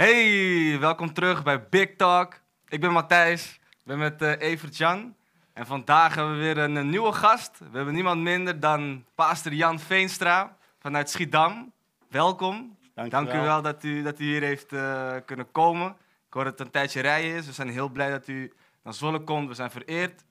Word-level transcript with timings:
Hey, 0.00 0.78
welkom 0.78 1.12
terug 1.12 1.42
bij 1.42 1.68
Big 1.68 1.96
Talk. 1.96 2.40
Ik 2.68 2.80
ben 2.80 2.92
Matthijs, 2.92 3.60
ik 3.70 3.84
ben 3.84 3.98
met 3.98 4.22
uh, 4.22 4.40
Evert 4.40 4.76
Jan. 4.76 5.14
En 5.52 5.66
vandaag 5.66 6.14
hebben 6.14 6.34
we 6.34 6.40
weer 6.40 6.58
een, 6.58 6.76
een, 6.76 6.90
nieuwe 6.90 7.12
gast. 7.12 7.58
We 7.58 7.76
hebben 7.76 7.94
niemand 7.94 8.20
minder 8.20 8.60
dan 8.60 9.04
pastor 9.14 9.52
Jan 9.52 9.78
Veenstra 9.78 10.56
vanuit 10.78 11.10
Schiedam. 11.10 11.72
Welkom. 12.08 12.76
Dank, 12.94 13.10
Dank 13.10 13.32
u 13.32 13.38
wel 13.38 13.62
dat 13.62 13.84
u, 13.84 14.02
dat 14.02 14.20
u 14.20 14.24
hier 14.24 14.42
heeft 14.42 14.72
uh, 14.72 15.12
kunnen 15.24 15.50
komen. 15.52 15.88
Ik 16.26 16.32
hoor 16.32 16.44
dat 16.44 16.58
het 16.58 16.66
een 16.66 16.72
tijdje 16.72 17.00
rijden 17.00 17.34
is. 17.34 17.46
We 17.46 17.52
zijn 17.52 17.68
heel 17.68 17.88
blij 17.88 18.10
dat 18.10 18.28
u 18.28 18.52
naar 18.82 18.94
Zwolle 18.94 19.20
komt. 19.20 19.48
We 19.48 19.54
zijn 19.54 19.70
vereerd. 19.70 20.24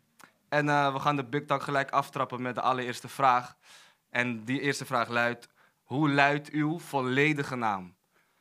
En 0.47 0.65
uh, 0.65 0.93
we 0.93 0.99
gaan 0.99 1.15
de 1.15 1.23
Big 1.23 1.45
Talk 1.45 1.61
gelijk 1.61 1.91
aftrappen 1.91 2.41
met 2.41 2.55
de 2.55 2.61
allereerste 2.61 3.07
vraag. 3.07 3.55
En 4.09 4.43
die 4.43 4.61
eerste 4.61 4.85
vraag 4.85 5.09
luidt: 5.09 5.49
Hoe 5.83 6.09
luidt 6.09 6.49
uw 6.49 6.79
volledige 6.79 7.55
naam? 7.55 7.97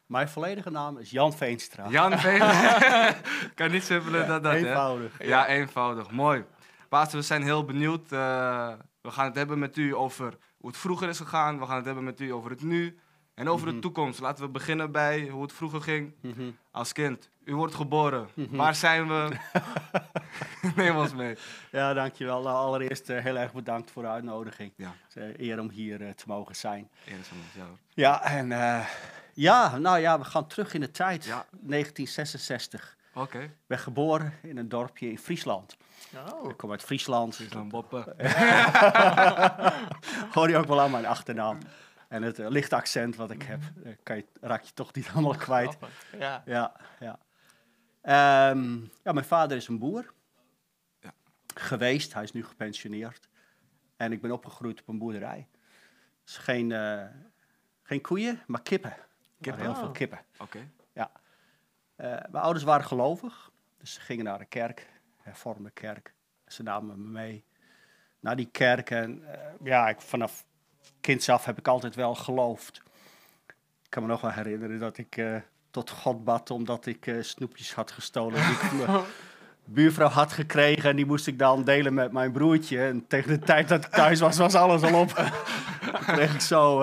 Mijn 0.09 0.29
volledige 0.29 0.71
naam 0.71 0.99
is 0.99 1.11
Jan 1.11 1.33
Veenstra. 1.33 1.89
Jan 1.89 2.19
Veenstra. 2.19 3.15
kan 3.55 3.71
niet 3.71 3.83
simpeler 3.83 4.27
dan 4.27 4.43
dat, 4.43 4.55
eenvoudig. 4.55 5.19
Hè? 5.19 5.25
Ja, 5.25 5.47
eenvoudig. 5.47 6.11
Mooi. 6.11 6.45
Pastor, 6.89 7.21
we 7.21 7.27
zijn 7.27 7.43
heel 7.43 7.65
benieuwd. 7.65 8.13
Uh, 8.13 8.73
we 9.01 9.11
gaan 9.11 9.25
het 9.25 9.35
hebben 9.35 9.59
met 9.59 9.77
u 9.77 9.95
over 9.95 10.37
hoe 10.57 10.71
het 10.71 10.79
vroeger 10.79 11.09
is 11.09 11.19
gegaan. 11.19 11.59
We 11.59 11.67
gaan 11.67 11.77
het 11.77 11.85
hebben 11.85 12.05
met 12.05 12.21
u 12.21 12.33
over 12.33 12.51
het 12.51 12.63
nu. 12.63 12.99
En 13.35 13.49
over 13.49 13.67
mm 13.67 13.73
-hmm. 13.73 13.75
de 13.75 13.87
toekomst. 13.87 14.21
Laten 14.21 14.45
we 14.45 14.51
beginnen 14.51 14.93
bij 14.93 15.29
hoe 15.29 15.43
het 15.43 15.53
vroeger 15.53 15.81
ging. 15.81 16.15
Mm 16.23 16.33
-hmm. 16.33 16.57
Als 16.71 16.93
kind. 16.93 17.31
U 17.45 17.55
wordt 17.55 17.75
geboren. 17.75 18.29
Mm 18.35 18.47
-hmm. 18.49 18.57
Waar 18.57 18.75
zijn 18.75 19.09
we? 19.09 19.37
Neem 20.77 20.97
ons 20.97 21.15
mee. 21.15 21.37
Ja, 21.71 21.95
dankjewel. 21.95 22.43
Nou, 22.43 22.57
allereerst 22.57 23.11
uh, 23.11 23.19
heel 23.19 23.39
erg 23.39 23.53
bedankt 23.53 23.91
voor 23.91 24.03
de 24.03 24.09
uitnodiging. 24.09 24.73
Ja. 24.77 24.95
Het 25.09 25.17
is 25.17 25.23
uh, 25.23 25.49
eer 25.49 25.61
om 25.61 25.71
hier 25.71 26.15
te 26.15 26.25
mogen 26.27 26.57
zijn. 26.57 26.91
Eer 27.07 27.19
is 27.19 27.31
ja. 27.55 27.67
Ja, 27.95 28.23
en 28.23 28.53
ja, 29.39 29.79
nou 29.79 29.99
ja, 29.99 30.19
we 30.19 30.25
gaan 30.25 30.47
terug 30.47 30.75
in 30.75 30.81
de 30.81 30.91
tijd. 30.91 31.25
Ja. 31.25 31.47
1966. 31.51 32.97
Oké. 33.13 33.27
Okay. 33.27 33.45
Ik 33.45 33.67
ben 33.67 33.79
geboren 33.79 34.33
in 34.43 34.57
een 34.57 34.69
dorpje 34.69 35.11
in 35.11 35.19
Friesland. 35.19 35.77
Oh. 36.33 36.51
Ik 36.51 36.57
kom 36.57 36.71
uit 36.71 36.83
Friesland. 36.83 37.35
Friesland 37.35 37.69
Boppen. 37.69 38.05
Hoor 40.35 40.49
je 40.49 40.57
ook 40.57 40.67
wel 40.67 40.81
aan 40.81 40.91
mijn 40.91 41.07
achternaam. 41.07 41.59
En 42.09 42.23
het 42.23 42.39
uh, 42.39 42.49
lichte 42.49 42.77
accent 42.77 43.17
wat 43.17 43.31
ik 43.31 43.43
heb, 43.43 43.61
uh, 43.85 43.93
kan 44.03 44.17
je, 44.17 44.25
raak 44.41 44.63
je 44.63 44.73
toch 44.75 44.95
niet 44.95 45.09
allemaal 45.13 45.37
kwijt. 45.37 45.77
Ja. 46.19 46.43
Ja, 46.47 46.73
ja. 47.01 47.19
Um, 48.51 48.91
ja, 49.05 49.13
mijn 49.13 49.27
vader 49.27 49.57
is 49.57 49.69
een 49.69 49.79
boer. 49.79 50.15
Ja. 51.01 51.13
Geweest, 51.55 52.15
hij 52.15 52.23
is 52.23 52.33
nu 52.33 52.45
gepensioneerd. 52.45 53.29
En 53.97 54.13
ik 54.13 54.21
ben 54.21 54.31
opgegroeid 54.31 54.81
op 54.81 54.89
een 54.89 54.99
boerderij. 54.99 55.49
Dus 56.25 56.37
geen, 56.37 56.71
uh, 56.71 57.05
geen 57.83 58.01
koeien, 58.01 58.43
maar 58.47 58.63
kippen. 58.63 58.97
Kippen? 59.41 59.63
Heel 59.63 59.75
veel 59.75 59.91
kippen. 59.91 60.19
Oké. 60.33 60.43
Okay. 60.43 60.69
Ja. 60.93 61.11
mijn 62.31 62.45
ouders 62.45 62.65
waren 62.65 62.87
gelovig, 62.87 63.51
dus 63.79 63.93
ze 63.93 64.01
gingen 64.01 64.25
naar 64.25 64.39
de 64.39 64.45
kerk, 64.45 64.87
hervormde 65.17 65.71
kerk. 65.71 66.15
Ze 66.47 66.63
namen 66.63 67.03
me 67.03 67.09
mee 67.11 67.45
naar 68.21 68.37
die 68.37 68.49
kerk. 68.53 68.91
En 68.91 69.25
ja, 69.63 69.89
ik, 69.89 70.01
vanaf 70.01 70.45
kinds 71.01 71.29
af 71.29 71.45
heb 71.45 71.59
ik 71.59 71.69
altijd 71.69 71.95
wel 71.95 72.15
geloofd. 72.15 72.83
Ik 73.83 73.91
kan 73.95 74.03
me 74.03 74.09
nog 74.09 74.21
wel 74.21 74.31
herinneren 74.31 74.79
dat 74.79 74.99
ik 74.99 75.17
uh, 75.17 75.37
tot 75.71 75.91
God 75.91 76.25
bad 76.25 76.51
omdat 76.51 76.87
ik 76.87 77.15
snoepjes 77.21 77.75
had 77.75 77.91
gestolen. 77.91 78.47
Die 78.47 78.55
ik 78.55 78.73
mijn 78.73 79.05
buurvrouw 79.65 80.09
had 80.09 80.33
gekregen 80.33 80.91
en 80.91 80.97
die 80.97 81.07
moest 81.07 81.27
ik 81.27 81.39
dan 81.39 81.65
delen 81.65 81.95
met 81.95 82.13
mijn 82.13 82.33
broertje. 82.33 82.85
En 82.85 83.07
tegen 83.07 83.29
de 83.29 83.39
tijd 83.39 83.69
dat 83.69 83.85
ik 83.85 83.91
thuis 83.91 84.21
was, 84.21 84.37
was 84.37 84.55
alles 84.55 84.83
al 84.83 85.01
op. 85.01 85.13
kreeg 86.07 86.35
ik 86.35 86.41
zo 86.41 86.83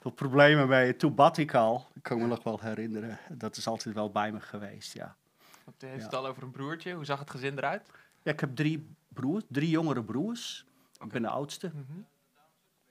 veel 0.00 0.10
problemen. 0.10 0.96
Toen 0.96 1.14
bad 1.14 1.38
ik 1.38 1.54
al. 1.54 1.86
Ik 1.94 2.02
kan 2.02 2.18
me 2.18 2.26
nog 2.26 2.42
wel 2.42 2.60
herinneren. 2.60 3.18
Dat 3.28 3.56
is 3.56 3.66
altijd 3.66 3.94
wel 3.94 4.10
bij 4.10 4.32
me 4.32 4.40
geweest, 4.40 4.92
ja. 4.92 5.16
Want 5.64 5.82
u 5.82 5.86
heeft 5.86 5.98
ja. 5.98 6.04
het 6.04 6.14
al 6.14 6.26
over 6.26 6.42
een 6.42 6.50
broertje. 6.50 6.94
Hoe 6.94 7.04
zag 7.04 7.18
het 7.18 7.30
gezin 7.30 7.58
eruit? 7.58 7.90
Ja, 8.22 8.32
ik 8.32 8.40
heb 8.40 8.56
drie 8.56 8.96
broers, 9.08 9.44
drie 9.48 9.70
jongere 9.70 10.04
broers. 10.04 10.66
Okay. 10.94 11.06
Ik 11.06 11.12
ben 11.12 11.22
de 11.22 11.28
oudste. 11.28 11.70
Mm 11.74 11.84
-hmm. 11.88 12.06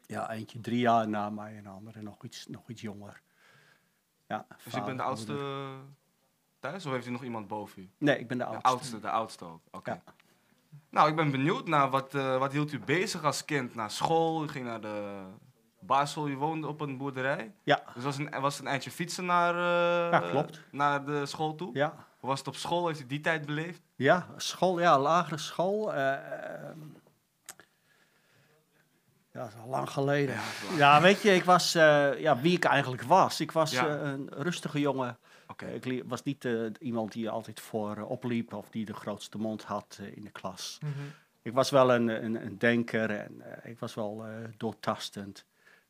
Ja, 0.06 0.31
eentje 0.31 0.59
drie 0.59 0.79
jaar 0.79 1.07
na 1.07 1.29
mij 1.29 1.57
en 1.57 1.63
de 1.63 1.69
andere 1.69 2.01
nog 2.01 2.23
iets, 2.23 2.47
nog 2.47 2.69
iets 2.69 2.81
jonger. 2.81 3.22
Ja, 4.28 4.45
dus 4.63 4.74
ik 4.74 4.85
ben 4.85 4.97
de 4.97 5.03
oudste 5.03 5.31
moeder. 5.31 5.79
thuis 6.59 6.85
of 6.85 6.91
heeft 6.91 7.07
u 7.07 7.12
nog 7.12 7.24
iemand 7.24 7.47
boven 7.47 7.81
u? 7.81 7.89
Nee, 7.97 8.19
ik 8.19 8.28
ben 8.28 8.38
de 8.38 8.45
oudste. 8.45 8.63
De 8.63 8.69
oudste, 8.69 9.00
de 9.00 9.09
oudste 9.09 9.45
ook. 9.45 9.62
Oké. 9.66 9.78
Okay. 9.78 10.01
Ja. 10.06 10.13
Nou, 10.89 11.09
ik 11.09 11.16
ben 11.16 11.31
benieuwd 11.31 11.68
naar 11.68 11.89
wat, 11.89 12.16
uh, 12.16 12.38
wat 12.38 12.51
hield 12.51 12.72
u 12.72 12.79
bezig 12.79 13.24
als 13.24 13.45
kind? 13.45 13.75
Naar 13.75 13.91
school, 13.91 14.44
u 14.44 14.47
ging 14.47 14.66
naar 14.66 14.81
de 14.81 15.25
basisschool, 15.79 16.27
u 16.27 16.38
woonde 16.38 16.67
op 16.67 16.81
een 16.81 16.97
boerderij? 16.97 17.53
Ja. 17.63 17.83
Dus 17.93 18.03
was 18.03 18.17
een, 18.17 18.39
was 18.39 18.59
een 18.59 18.67
eindje 18.67 18.91
fietsen 18.91 19.25
naar, 19.25 19.55
uh, 19.55 20.11
ja, 20.11 20.29
klopt. 20.29 20.61
naar 20.71 21.05
de 21.05 21.25
school 21.25 21.55
toe? 21.55 21.69
Ja. 21.73 22.05
Hoe 22.19 22.29
was 22.29 22.39
het 22.39 22.47
op 22.47 22.55
school? 22.55 22.88
Heeft 22.88 22.99
u 22.99 23.05
die 23.05 23.21
tijd 23.21 23.45
beleefd? 23.45 23.81
Ja, 23.95 24.27
school, 24.38 24.79
ja, 24.79 24.99
lagere 24.99 25.38
school. 25.38 25.93
Uh, 25.93 25.95
ja, 29.31 29.43
dat 29.43 29.47
is 29.47 29.59
al 29.61 29.69
lang 29.69 29.89
geleden. 29.89 30.35
Ja, 30.35 30.77
ja 30.77 31.01
weet 31.01 31.21
je, 31.21 31.33
ik 31.33 31.43
was 31.43 31.75
uh, 31.75 32.19
ja, 32.19 32.39
wie 32.39 32.55
ik 32.55 32.63
eigenlijk 32.63 33.03
was. 33.03 33.39
Ik 33.39 33.51
was 33.51 33.71
Ja. 33.71 33.88
uh, 33.88 34.01
een 34.01 34.29
rustige 34.31 34.79
jongen. 34.79 35.17
Oké. 35.47 35.65
Ik 35.65 36.03
was 36.05 36.23
niet 36.23 36.45
uh, 36.45 36.69
iemand 36.79 37.11
die 37.11 37.29
altijd 37.29 37.59
voor 37.59 37.97
opliep 37.97 38.53
of 38.53 38.69
die 38.69 38.85
de 38.85 38.94
grootste 38.94 39.38
mond 39.38 39.63
had 39.63 39.99
in 40.15 40.23
de 40.23 40.29
klas. 40.31 40.77
Mm 40.81 40.94
-hmm. 40.94 41.11
Ik 41.41 41.53
was 41.53 41.69
wel 41.69 41.94
een, 41.94 42.07
een, 42.07 42.45
een 42.45 42.57
denker 42.57 43.11
en 43.11 43.44
ik 43.63 43.79
was 43.79 43.94
wel 43.94 44.25
doortastend. 44.57 45.45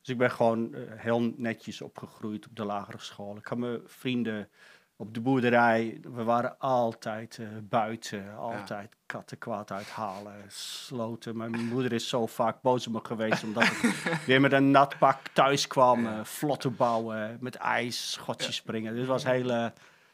Dus 0.08 0.16
ik 0.16 0.22
ben 0.22 0.32
gewoon 0.32 0.76
heel 0.96 1.34
netjes 1.38 1.82
opgegroeid 1.82 2.48
op 2.48 2.56
de 2.56 2.66
lagere 2.66 2.98
school. 3.00 3.38
Ik 3.38 3.46
had 3.46 3.58
mijn 3.58 3.80
vrienden 3.86 4.50
op 4.96 5.14
de 5.14 5.22
boerderij, 5.22 6.00
we 6.02 6.24
waren 6.24 6.60
altijd 6.60 7.38
uh, 7.38 7.48
buiten, 7.62 8.36
altijd 8.38 8.90
ja. 8.92 8.98
katten 9.06 9.38
kwaad 9.38 9.72
uithalen, 9.72 10.34
sloten. 10.48 11.38
Mijn 11.38 11.66
moeder 11.66 11.94
is 11.94 12.10
zo 12.10 12.26
vaak 12.26 12.62
boos 12.62 12.88
op 12.88 12.94
me 12.94 13.00
geweest 13.04 13.44
omdat 13.44 13.64
ik 13.64 13.80
weer 14.26 14.42
met 14.42 14.52
een 14.52 14.72
nat 14.72 14.98
pak 14.98 15.20
thuis 15.34 15.68
kwam, 15.68 16.04
ja. 16.04 16.18
uh, 16.18 16.24
vlotten 16.24 16.76
bouwen, 16.76 17.38
met 17.40 17.56
ijs, 17.56 18.12
schotjes 18.12 18.56
ja. 18.56 18.62
springen. 18.62 18.92
Dus 18.92 19.00
het 19.00 19.10
was 19.10 19.24
heel 19.24 19.50
uh, 19.50 19.66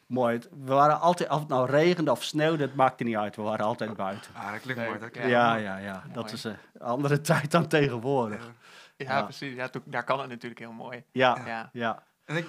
mooi. 0.05 0.39
We 0.65 0.73
waren 0.73 0.99
altijd, 0.99 1.29
of 1.29 1.39
het 1.39 1.47
nou 1.47 1.69
regende 1.69 2.11
of 2.11 2.23
sneeuwde, 2.23 2.65
dat 2.65 2.75
maakte 2.75 3.03
niet 3.03 3.15
uit. 3.15 3.35
We 3.35 3.41
waren 3.41 3.65
altijd 3.65 3.95
buiten. 3.95 4.31
Ah, 4.35 4.51
dat 4.51 4.61
klinkt 4.61 4.85
mooi. 4.85 4.99
Dat 4.99 5.15
ja, 5.15 5.25
ja, 5.25 5.55
ja, 5.55 5.77
ja. 5.77 6.03
dat 6.13 6.31
is 6.31 6.43
een 6.43 6.57
andere 6.79 7.21
tijd 7.31 7.51
dan 7.51 7.67
tegenwoordig. 7.67 8.45
Ja, 8.45 8.51
precies. 8.97 9.55
Ja, 9.55 9.69
daar 9.85 10.03
kan 10.03 10.19
het 10.19 10.29
natuurlijk 10.29 10.61
heel 10.61 10.71
mooi. 10.71 11.03
Ja, 11.11 11.69
ja. 11.73 12.03
En 12.25 12.35
ik, 12.35 12.47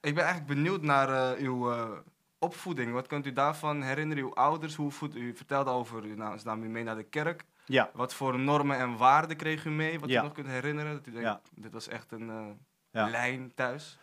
ik 0.00 0.14
ben 0.14 0.24
eigenlijk 0.24 0.54
benieuwd 0.54 0.82
naar 0.82 1.08
uh, 1.08 1.46
uw 1.46 1.72
uh, 1.72 1.90
opvoeding. 2.38 2.92
Wat 2.92 3.06
kunt 3.06 3.26
u 3.26 3.32
daarvan 3.32 3.82
herinneren? 3.82 4.24
Uw 4.24 4.34
ouders, 4.34 4.74
hoe 4.74 4.90
voed, 4.90 5.14
u 5.14 5.36
vertelde 5.36 5.70
over, 5.70 6.04
u 6.04 6.14
nam, 6.14 6.38
nam 6.44 6.62
u 6.62 6.68
mee 6.68 6.84
naar 6.84 6.96
de 6.96 7.02
kerk. 7.02 7.44
Ja. 7.66 7.90
Wat 7.92 8.14
voor 8.14 8.38
normen 8.38 8.78
en 8.78 8.96
waarden 8.96 9.36
kreeg 9.36 9.64
u 9.64 9.70
mee? 9.70 10.00
Wat 10.00 10.08
ja. 10.08 10.20
u 10.20 10.24
nog 10.24 10.32
kunt 10.32 10.46
herinneren? 10.46 10.92
Dat 10.92 11.06
u 11.06 11.10
denkt, 11.10 11.26
ja. 11.26 11.40
dit 11.54 11.72
was 11.72 11.88
echt 11.88 12.12
een 12.12 12.28
uh, 12.28 12.46
ja. 12.90 13.08
lijn 13.08 13.54
thuis. 13.54 13.98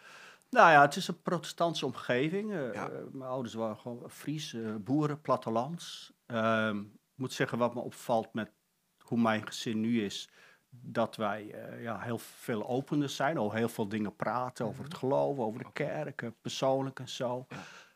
Nou 0.49 0.71
ja, 0.71 0.81
het 0.81 0.95
is 0.95 1.07
een 1.07 1.21
protestantse 1.21 1.85
omgeving. 1.85 2.51
Ja. 2.73 2.89
mijn 3.11 3.29
ouders 3.29 3.53
waren 3.53 3.77
gewoon 3.77 4.09
Fries, 4.09 4.55
boeren, 4.79 5.21
plattelands. 5.21 6.13
Ehm, 6.25 6.79
ik 6.79 7.15
moet 7.15 7.33
zeggen, 7.33 7.57
wat 7.57 7.73
me 7.73 7.79
opvalt 7.79 8.33
met 8.33 8.51
hoe 8.97 9.19
mijn 9.19 9.47
gezin 9.47 9.79
nu 9.79 10.03
is 10.03 10.29
dat 10.71 11.15
wij 11.15 11.43
uh, 11.43 11.83
ja, 11.83 11.99
heel 11.99 12.17
veel 12.17 12.67
opener 12.67 13.09
zijn, 13.09 13.37
al 13.37 13.51
heel 13.51 13.69
veel 13.69 13.87
dingen 13.87 14.15
praten 14.15 14.65
over 14.65 14.83
het 14.83 14.93
geloof, 14.93 15.37
over 15.37 15.63
de 15.63 15.71
kerk, 15.73 16.31
persoonlijk 16.41 16.99
en 16.99 17.09
zo. 17.09 17.47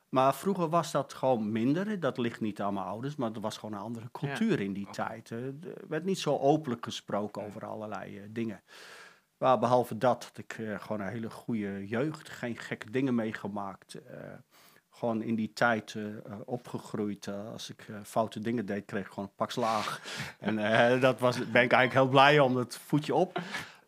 Maar 0.09 0.35
vroeger 0.35 0.69
was 0.69 0.91
dat 0.91 1.13
gewoon 1.13 1.51
minder. 1.51 1.99
Dat 1.99 2.17
ligt 2.17 2.41
niet 2.41 2.61
aan 2.61 2.73
mijn 2.73 2.85
ouders, 2.85 3.15
maar 3.15 3.31
er 3.31 3.39
was 3.39 3.57
gewoon 3.57 3.75
een 3.75 3.85
andere 3.85 4.11
cultuur 4.11 4.59
in 4.59 4.73
die 4.73 4.87
tijd. 4.89 5.29
Er 5.29 5.53
werd 5.87 6.03
niet 6.03 6.19
zo 6.19 6.37
openlijk 6.37 6.83
gesproken 6.83 7.45
over 7.45 7.65
allerlei 7.65 8.17
uh, 8.17 8.23
dingen. 8.29 8.63
Maar 9.37 9.59
behalve 9.59 9.97
dat 9.97 10.23
had 10.23 10.37
ik 10.37 10.57
uh, 10.57 10.79
gewoon 10.79 11.01
een 11.01 11.13
hele 11.13 11.29
goede 11.29 11.87
jeugd, 11.87 12.29
geen 12.29 12.57
gekke 12.57 12.91
dingen 12.91 13.15
meegemaakt 13.15 13.97
gewoon 14.95 15.21
in 15.21 15.35
die 15.35 15.53
tijd 15.53 15.93
uh, 15.93 16.15
opgegroeid. 16.45 17.25
Uh, 17.25 17.51
als 17.51 17.69
ik 17.69 17.87
uh, 17.87 17.97
foute 18.03 18.39
dingen 18.39 18.65
deed, 18.65 18.85
kreeg 18.85 19.05
ik 19.05 19.09
gewoon 19.09 19.25
een 19.25 19.35
pak 19.35 19.51
slaag. 19.51 20.01
en 20.39 20.99
dat 20.99 21.19
was, 21.19 21.37
ben 21.37 21.63
ik 21.63 21.71
eigenlijk 21.71 21.93
heel 21.93 22.07
blij 22.07 22.39
om, 22.39 22.53
dat 22.53 22.77
voetje 22.77 23.15
op. 23.15 23.37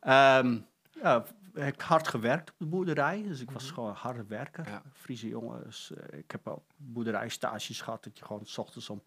Um, 0.07 0.65
ja, 1.01 1.24
ik 1.54 1.63
heb 1.63 1.81
hard 1.81 2.07
gewerkt 2.07 2.50
op 2.50 2.56
de 2.57 2.65
boerderij, 2.65 3.24
dus 3.24 3.42
ik 3.42 3.51
was 3.51 3.62
mm 3.62 3.68
-hmm. 3.68 3.75
gewoon 3.75 3.89
een 3.89 3.95
harde 3.95 4.25
werker. 4.27 4.68
Ja. 4.68 4.81
Friese 4.94 5.27
jongens. 5.27 5.92
ik 6.12 6.31
heb 6.31 6.48
op 6.48 6.63
boerderijstages 6.75 7.81
gehad 7.81 8.04
dat 8.04 8.18
je 8.18 8.25
gewoon 8.25 8.45
s 8.45 8.57
ochtends 8.57 8.89
om 8.89 9.01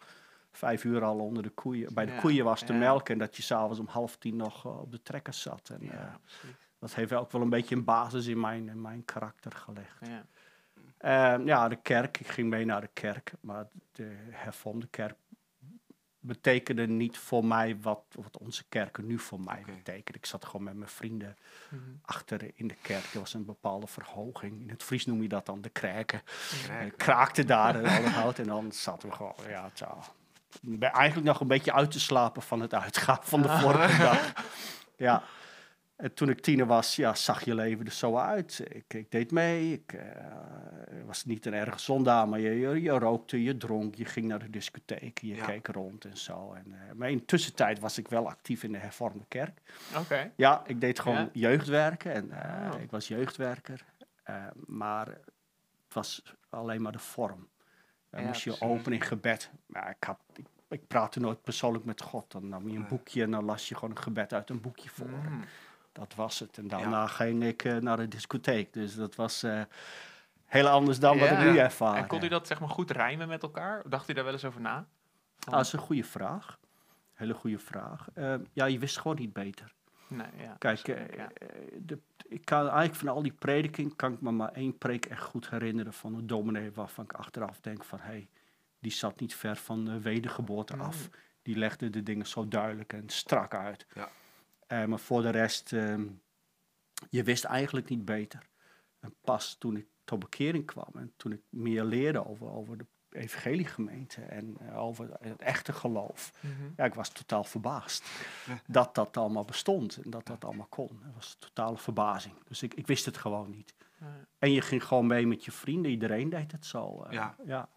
vijf 0.52 0.84
uur 0.84 1.04
al 1.04 1.18
onder 1.18 1.42
de 1.42 1.48
koeien, 1.50 1.94
bij 1.94 2.06
de 2.06 2.12
Ja, 2.12 2.20
koeien 2.20 2.44
was 2.44 2.60
te 2.60 2.72
ja. 2.72 2.78
melken. 2.78 3.12
En 3.12 3.18
dat 3.18 3.36
je 3.36 3.42
s'avonds 3.42 3.78
om 3.78 3.86
half 3.86 4.16
tien 4.16 4.36
nog 4.36 4.66
eh, 4.66 4.80
op 4.80 4.90
de 4.90 5.02
trekker 5.02 5.34
zat. 5.34 5.68
En, 5.68 5.90
eh, 5.90 6.14
dat 6.78 6.94
heeft 6.94 7.12
ook 7.12 7.32
wel 7.32 7.42
een 7.42 7.50
beetje 7.50 7.74
een 7.74 7.84
basis 7.84 8.26
in 8.26 8.40
mijn, 8.40 8.68
in 8.68 8.80
mijn 8.80 9.04
karakter 9.04 9.52
gelegd. 9.52 10.06
Ja. 10.06 10.24
Ehm, 11.00 11.46
ja, 11.46 11.68
de 11.68 11.76
kerk. 11.76 12.20
Ik 12.20 12.28
ging 12.28 12.48
mee 12.50 12.64
naar 12.64 12.80
de 12.80 12.90
kerk. 12.92 13.32
Maar 13.40 13.66
de 13.92 14.16
hervormde 14.30 14.86
kerk 14.86 15.14
betekende 16.22 16.86
niet 16.86 17.18
voor 17.18 17.44
mij 17.44 17.76
wat, 17.80 18.02
wat 18.12 18.38
onze 18.38 18.64
kerken 18.68 19.06
nu 19.06 19.18
voor 19.18 19.40
mij 19.40 19.62
betekenen. 19.66 20.20
Ik 20.20 20.26
zat 20.26 20.44
gewoon 20.44 20.62
met 20.62 20.74
mijn 20.74 20.90
vrienden 20.90 21.36
Mhm. 21.70 21.80
achter 22.02 22.50
in 22.54 22.68
de 22.68 22.76
kerk. 22.82 23.04
Er 23.12 23.18
was 23.18 23.34
een 23.34 23.44
bepaalde 23.44 23.86
verhoging. 23.86 24.60
In 24.60 24.70
het 24.70 24.82
Fries 24.82 25.06
noem 25.06 25.22
je 25.22 25.28
dat 25.28 25.46
dan 25.46 25.60
de. 25.60 25.68
Krijken. 25.68 26.22
Ik 26.86 26.96
kraakte 26.96 27.44
daar 27.44 27.84
en 27.84 28.04
hout 28.04 28.38
en 28.38 28.44
dan 28.46 28.72
zaten 28.72 29.08
we 29.08 29.14
gewoon, 29.14 29.34
ja, 29.48 29.70
tja. 29.72 29.96
Ik 30.62 30.78
ben 30.78 30.90
eigenlijk 30.92 31.26
nog 31.26 31.40
een 31.40 31.46
beetje 31.46 31.72
uit 31.72 31.90
te 31.90 32.00
slapen 32.00 32.42
van 32.42 32.60
het 32.60 32.74
uitgaan 32.74 33.18
van 33.22 33.42
de 33.42 33.48
vorige 33.48 34.02
dag. 34.02 34.32
Ja. 34.96 35.22
En 36.00 36.14
toen 36.14 36.28
ik 36.28 36.40
tiener 36.40 36.66
was, 36.66 36.96
ja, 36.96 37.14
zag 37.14 37.44
je 37.44 37.54
leven 37.54 37.86
er 37.86 37.92
zo 37.92 38.16
uit. 38.16 38.62
Ik, 38.68 38.94
ik 38.94 39.10
deed 39.10 39.30
mee. 39.30 39.72
Ik 39.72 39.92
eh, 39.92 40.06
was 41.06 41.24
niet 41.24 41.46
een 41.46 41.54
erg 41.54 41.80
zondaar, 41.80 42.28
maar 42.28 42.40
je, 42.40 42.50
je, 42.58 42.82
je 42.82 42.90
rookte, 42.90 43.42
je 43.42 43.56
dronk, 43.56 43.94
je 43.94 44.04
ging 44.04 44.26
naar 44.26 44.38
de 44.38 44.50
discotheek, 44.50 45.18
je 45.18 45.34
Ja. 45.34 45.44
keek 45.46 45.66
rond 45.66 46.04
en 46.04 46.16
zo. 46.16 46.52
En, 46.52 46.64
eh, 46.72 46.92
maar 46.94 47.10
in 47.10 47.16
de 47.16 47.24
tussentijd 47.24 47.78
was 47.78 47.98
ik 47.98 48.08
wel 48.08 48.28
actief 48.28 48.62
in 48.62 48.72
de 48.72 48.78
hervormde 48.78 49.24
kerk. 49.28 49.60
Oké. 49.98 50.32
Ja, 50.36 50.62
ik 50.66 50.80
deed 50.80 50.98
gewoon 51.00 51.16
Ja? 51.18 51.28
jeugdwerken 51.32 52.12
en 52.14 52.30
eh, 52.30 52.70
Oh. 52.74 52.80
ik 52.80 52.90
was 52.90 53.08
jeugdwerker. 53.08 53.84
Maar 54.66 55.06
het 55.06 55.94
was 55.94 56.22
alleen 56.50 56.82
maar 56.82 56.92
de 56.92 56.98
vorm. 56.98 57.48
Dan 58.10 58.20
Ja, 58.20 58.26
moest 58.26 58.42
je 58.42 58.50
precies. 58.50 58.68
open 58.68 58.92
in 58.92 59.00
gebed. 59.00 59.50
Maar 59.66 59.90
ik, 59.90 60.04
had, 60.04 60.18
ik, 60.34 60.46
ik 60.68 60.86
praatte 60.86 61.20
nooit 61.20 61.42
persoonlijk 61.42 61.84
met 61.84 62.00
God. 62.02 62.30
Dan 62.32 62.48
nam 62.48 62.68
je 62.68 62.76
een 62.76 62.88
boekje 62.88 63.22
en 63.22 63.30
dan 63.30 63.44
las 63.44 63.68
je 63.68 63.74
gewoon 63.74 63.90
een 63.90 64.02
gebed 64.02 64.32
uit 64.32 64.50
een 64.50 64.60
boekje 64.60 64.88
voor. 64.88 65.06
Mhm. 65.08 65.40
Dat 65.92 66.14
was 66.14 66.38
het. 66.38 66.58
En 66.58 66.68
daarna 66.68 67.06
ging 67.06 67.44
ik 67.44 67.64
eh, 67.64 67.76
naar 67.76 67.96
de 67.96 68.08
discotheek. 68.08 68.72
Dus 68.72 68.94
dat 68.94 69.14
was 69.14 69.42
eh, 69.42 69.60
heel 70.46 70.68
anders 70.68 70.98
dan 70.98 71.18
wat 71.18 71.30
ik 71.30 71.38
nu 71.38 71.58
ervaar. 71.58 71.96
En 71.96 72.06
kon 72.06 72.24
u 72.24 72.28
dat 72.28 72.46
zeg 72.46 72.60
maar 72.60 72.68
goed 72.68 72.90
rijmen 72.90 73.28
met 73.28 73.42
elkaar? 73.42 73.82
Dacht 73.88 74.08
u 74.08 74.12
daar 74.12 74.24
wel 74.24 74.32
eens 74.32 74.44
over 74.44 74.60
na? 74.60 74.86
Van- 75.38 75.52
Ah, 75.52 75.58
dat 75.58 75.66
is 75.66 75.72
een 75.72 75.78
goede 75.78 76.04
vraag. 76.04 76.58
Hele 77.14 77.34
goede 77.34 77.58
vraag. 77.58 78.08
Eh, 78.14 78.34
ja, 78.52 78.64
je 78.64 78.78
wist 78.78 78.98
gewoon 78.98 79.16
niet 79.16 79.32
beter. 79.32 79.72
Nee, 80.06 80.26
ja. 80.36 80.54
Kijk, 80.58 80.88
eh, 80.88 81.20
eh, 81.20 81.28
de, 81.78 81.98
ik 82.28 82.44
kan 82.44 82.60
eigenlijk 82.60 82.94
van 82.94 83.08
al 83.08 83.22
die 83.22 83.32
prediking 83.32 83.96
kan 83.96 84.12
ik 84.12 84.20
me 84.20 84.30
maar 84.30 84.52
één 84.52 84.78
preek 84.78 85.06
echt 85.06 85.22
goed 85.22 85.50
herinneren 85.50 85.92
van 85.92 86.14
een 86.14 86.26
dominee 86.26 86.72
waarvan 86.72 87.04
ik 87.04 87.12
achteraf 87.12 87.60
denk 87.60 87.84
van 87.84 87.98
hé, 88.00 88.06
hey, 88.06 88.28
die 88.78 88.92
zat 88.92 89.20
niet 89.20 89.34
ver 89.34 89.56
van 89.56 89.84
de 89.84 90.00
wedergeboorte 90.00 90.74
Mm. 90.74 90.80
af. 90.80 91.08
Die 91.42 91.56
legde 91.56 91.90
de 91.90 92.02
dingen 92.02 92.26
zo 92.26 92.48
duidelijk 92.48 92.92
en 92.92 93.08
strak 93.08 93.54
uit. 93.54 93.86
Ja. 93.94 94.08
Eh, 94.70 94.84
maar 94.84 94.98
voor 94.98 95.22
de 95.22 95.30
rest, 95.30 95.72
ehm, 95.72 96.06
je 97.08 97.22
wist 97.22 97.44
eigenlijk 97.44 97.88
niet 97.88 98.04
beter. 98.04 98.48
En 99.00 99.14
pas 99.20 99.54
toen 99.58 99.76
ik 99.76 99.86
tot 100.04 100.18
bekering 100.18 100.66
kwam 100.66 100.88
en 100.94 101.12
toen 101.16 101.32
ik 101.32 101.40
meer 101.48 101.84
leerde 101.84 102.26
over, 102.26 102.50
over 102.50 102.76
de 102.78 102.86
evangeliegemeente 103.10 104.20
en 104.22 104.56
eh, 104.60 104.78
over 104.78 105.08
het 105.20 105.40
echte 105.42 105.72
geloof, 105.72 106.32
Mhm. 106.40 106.70
ja, 106.76 106.84
ik 106.84 106.94
was 106.94 107.08
totaal 107.08 107.44
verbaasd 107.44 108.04
dat 108.66 108.94
dat 108.94 109.16
allemaal 109.16 109.44
bestond 109.44 109.96
en 110.04 110.10
dat 110.10 110.26
dat 110.26 110.44
allemaal 110.44 110.66
kon. 110.66 111.00
Het 111.02 111.14
was 111.14 111.36
totale 111.38 111.76
verbazing. 111.78 112.34
Dus 112.44 112.62
ik, 112.62 112.74
ik 112.74 112.86
wist 112.86 113.04
het 113.04 113.16
gewoon 113.16 113.50
niet. 113.50 113.74
En 114.38 114.52
je 114.52 114.60
ging 114.60 114.84
gewoon 114.84 115.06
mee 115.06 115.26
met 115.26 115.44
je 115.44 115.52
vrienden, 115.52 115.90
iedereen 115.90 116.28
deed 116.28 116.52
het 116.52 116.66
zo. 116.66 117.02
eh, 117.02 117.12
Ja. 117.12 117.36
ja. 117.44 117.68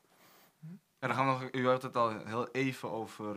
En 1.00 1.08
dan 1.10 1.14
gaan 1.14 1.26
we 1.26 1.32
nog, 1.44 1.52
u 1.52 1.68
had 1.68 1.82
het 1.82 1.96
al 1.96 2.26
heel 2.26 2.48
even 2.52 2.92
over 2.92 3.36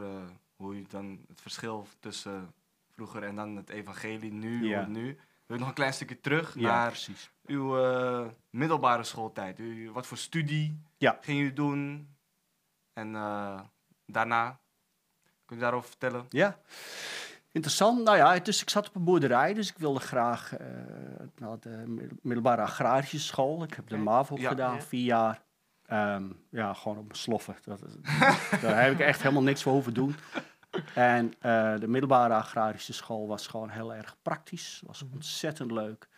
hoe 0.57 0.77
je 0.77 0.85
dan 0.89 1.25
het 1.29 1.41
verschil 1.41 1.87
tussen 2.01 2.53
vroeger 2.97 3.23
en 3.23 3.37
dan 3.37 3.57
het 3.57 3.71
evangelie 3.71 4.33
nu, 4.33 4.69
Ja. 4.69 4.87
nu. 4.87 5.05
Wil 5.47 5.57
je 5.57 5.59
nog 5.59 5.69
een 5.69 5.75
klein 5.75 5.93
stukje 5.93 6.21
terug 6.21 6.55
Ja, 6.55 6.61
naar 6.75 6.89
precies. 6.89 7.31
uw 7.47 7.79
eh, 7.85 8.27
middelbare 8.51 9.05
schooltijd? 9.05 9.59
U, 9.59 9.91
wat 9.91 10.07
voor 10.07 10.17
studie 10.17 10.81
Ja. 10.99 11.19
ging 11.21 11.41
u 11.41 11.53
doen? 11.53 12.09
En 12.93 13.15
eh, 13.15 13.61
daarna, 14.07 14.61
kunt 15.45 15.61
u 15.61 15.63
daarover 15.63 15.89
vertellen? 15.89 16.27
Ja. 16.29 16.59
Interessant. 17.53 18.05
Nou 18.05 18.17
ja, 18.17 18.39
dus 18.39 18.63
ik 18.63 18.71
zat 18.71 18.89
op 18.89 18.95
een 18.95 19.05
boerderij, 19.05 19.55
dus 19.55 19.71
ik 19.71 19.79
wilde 19.79 20.01
graag 20.01 20.57
eh, 20.57 20.67
naar 21.37 21.61
de 21.61 21.69
middel- 21.87 22.19
middelbare 22.23 22.63
agrarische 22.63 23.21
school. 23.21 23.63
Ik 23.63 23.75
heb 23.75 23.89
de. 23.89 23.97
MAVO 23.97 24.37
Ja. 24.37 24.49
gedaan, 24.49 24.75
Ja. 24.75 24.81
vier 24.81 25.05
jaar. 25.05 25.43
Ehm, 25.87 26.25
ja, 26.51 26.73
gewoon 26.75 26.99
op 26.99 27.05
mijn 27.07 27.19
sloffen. 27.19 27.57
Dat, 27.65 27.81
daar 28.63 28.83
heb 28.83 28.93
ik 28.93 28.99
echt 29.01 29.23
helemaal 29.23 29.43
niks 29.43 29.63
voor 29.63 29.73
hoeven 29.73 29.95
doen. 29.95 30.17
En 30.95 31.33
eh, 31.41 31.79
de 31.79 31.89
middelbare 31.89 32.35
agrarische 32.35 32.93
school 32.93 33.27
was 33.27 33.47
gewoon 33.47 33.69
heel 33.69 33.95
erg 33.95 34.17
praktisch. 34.23 34.83
Was 34.87 35.05
Mhm. 35.05 35.13
ontzettend 35.15 35.71
leuk. 35.71 36.09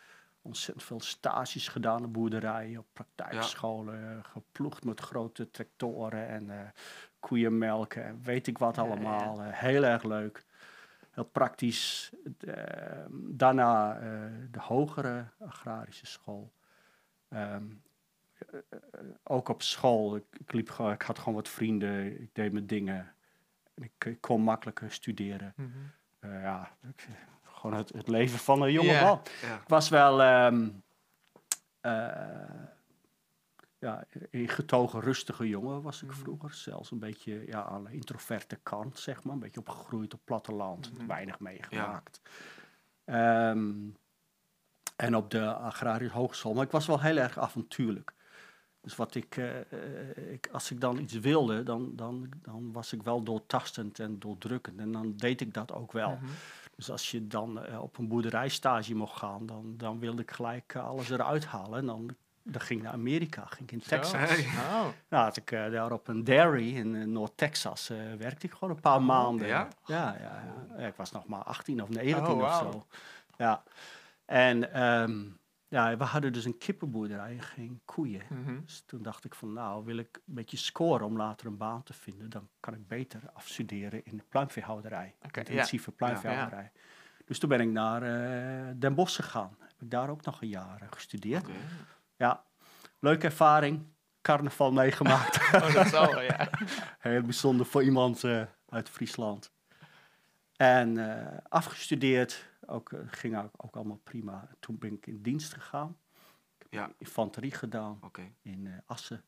Ontzettend 0.42 0.84
veel 0.86 1.00
stages 1.00 1.68
gedaan 1.68 2.04
op 2.04 2.12
boerderijen, 2.12 2.78
op 2.78 2.86
praktijkscholen. 2.92 4.24
Geploegd 4.24 4.84
met 4.84 5.00
grote 5.00 5.50
tractoren 5.50 6.28
en 6.28 6.50
eh 6.50 6.68
koeien 7.20 7.58
melken 7.58 8.04
en 8.04 8.22
weet 8.22 8.46
ik 8.46 8.58
wat 8.58 8.76
ja. 8.76 8.82
allemaal. 8.82 9.42
Eh, 9.42 9.48
heel 9.52 9.84
erg 9.84 10.02
leuk. 10.02 10.44
Heel 11.10 11.24
praktisch. 11.24 12.12
Eh, 12.38 12.54
daarna 13.10 13.98
de 14.50 14.60
hogere 14.60 15.24
agrarische 15.38 16.06
school. 16.06 16.52
Ehm, 17.28 17.64
eh, 18.50 18.58
eh, 18.70 18.78
ook 19.22 19.48
op 19.48 19.62
school. 19.62 20.16
Ik, 20.16 20.24
ik, 20.38 20.52
liep 20.52 20.68
ik 20.70 21.02
had 21.02 21.18
gewoon 21.18 21.34
wat 21.34 21.48
vrienden. 21.48 22.20
Ik 22.22 22.34
deed 22.34 22.52
mijn 22.52 22.66
dingen. 22.66 23.12
En 23.78 23.84
ik, 23.84 24.04
ik 24.04 24.20
kon 24.20 24.40
makkelijker 24.42 24.92
studeren. 24.92 25.52
Mhm. 25.56 25.68
Eh, 26.18 26.42
ja, 26.42 26.76
ik- 26.88 27.08
gewoon 27.42 27.76
het, 27.76 27.88
het 27.92 28.08
leven 28.08 28.38
van 28.38 28.62
een 28.62 28.72
jonge 28.72 29.00
man. 29.00 29.20
Ik 29.62 29.68
was 29.68 29.88
wel 29.88 30.22
ehm, 30.22 30.68
eh, 31.80 32.64
ja, 33.78 34.04
een 34.30 34.48
getogen 34.48 35.00
rustige 35.00 35.48
jongen 35.48 35.82
was 35.82 36.02
ik 36.02 36.08
Mhm. 36.08 36.18
vroeger. 36.18 36.52
Zelfs 36.54 36.90
een 36.90 36.98
beetje 36.98 37.46
ja, 37.46 37.64
aan 37.64 37.84
de 37.84 37.92
introverte 37.92 38.56
kant, 38.62 38.98
zeg 38.98 39.22
maar. 39.22 39.32
Een 39.34 39.40
beetje 39.40 39.60
opgegroeid 39.60 40.14
op 40.14 40.20
platteland. 40.24 40.92
Mhm. 40.92 41.06
Weinig 41.06 41.40
meegemaakt. 41.40 42.20
Ehm, 43.04 43.74
en 44.96 45.14
op 45.16 45.30
de 45.30 45.52
agrarische 45.54 46.16
hogeschool. 46.16 46.54
Maar 46.54 46.64
ik 46.64 46.70
was 46.70 46.86
wel 46.86 47.00
heel 47.00 47.16
erg 47.16 47.38
avontuurlijk. 47.38 48.12
Dus 48.88 48.96
wat 48.96 49.14
ik, 49.14 49.36
eh, 49.36 49.58
eh, 49.58 50.32
ik, 50.32 50.48
als 50.52 50.70
ik 50.70 50.80
dan 50.80 50.98
iets 50.98 51.12
wilde, 51.14 51.62
dan, 51.62 51.92
dan, 51.96 52.28
dan 52.42 52.72
was 52.72 52.92
ik 52.92 53.02
wel 53.02 53.22
doortastend 53.22 53.98
en 53.98 54.18
doordrukkend. 54.18 54.78
En 54.80 54.92
dan 54.92 55.12
deed 55.16 55.40
ik 55.40 55.54
dat 55.54 55.72
ook 55.72 55.92
wel. 55.92 56.10
Mhm. 56.10 56.24
Dus 56.76 56.90
als 56.90 57.10
je 57.10 57.26
dan 57.26 57.64
eh, 57.64 57.82
op 57.82 57.98
een 57.98 58.08
boerderijstage 58.08 58.94
mocht 58.94 59.18
gaan, 59.18 59.46
dan, 59.46 59.74
dan 59.76 59.98
wilde 59.98 60.22
ik 60.22 60.30
gelijk 60.30 60.76
alles 60.76 61.10
eruit 61.10 61.46
halen. 61.46 61.78
En 61.78 61.86
dan, 61.86 62.14
dan 62.42 62.60
ging 62.60 62.78
ik 62.78 62.84
naar 62.84 62.94
Amerika, 62.94 63.44
ging 63.44 63.60
ik 63.68 63.72
in. 63.72 63.80
Texas. 63.80 64.28
Hey. 64.30 64.44
Oh. 64.44 64.86
Nou, 65.08 65.24
had 65.24 65.36
ik 65.36 65.50
daar 65.50 65.92
op 65.92 66.08
een 66.08 66.24
dairy 66.24 66.76
in 66.76 67.12
Noord-Texas, 67.12 67.88
werkte 68.18 68.46
ik 68.46 68.52
gewoon 68.52 68.74
een 68.74 68.80
paar 68.80 69.02
maanden. 69.02 69.46
ja? 69.46 69.68
Ja, 69.86 70.16
ja, 70.20 70.42
ja. 70.76 70.76
Ja, 70.78 70.86
Ik 70.86 70.94
was 70.96 71.12
nog 71.12 71.26
maar 71.26 71.42
18 71.42 71.82
of 71.82 71.88
19 71.88 72.24
Oh, 72.26 72.30
of 72.34 72.40
wauw. 72.40 72.72
zo. 72.72 72.86
Ja. 73.36 73.62
En 74.24 74.72
ehm, 74.72 75.24
ja, 75.68 75.96
we 75.96 76.04
hadden 76.04 76.32
dus 76.32 76.44
een 76.44 76.58
kippenboerderij 76.58 77.32
en 77.32 77.42
geen 77.42 77.80
koeien. 77.84 78.22
Mhm. 78.28 78.60
Dus 78.64 78.82
toen 78.86 79.02
dacht 79.02 79.24
ik 79.24 79.34
van, 79.34 79.52
nou, 79.52 79.84
wil 79.84 79.96
ik 79.96 80.16
een 80.26 80.34
beetje 80.34 80.56
scoren 80.56 81.06
om 81.06 81.16
later 81.16 81.46
een 81.46 81.56
baan 81.56 81.82
te 81.82 81.92
vinden, 81.92 82.30
dan 82.30 82.48
kan 82.60 82.74
ik 82.74 82.86
beter 82.86 83.20
afstuderen 83.32 84.04
in 84.04 84.16
de 84.16 84.24
pluimveehouderij. 84.28 85.14
Intensieve 85.22 85.90
ja. 85.90 85.96
pluimveehouderij. 85.96 86.72
Dus 87.28 87.38
toen 87.38 87.48
ben 87.48 87.60
ik 87.60 87.68
naar 87.68 88.02
eh, 88.02 88.74
Den 88.76 88.94
Bosch 88.94 89.16
gegaan. 89.16 89.56
Heb 89.60 89.80
ik 89.80 89.90
daar 89.90 90.08
ook 90.10 90.24
nog 90.24 90.42
een 90.42 90.48
jaar 90.48 90.78
eh, 90.80 90.88
gestudeerd. 90.90 91.46
Ja, 92.16 92.44
leuke 92.98 93.26
ervaring. 93.26 93.86
Carnaval 94.22 94.72
meegemaakt. 94.72 95.36
Oh, 95.54 95.74
dat 95.74 95.86
zal 95.86 96.22
ja. 96.22 96.48
Heel 96.98 97.22
bijzonder 97.22 97.66
voor 97.66 97.82
iemand 97.82 98.24
eh, 98.24 98.42
uit 98.68 98.88
Friesland. 98.88 99.52
En 100.56 100.98
afgestudeerd, 101.48 102.48
ook, 102.68 102.92
eh, 102.92 102.98
ging 103.06 103.38
ook, 103.38 103.52
ook 103.56 103.76
allemaal 103.76 104.00
prima. 104.04 104.48
Toen 104.60 104.78
ben 104.78 104.92
ik 104.92 105.06
in 105.06 105.22
dienst 105.22 105.52
gegaan. 105.52 105.96
Ik 106.58 106.62
heb 106.62 106.72
Ja. 106.72 106.90
infanterie 106.98 107.50
gedaan 107.54 107.98
in 108.42 108.66
eh, 108.66 108.72
Assen. 108.86 109.24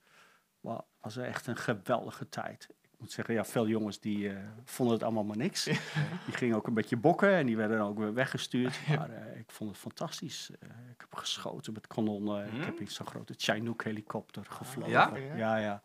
Wa- 0.61 0.85
was 1.01 1.17
echt 1.17 1.47
een 1.47 1.57
geweldige 1.57 2.29
tijd. 2.29 2.69
Ik 2.81 3.07
moet 3.07 3.13
zeggen, 3.13 3.35
ja, 3.35 3.45
veel 3.45 3.67
jongens 3.69 4.01
die 4.01 4.31
eh, 4.35 4.37
vonden 4.65 4.95
het 4.95 5.05
allemaal 5.05 5.25
maar 5.25 5.37
niks. 5.37 5.65
Die 6.27 6.35
gingen 6.35 6.57
ook 6.57 6.67
een 6.67 6.75
beetje 6.75 6.97
bokken 6.97 7.35
en 7.35 7.47
die 7.47 7.57
werden 7.57 7.81
ook 7.81 7.99
weer 7.99 8.15
weggestuurd. 8.15 8.81
Maar 8.89 9.11
ik 9.37 9.51
vond 9.51 9.71
het 9.71 9.79
fantastisch. 9.79 10.51
Ik 10.61 11.01
heb 11.01 11.15
geschoten 11.15 11.73
met 11.73 11.87
kanonnen. 11.87 12.47
Ik 12.47 12.53
Mhm. 12.53 12.63
heb 12.63 12.81
in 12.81 12.89
zo'n 12.89 13.07
grote 13.07 13.35
Chinook 13.37 13.85
helikopter 13.85 14.45
gevlogen. 14.49 14.91
Ja? 14.93 15.17
Ja, 15.37 15.57
ja. 15.57 15.83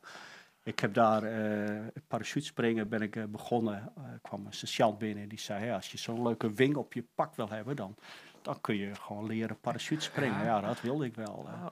Ik 0.65 0.79
heb 0.79 0.93
daar 0.93 1.23
eh 1.23 1.69
parachutespringen 2.07 2.89
ben 2.89 3.01
ik 3.01 3.15
eh, 3.15 3.23
begonnen. 3.27 3.91
Eh, 3.97 4.03
Er 4.11 4.19
kwam 4.21 4.45
een 4.45 4.53
sergeant 4.53 4.97
binnen 4.97 5.29
die 5.29 5.39
zei, 5.39 5.65
ja, 5.65 5.75
als 5.75 5.91
je 5.91 5.97
zo'n 5.97 6.23
leuke 6.23 6.53
wing 6.53 6.75
op 6.75 6.93
je 6.93 7.03
pak 7.15 7.35
wil 7.35 7.49
hebben, 7.49 7.75
dan, 7.75 7.95
dan 8.41 8.61
kun 8.61 8.75
je 8.75 8.95
gewoon 8.95 9.25
leren 9.25 9.59
parachutespringen. 9.59 10.43
Ja, 10.45 10.61
dat 10.61 10.81
wilde 10.81 11.05
ik 11.05 11.15
wel. 11.15 11.45
eh. 11.47 11.53
Oh. 11.65 11.67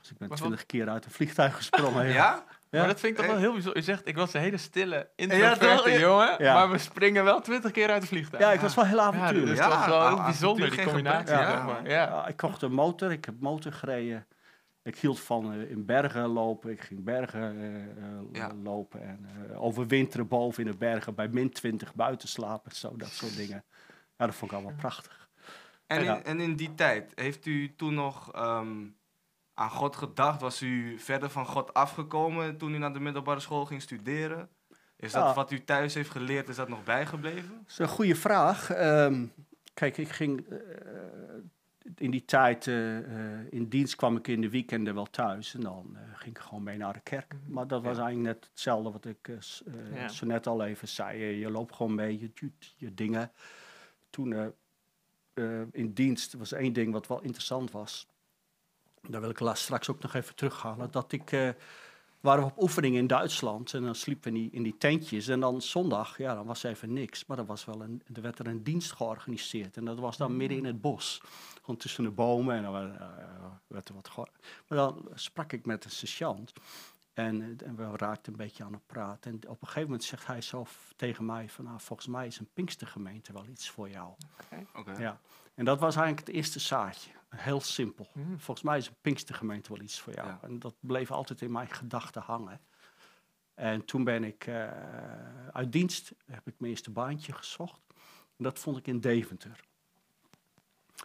Dus 0.00 0.10
ik 0.10 0.18
ben 0.18 0.28
Maar 0.28 0.36
twintig 0.36 0.66
keer 0.66 0.88
uit 0.88 1.04
een 1.04 1.10
vliegtuig 1.10 1.56
gesprongen. 1.56 2.06
ja. 2.08 2.12
Ja? 2.12 2.44
Ja. 2.70 2.78
Maar 2.78 2.86
dat 2.88 3.00
vind 3.00 3.12
ik 3.12 3.18
toch 3.18 3.26
wel 3.26 3.34
Eh. 3.34 3.40
heel 3.40 3.52
bijzonder. 3.52 3.78
Je 3.78 3.84
zegt, 3.84 4.06
ik 4.06 4.16
was 4.16 4.34
een 4.34 4.40
hele 4.40 4.56
stille, 4.56 4.96
Ja, 4.96 5.06
introverte? 5.16 5.90
Ja. 5.90 5.98
jongen, 5.98 6.34
Ja. 6.38 6.54
maar 6.54 6.70
we 6.70 6.78
springen 6.78 7.24
wel 7.24 7.40
twintig 7.40 7.70
keer 7.70 7.88
uit 7.90 8.00
de 8.02 8.08
vliegtuig. 8.08 8.42
Ja, 8.42 8.52
ik 8.52 8.60
was 8.60 8.74
wel 8.74 8.84
heel 8.86 8.96
Ja, 8.96 9.10
dat 9.10 9.14
avontuurlijk. 9.14 9.52
is 9.52 9.58
Ja, 9.58 9.68
toch 9.70 9.86
wel 9.86 10.00
a- 10.00 10.08
heel 10.14 10.22
bijzonder, 10.24 10.70
die 10.70 10.84
combinatie. 10.84 11.34
ja. 11.34 11.80
Ja. 11.84 11.90
Ja. 11.90 12.26
ik 12.26 12.36
kocht 12.36 12.62
een 12.62 12.72
motor, 12.72 13.12
ik 13.12 13.24
heb 13.24 13.34
motor 13.40 13.72
gereden. 13.72 14.26
Ik 14.82 14.98
hield 14.98 15.20
van 15.20 15.52
eh, 15.52 15.70
in 15.70 15.84
bergen 15.84 16.26
lopen. 16.28 16.70
Ik 16.70 16.80
ging 16.80 17.04
bergen 17.04 17.40
eh, 17.60 17.84
eh, 17.84 18.20
Ja. 18.32 18.54
lopen 18.62 19.02
en 19.02 19.26
eh, 19.50 19.62
overwinteren 19.62 20.28
boven 20.28 20.64
in 20.64 20.70
de 20.70 20.76
bergen 20.76 21.14
bij 21.14 21.28
min 21.28 21.50
20 21.50 21.94
buiten 21.94 22.28
slapen. 22.28 22.74
Zo, 22.74 22.96
dat 22.96 23.08
soort 23.08 23.36
dingen. 23.36 23.64
Ja, 24.16 24.26
dat 24.26 24.34
vond 24.34 24.50
ik 24.50 24.56
allemaal 24.56 24.76
prachtig. 24.76 25.30
En, 25.86 26.04
Ja. 26.04 26.16
in, 26.16 26.24
en 26.24 26.40
in 26.40 26.56
die 26.56 26.74
tijd, 26.74 27.12
heeft 27.14 27.46
u 27.46 27.74
toen 27.76 27.94
nog 27.94 28.32
ehm, 28.32 28.86
aan 29.54 29.70
God 29.70 29.96
gedacht? 29.96 30.40
Was 30.40 30.62
u 30.62 30.98
verder 30.98 31.30
van 31.30 31.46
God 31.46 31.74
afgekomen 31.74 32.56
toen 32.56 32.74
u 32.74 32.78
naar 32.78 32.92
de 32.92 33.00
middelbare 33.00 33.40
school 33.40 33.64
ging 33.64 33.82
studeren? 33.82 34.48
Is 34.96 35.12
dat 35.12 35.24
Ja. 35.24 35.34
wat 35.34 35.50
u 35.50 35.64
thuis 35.64 35.94
heeft 35.94 36.10
geleerd, 36.10 36.48
is 36.48 36.56
dat 36.56 36.68
nog 36.68 36.84
bijgebleven? 36.84 37.54
Dat 37.56 37.68
is 37.70 37.78
een 37.78 37.88
goede 37.88 38.14
vraag. 38.16 38.70
Ehm, 38.70 39.26
kijk, 39.74 39.96
ik 39.98 40.08
ging 40.08 40.46
eh, 40.48 40.58
in 41.96 42.10
die 42.10 42.24
tijd 42.24 42.66
eh, 42.66 42.98
eh, 42.98 43.46
in 43.50 43.68
dienst 43.68 43.96
kwam 43.96 44.16
ik 44.16 44.28
in 44.28 44.40
de 44.40 44.50
weekenden 44.50 44.94
wel 44.94 45.10
thuis 45.10 45.54
en 45.54 45.60
dan 45.60 45.96
eh, 45.96 46.02
ging 46.14 46.36
ik 46.36 46.42
gewoon 46.42 46.62
mee 46.62 46.76
naar 46.76 46.92
de 46.92 47.00
kerk. 47.00 47.34
Maar 47.46 47.66
dat 47.66 47.82
was 47.82 47.96
Ja. 47.96 48.02
eigenlijk 48.04 48.34
net 48.34 48.48
hetzelfde 48.50 48.90
wat 48.90 49.04
ik 49.04 49.30
Ja. 49.92 50.08
zo 50.08 50.26
net 50.26 50.46
al 50.46 50.64
even 50.64 50.88
zei. 50.88 51.22
Je 51.22 51.50
loopt 51.50 51.74
gewoon 51.74 51.94
mee, 51.94 52.18
je 52.20 52.30
doet 52.34 52.74
je 52.76 52.94
dingen. 52.94 53.32
Toen 54.10 54.54
in 55.72 55.92
dienst 55.92 56.32
was 56.32 56.52
één 56.52 56.72
ding 56.72 56.92
wat 56.92 57.06
wel 57.06 57.22
interessant 57.22 57.70
was. 57.70 58.06
Daar 59.08 59.20
wil 59.20 59.30
ik 59.30 59.40
straks 59.52 59.90
ook 59.90 60.02
nog 60.02 60.14
even 60.14 60.34
terughalen. 60.34 60.90
Dat 60.90 61.12
ik 61.12 61.54
waren 62.22 62.44
we 62.44 62.50
op 62.50 62.62
oefening 62.62 62.96
in 62.96 63.06
Duitsland 63.06 63.74
en 63.74 63.82
dan 63.82 63.94
sliepen 63.94 64.32
we 64.32 64.38
in 64.38 64.44
die, 64.44 64.52
in 64.52 64.62
die 64.62 64.76
tentjes. 64.78 65.28
En 65.28 65.40
dan 65.40 65.62
zondag, 65.62 66.18
ja, 66.18 66.34
dan 66.34 66.46
was 66.46 66.62
even 66.62 66.92
niks. 66.92 67.26
Maar 67.26 67.38
er, 67.38 67.46
was 67.46 67.64
wel 67.64 67.82
een, 67.82 68.02
er 68.14 68.22
werd 68.22 68.38
er 68.38 68.46
een 68.46 68.62
dienst 68.62 68.92
georganiseerd. 68.92 69.76
En 69.76 69.84
dat 69.84 69.98
was 69.98 70.16
dan 70.16 70.36
midden 70.36 70.58
in 70.58 70.64
het 70.64 70.80
bos. 70.80 71.22
Gewoon 71.60 71.76
tussen 71.76 72.04
de 72.04 72.10
bomen. 72.10 72.56
En 72.56 72.62
dan 72.62 72.72
werd, 72.72 72.96
eh, 73.00 73.06
werd 73.66 73.88
er 73.88 73.94
wat 73.94 74.16
Maar 74.68 74.78
dan 74.78 75.08
sprak 75.14 75.52
ik 75.52 75.66
met 75.66 75.84
een 75.84 75.90
sergeant. 75.90 76.52
En, 77.12 77.58
en 77.64 77.76
we 77.76 77.96
raakten 77.96 78.32
een 78.32 78.38
beetje 78.38 78.64
aan 78.64 78.72
het 78.72 78.86
praten. 78.86 79.30
En 79.30 79.48
op 79.48 79.60
een 79.60 79.66
gegeven 79.66 79.82
moment 79.82 80.04
zegt 80.04 80.26
hij 80.26 80.40
zo 80.40 80.66
tegen 80.96 81.24
mij 81.24 81.48
van... 81.48 81.64
Nou, 81.64 81.80
volgens 81.80 82.08
mij 82.08 82.26
is 82.26 82.38
een 82.38 82.48
Pinkstergemeente 82.52 83.32
wel 83.32 83.46
iets 83.46 83.70
voor 83.70 83.88
jou. 83.88 84.12
Oké. 84.74 84.98
Ja. 84.98 85.20
En 85.54 85.64
dat 85.64 85.80
was 85.80 85.96
eigenlijk 85.96 86.26
het 86.26 86.36
eerste 86.36 86.58
zaadje. 86.58 87.10
Heel 87.36 87.60
simpel. 87.60 88.08
Mhm. 88.14 88.36
Volgens 88.36 88.62
mij 88.62 88.78
is 88.78 88.86
een 88.86 88.96
Pinkstergemeente 89.00 89.72
wel 89.72 89.82
iets 89.82 90.00
voor 90.00 90.12
jou. 90.12 90.28
Ja. 90.28 90.38
En 90.42 90.58
dat 90.58 90.74
bleef 90.80 91.10
altijd 91.10 91.40
in 91.40 91.52
mijn 91.52 91.70
gedachten 91.70 92.22
hangen. 92.22 92.60
En 93.54 93.84
toen 93.84 94.04
ben 94.04 94.24
ik 94.24 94.46
eh, 94.46 94.68
uit 95.52 95.72
dienst, 95.72 96.12
heb 96.26 96.46
ik 96.46 96.54
mijn 96.58 96.70
eerste 96.70 96.90
baantje 96.90 97.32
gezocht. 97.32 97.80
En 98.36 98.44
dat 98.44 98.58
vond 98.58 98.76
ik 98.76 98.86
in 98.86 99.00
Deventer. 99.00 99.60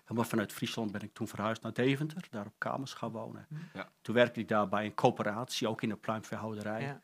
Helemaal 0.02 0.30
vanuit 0.30 0.54
Friesland 0.54 0.92
ben 0.92 1.02
ik 1.02 1.14
toen 1.14 1.28
verhuisd 1.28 1.62
naar 1.62 1.74
Deventer, 1.74 2.28
daar 2.30 2.46
op 2.46 2.54
kamers 2.58 2.94
gaan 2.94 3.12
wonen. 3.12 3.48
Ja. 3.74 3.90
Toen 4.02 4.16
werkte 4.16 4.40
ik 4.40 4.48
daar 4.48 4.68
bij 4.68 4.86
een 4.86 4.94
coöperatie, 4.94 5.68
ook 5.68 5.82
in 5.82 5.92
een 5.92 6.00
pluimveehouderij. 6.00 6.82
Ja. 6.82 7.02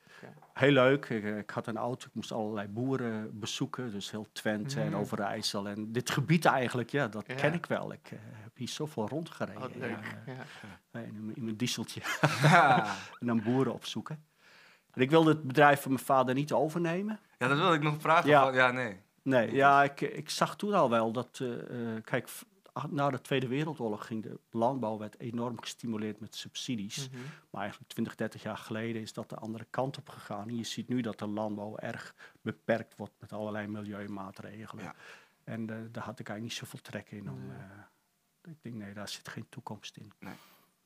Heel 0.54 0.72
leuk. 0.72 1.10
Ik, 1.10 1.24
ik 1.24 1.50
had 1.50 1.68
een 1.68 1.78
auto, 1.78 2.08
ik 2.08 2.14
moest 2.14 2.32
allerlei 2.32 2.68
boeren 2.68 3.40
bezoeken. 3.40 3.92
Dus 3.92 4.12
heel 4.12 4.28
Twente 4.32 4.80
en 4.82 4.88
Mm. 4.88 4.96
Overijssel. 4.96 5.68
En 5.68 5.92
dit 5.92 6.10
gebied 6.10 6.46
eigenlijk, 6.46 6.90
ja, 6.90 7.08
dat 7.08 7.24
Ja. 7.28 7.34
ken 7.36 7.54
ik 7.54 7.66
wel. 7.66 7.94
Ik 7.94 8.10
eh, 8.12 8.18
heb 8.22 8.58
hier 8.58 8.68
zoveel 8.70 9.08
rondgereden 9.08 9.62
Wat 9.62 9.72
in, 9.72 9.80
leuk. 9.80 10.18
Ja. 10.26 10.34
in, 10.34 11.14
mijn- 11.16 11.36
in 11.36 11.44
mijn 11.44 11.56
dieseltje. 11.58 12.02
Ja. 12.42 12.86
en 13.20 13.28
dan 13.28 13.44
boeren 13.44 13.74
opzoeken. 13.74 14.26
En 14.92 15.02
ik 15.02 15.10
wilde 15.10 15.30
het 15.32 15.44
bedrijf 15.44 15.82
van 15.82 15.92
mijn 15.92 16.04
vader 16.04 16.36
niet 16.36 16.52
overnemen. 16.54 17.20
ja, 17.38 17.48
dat 17.48 17.58
wilde 17.58 17.76
ik 17.76 17.82
nog 17.84 17.96
vragen. 18.02 18.30
Ja. 18.30 18.44
van- 18.44 18.54
ja 18.54 18.72
nee. 18.72 19.00
Nee, 19.22 19.54
ja, 19.54 19.84
ik, 19.84 20.02
ik 20.02 20.30
zag 20.30 20.56
toen 20.56 20.74
al 20.74 20.90
wel 20.90 21.12
dat, 21.12 21.40
eh, 21.42 21.54
eh, 21.96 22.04
kijk, 22.04 22.30
na 22.90 23.10
de 23.10 23.22
Tweede 23.22 23.48
Wereldoorlog 23.48 24.06
ging 24.06 24.24
de 24.24 24.40
landbouw 24.52 24.98
werd 24.98 25.20
enorm 25.20 25.62
gestimuleerd 25.62 26.20
met 26.20 26.36
subsidies. 26.36 27.10
Mhm. 27.10 27.22
Maar 27.50 27.62
eigenlijk 27.62 27.92
20, 27.92 28.16
30 28.16 28.44
jaar 28.44 28.58
geleden 28.58 29.02
is 29.02 29.14
dat 29.14 29.30
de 29.30 29.36
andere 29.36 29.66
kant 29.70 29.98
op 29.98 30.10
gegaan. 30.10 30.48
En 30.48 30.56
je 30.56 30.64
ziet 30.64 30.88
nu 30.88 31.02
dat 31.02 31.20
de 31.20 31.28
landbouw 31.28 31.78
erg 31.78 32.16
beperkt 32.42 32.96
wordt 32.96 33.14
met 33.20 33.34
allerlei 33.34 33.68
milieumaatregelen. 33.68 34.84
Ja. 34.84 34.96
En 35.44 35.70
eh, 35.70 35.76
daar 35.92 36.04
had 36.04 36.20
ik 36.20 36.30
eigenlijk 36.30 36.42
niet 36.42 36.54
zoveel 36.54 36.80
trek 36.82 37.12
in. 37.12 37.30
Om, 37.30 37.48
Nee. 37.48 37.58
eh, 37.58 38.52
ik 38.52 38.58
denk, 38.62 38.76
nee, 38.76 38.94
daar 38.94 39.08
zit 39.10 39.28
geen 39.28 39.46
toekomst 39.50 39.98
in. 39.98 40.12
Nee. 40.20 40.34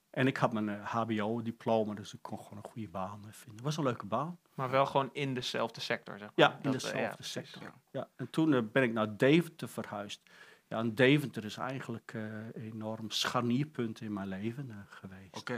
En 0.09 0.27
ik 0.27 0.37
had 0.37 0.53
mijn 0.53 0.69
eh, 0.69 0.85
HBO-diploma, 0.85 1.93
dus 1.93 2.13
ik 2.13 2.21
kon 2.21 2.39
gewoon 2.39 2.57
een 2.63 2.69
goede 2.71 2.87
baan 2.89 3.19
eh, 3.25 3.31
vinden. 3.31 3.55
Het 3.55 3.63
was 3.63 3.77
een 3.77 3.83
leuke 3.83 4.05
baan. 4.05 4.39
Maar 4.53 4.69
wel 4.69 4.85
gewoon 4.85 5.09
in 5.13 5.33
dezelfde 5.33 5.81
sector, 5.81 6.17
zeg 6.17 6.29
Ja, 6.35 6.47
maar. 6.47 6.57
in 6.61 6.71
Dat, 6.71 6.83
eh, 6.83 6.91
dezelfde 6.91 7.23
sector. 7.23 7.61
Ja. 7.63 7.73
Ja, 7.91 8.07
en 8.15 8.29
toen 8.29 8.53
eh, 8.53 8.61
ben 8.71 8.83
ik 8.83 8.93
naar 8.93 9.17
Deventer 9.17 9.69
verhuisd. 9.69 10.21
Ja, 10.67 10.77
en 10.77 10.95
Deventer 10.95 11.45
is 11.45 11.57
eigenlijk 11.57 12.11
eh, 12.13 12.21
een 12.23 12.53
enorm 12.53 13.11
scharnierpunt 13.11 14.01
in 14.01 14.13
mijn 14.13 14.27
leven 14.27 14.69
eh, 14.69 14.75
geweest. 14.89 15.35
Oké. 15.37 15.53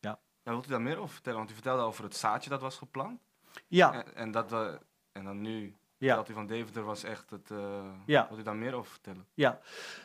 Ja. 0.00 0.18
ja. 0.44 0.50
Wilt 0.50 0.66
u 0.66 0.68
daar 0.68 0.80
meer 0.82 0.96
over 0.98 1.14
vertellen? 1.14 1.38
Want 1.38 1.50
u 1.50 1.54
vertelde 1.54 1.82
over 1.82 2.04
het 2.04 2.16
zaadje 2.16 2.50
dat 2.50 2.60
was 2.60 2.76
geplant. 2.78 3.20
Ja, 3.66 3.92
En, 3.92 4.14
en, 4.16 4.30
dat 4.30 4.50
we, 4.50 4.78
en 5.12 5.24
dan 5.24 5.40
nu, 5.40 5.74
ja. 5.96 6.14
dat 6.14 6.28
u 6.28 6.32
van 6.32 6.46
Deventer 6.46 6.82
was 6.84 7.02
echt 7.02 7.30
het... 7.30 7.50
eh 7.50 7.84
Ja. 8.06 8.26
Wilt 8.28 8.40
u 8.40 8.42
daar 8.42 8.56
meer 8.56 8.72
over 8.74 8.90
vertellen? 8.90 9.26
Ja, 9.34 9.60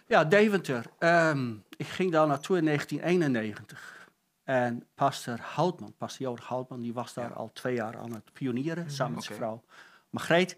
ja 0.08 0.24
Deventer. 0.24 0.86
Ehm, 1.00 1.54
ik 1.78 1.88
ging 1.88 2.12
daar 2.12 2.28
naartoe 2.28 2.58
in 2.58 2.66
1991. 2.66 4.02
En 4.44 4.88
pastor 4.96 5.40
Houtman, 5.42 5.94
pastor 5.98 6.26
Jood 6.26 6.40
Houtman, 6.40 6.82
die 6.82 6.94
was 6.94 7.14
daar 7.14 7.30
Ja. 7.30 7.36
al 7.36 7.52
twee 7.54 7.76
jaar 7.76 7.98
aan 7.98 8.14
het 8.14 8.34
pionieren, 8.34 8.92
samen 8.92 9.14
met 9.16 9.24
zijn 9.24 9.38
vrouw 9.38 9.64
Margreet. 10.10 10.58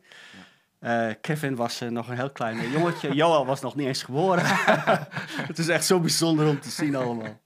Eh, 0.85 1.11
Kevin 1.21 1.55
was 1.55 1.81
eh, 1.81 1.89
nog 1.89 2.07
een 2.07 2.15
heel 2.15 2.29
klein 2.29 2.59
eh, 2.59 2.71
jongetje. 2.71 3.13
Joel 3.19 3.45
was 3.45 3.61
nog 3.61 3.75
niet 3.75 3.87
eens 3.87 4.03
geboren. 4.03 4.43
het 5.49 5.57
is 5.57 5.67
echt 5.67 5.85
zo 5.85 5.99
bijzonder 5.99 6.47
om 6.47 6.59
te 6.59 6.69
zien 6.69 6.95
allemaal. 6.95 7.41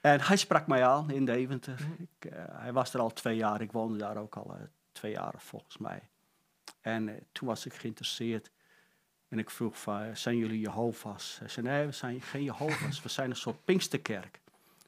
En 0.00 0.20
hij 0.20 0.36
sprak 0.36 0.66
mij 0.66 0.86
aan 0.86 1.10
in 1.10 1.24
Deventer. 1.24 1.78
Ik, 1.98 2.30
eh, 2.30 2.44
hij 2.48 2.72
was 2.72 2.94
er 2.94 3.00
al 3.00 3.12
twee 3.12 3.36
jaar. 3.36 3.60
Ik 3.60 3.72
woonde 3.72 3.98
daar 3.98 4.16
ook 4.16 4.36
al 4.36 4.56
twee 4.92 5.12
jaar 5.12 5.34
volgens 5.36 5.78
mij. 5.78 6.08
En 6.80 7.26
toen 7.32 7.48
was 7.48 7.66
ik 7.66 7.74
geïnteresseerd. 7.74 8.50
En 9.28 9.38
ik 9.38 9.50
vroeg 9.50 9.80
van, 9.80 10.16
zijn 10.16 10.36
jullie 10.36 10.60
Jehovah's? 10.60 11.38
Hij 11.38 11.48
zei, 11.48 11.66
nee, 11.66 11.86
we 11.86 11.92
zijn 11.92 12.20
geen 12.20 12.44
Jehovah's. 12.44 13.02
We 13.02 13.08
zijn 13.08 13.30
een 13.30 13.36
soort 13.36 13.64
Pinksterkerk. 13.64 14.40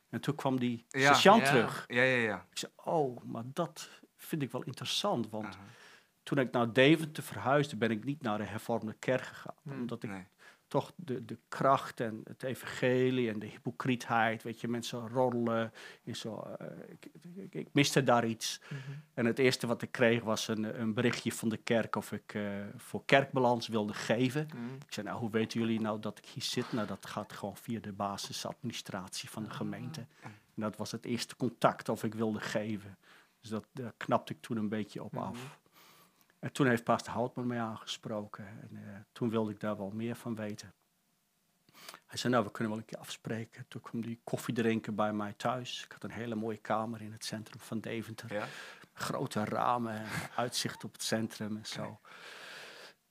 En 0.09 0.21
toen 0.21 0.35
kwam 0.35 0.59
die 0.59 0.85
Ja, 0.89 1.13
sergeant 1.13 1.43
ja. 1.43 1.49
terug. 1.49 1.85
Ja, 1.89 2.03
ja, 2.03 2.17
ja. 2.17 2.47
Ik 2.51 2.59
zei, 2.59 2.73
oh, 2.77 3.23
maar 3.25 3.45
dat 3.47 3.89
vind 4.17 4.43
ik 4.43 4.53
wel 4.53 4.63
interessant. 4.63 5.31
Want. 5.31 5.59
Toen 6.23 6.39
ik 6.39 6.53
naar 6.53 6.73
Deventer 6.73 7.23
verhuisde, 7.23 7.77
ben 7.77 7.91
ik 7.91 8.05
niet 8.05 8.23
naar 8.23 8.39
de 8.39 8.45
hervormde 8.45 8.95
kerk 8.99 9.23
gegaan. 9.23 9.55
Hmm. 9.63 9.73
Omdat 9.81 10.03
ik 10.03 10.11
Nee. 10.11 10.27
toch 10.69 10.93
de, 10.97 11.25
de 11.25 11.39
kracht 11.49 12.01
en 12.01 12.21
het 12.25 12.43
evangelie 12.43 13.31
en 13.31 13.39
de 13.39 13.47
hypocrietheid, 13.47 14.43
weet 14.43 14.61
je, 14.61 14.69
mensen 14.69 15.09
roddelen. 15.09 15.73
In 16.03 16.17
zo, 16.17 16.39
eh, 16.59 16.67
ik, 16.89 17.07
ik, 17.37 17.55
ik 17.55 17.69
miste 17.73 18.03
daar 18.03 18.27
iets. 18.27 18.61
Mhm. 18.69 18.79
En 19.15 19.27
het 19.27 19.39
eerste 19.39 19.67
wat 19.67 19.83
ik 19.83 19.93
kreeg 19.93 20.23
was 20.23 20.49
een, 20.49 20.81
een 20.81 20.95
berichtje 20.95 21.33
van 21.33 21.49
de 21.49 21.57
kerk 21.57 21.97
of 21.97 22.13
ik 22.13 22.35
eh, 22.35 22.43
voor 22.77 23.05
kerkbalans 23.05 23.69
wilde 23.69 23.95
geven. 23.95 24.49
Mhm. 24.55 24.75
Ik 24.75 24.93
zei, 24.93 25.07
nou, 25.07 25.19
hoe 25.19 25.31
weten 25.31 25.61
jullie 25.61 25.81
nou 25.81 26.01
dat 26.01 26.19
ik 26.19 26.27
hier 26.27 26.43
zit? 26.43 26.73
Nou, 26.73 26.87
dat 26.87 27.07
gaat 27.07 27.33
gewoon 27.33 27.57
via 27.57 27.81
de 27.81 27.93
basisadministratie 27.93 29.31
van 29.31 29.43
de 29.43 29.51
gemeente. 29.51 30.07
En 30.55 30.63
dat 30.67 30.77
was 30.77 30.93
het 30.93 31.05
eerste 31.05 31.37
contact 31.37 31.89
of 31.89 32.05
ik 32.05 32.15
wilde 32.15 32.41
geven. 32.41 32.99
Dus 33.41 33.51
dat, 33.51 33.67
daar 33.73 33.93
knapte 33.97 34.33
ik 34.33 34.41
toen 34.41 34.57
een 34.57 34.69
beetje 34.69 35.03
op 35.05 35.17
af. 35.17 35.59
En 36.41 36.53
toen 36.53 36.67
heeft 36.67 36.85
pastor 36.85 37.13
Houtman 37.13 37.47
mij 37.47 37.61
aangesproken. 37.61 38.47
En 38.47 38.71
eh, 38.73 39.01
toen 39.13 39.31
wilde 39.31 39.51
ik 39.51 39.61
daar 39.61 39.77
wel 39.77 39.91
meer 39.91 40.17
van 40.17 40.35
weten. 40.35 40.73
Hij 42.07 42.19
zei, 42.19 42.33
nou, 42.33 42.45
we 42.45 42.51
kunnen 42.51 42.73
wel 42.73 42.83
een 42.83 42.89
keer 42.89 42.99
afspreken. 42.99 43.65
Toen 43.69 43.81
kwam 43.81 44.01
die 44.01 44.21
koffie 44.25 44.55
drinken 44.55 44.95
bij 44.95 45.13
mij 45.13 45.33
thuis. 45.33 45.85
Ik 45.85 45.93
had 45.93 46.05
een 46.05 46.11
hele 46.11 46.35
mooie 46.35 46.57
kamer 46.57 47.01
in 47.01 47.13
het 47.13 47.25
centrum 47.25 47.61
van 47.61 47.81
Deventer 47.81 48.33
Ja? 48.33 48.47
grote 48.93 49.45
ramen, 49.45 49.93
en 49.93 50.07
uitzicht 50.37 50.85
op 50.85 50.93
het 50.93 51.03
centrum 51.03 51.57
en 51.57 51.67
zo. 51.67 52.01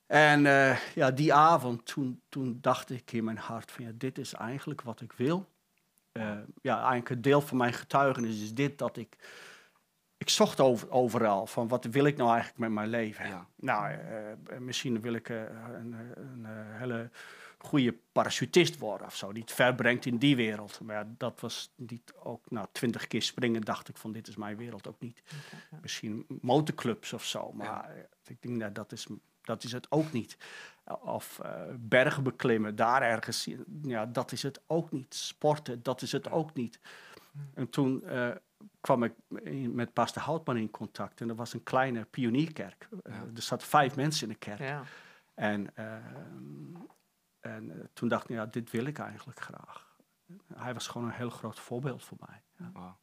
En 0.06 0.46
eh, 0.46 0.78
ja, 0.94 1.10
die 1.10 1.34
avond, 1.34 1.86
toen, 1.86 2.22
toen 2.28 2.58
dacht 2.60 2.90
ik 2.90 3.12
in 3.12 3.24
mijn 3.24 3.38
hart 3.38 3.70
van 3.70 3.84
ja, 3.84 3.90
dit 3.94 4.18
is 4.18 4.32
eigenlijk 4.32 4.82
wat 4.82 5.00
ik 5.00 5.12
wil. 5.12 5.48
Eh, 6.12 6.38
ja, 6.62 6.76
eigenlijk 6.76 7.08
een 7.08 7.22
deel 7.22 7.40
van 7.40 7.56
mijn 7.56 7.72
getuigenis 7.72 8.42
is 8.42 8.54
dit, 8.54 8.78
dat 8.78 8.96
ik... 8.96 9.16
Ik 10.20 10.28
zocht 10.28 10.60
over, 10.60 10.90
overal 10.90 11.46
van 11.46 11.68
wat 11.68 11.84
wil 11.84 12.04
ik 12.04 12.16
nou 12.16 12.30
eigenlijk 12.30 12.58
met 12.58 12.70
mijn 12.70 12.88
leven. 12.88 13.28
Ja. 13.28 13.46
Nou, 13.56 13.92
eh, 13.92 14.58
misschien 14.58 15.00
wil 15.00 15.14
ik 15.14 15.28
eh, 15.28 15.42
een, 15.72 15.92
een, 16.14 16.44
eh, 16.44 16.78
hele 16.78 17.10
goede 17.62 17.96
parachutist 18.12 18.78
worden 18.78 19.06
of 19.06 19.16
zo, 19.16 19.32
die 19.32 19.42
het 19.42 19.52
ver 19.52 19.74
brengt 19.74 20.06
in 20.06 20.18
die 20.18 20.36
wereld. 20.36 20.80
Maar 20.80 20.96
ja, 20.96 21.12
dat 21.18 21.40
was 21.40 21.72
niet 21.76 22.12
ook, 22.22 22.50
nou, 22.50 22.66
twintig 22.72 23.06
keer 23.06 23.22
springen 23.22 23.60
dacht 23.60 23.88
ik 23.88 23.96
van 23.96 24.12
dit 24.12 24.28
is 24.28 24.36
mijn 24.36 24.56
wereld 24.56 24.88
ook 24.88 25.00
niet. 25.00 25.22
Misschien 25.80 26.26
motorclubs 26.40 27.12
of 27.12 27.24
zo, 27.24 27.52
maar 27.52 27.90
eh, 27.90 28.02
ik 28.26 28.42
denk 28.42 28.56
nou, 28.56 28.72
dat 28.72 28.92
is, 28.92 29.06
dat 29.42 29.64
is 29.64 29.72
het 29.72 29.86
ook 29.90 30.12
niet. 30.12 30.36
Of 31.00 31.38
eh, 31.38 31.62
bergen 31.78 32.22
beklimmen, 32.22 32.76
daar 32.76 33.02
ergens, 33.02 33.48
ja, 33.82 34.06
dat 34.06 34.32
is 34.32 34.42
het 34.42 34.60
ook 34.66 34.90
niet. 34.90 35.14
Sporten, 35.14 35.82
dat 35.82 36.02
is 36.02 36.12
het 36.12 36.30
ook 36.30 36.54
niet. 36.54 36.80
En 37.54 37.70
toen 37.70 38.04
eh, 38.04 38.30
kwam 38.80 39.02
ik 39.02 39.12
met 39.72 39.92
pastor 39.92 40.22
Houtman 40.22 40.56
in 40.56 40.70
contact 40.70 41.20
en 41.20 41.28
er 41.28 41.34
was 41.34 41.52
een 41.54 41.62
kleine 41.62 42.04
pionierkerk. 42.04 42.88
Eh, 43.02 43.14
Ja. 43.14 43.20
er 43.34 43.42
zaten 43.42 43.66
vijf 43.68 43.96
mensen 43.96 44.26
in 44.26 44.32
de 44.32 44.38
kerk. 44.38 44.58
Ja. 44.58 44.82
En, 45.34 45.76
eh, 45.76 45.94
en 47.40 47.70
eh, 47.70 47.84
toen 47.92 48.08
dacht 48.08 48.24
ik, 48.30 48.36
ja, 48.36 48.46
dit 48.46 48.70
wil 48.70 48.84
ik 48.84 48.98
eigenlijk 48.98 49.40
graag. 49.40 49.88
hij 50.54 50.74
was 50.74 50.86
gewoon 50.86 51.06
een 51.06 51.14
heel 51.14 51.30
groot 51.30 51.60
voorbeeld 51.60 52.04
voor 52.04 52.16
mij. 52.26 52.42
Ja. 52.74 52.96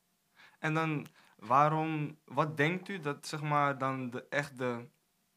En 0.60 0.74
dan, 0.74 1.06
waarom, 1.36 2.18
wat 2.26 2.58
denkt 2.58 2.88
u 2.90 3.00
dat 3.00 3.28
zeg 3.28 3.42
maar 3.42 3.78
dan 3.78 4.10
de, 4.10 4.26
echt 4.30 4.58
de 4.58 4.88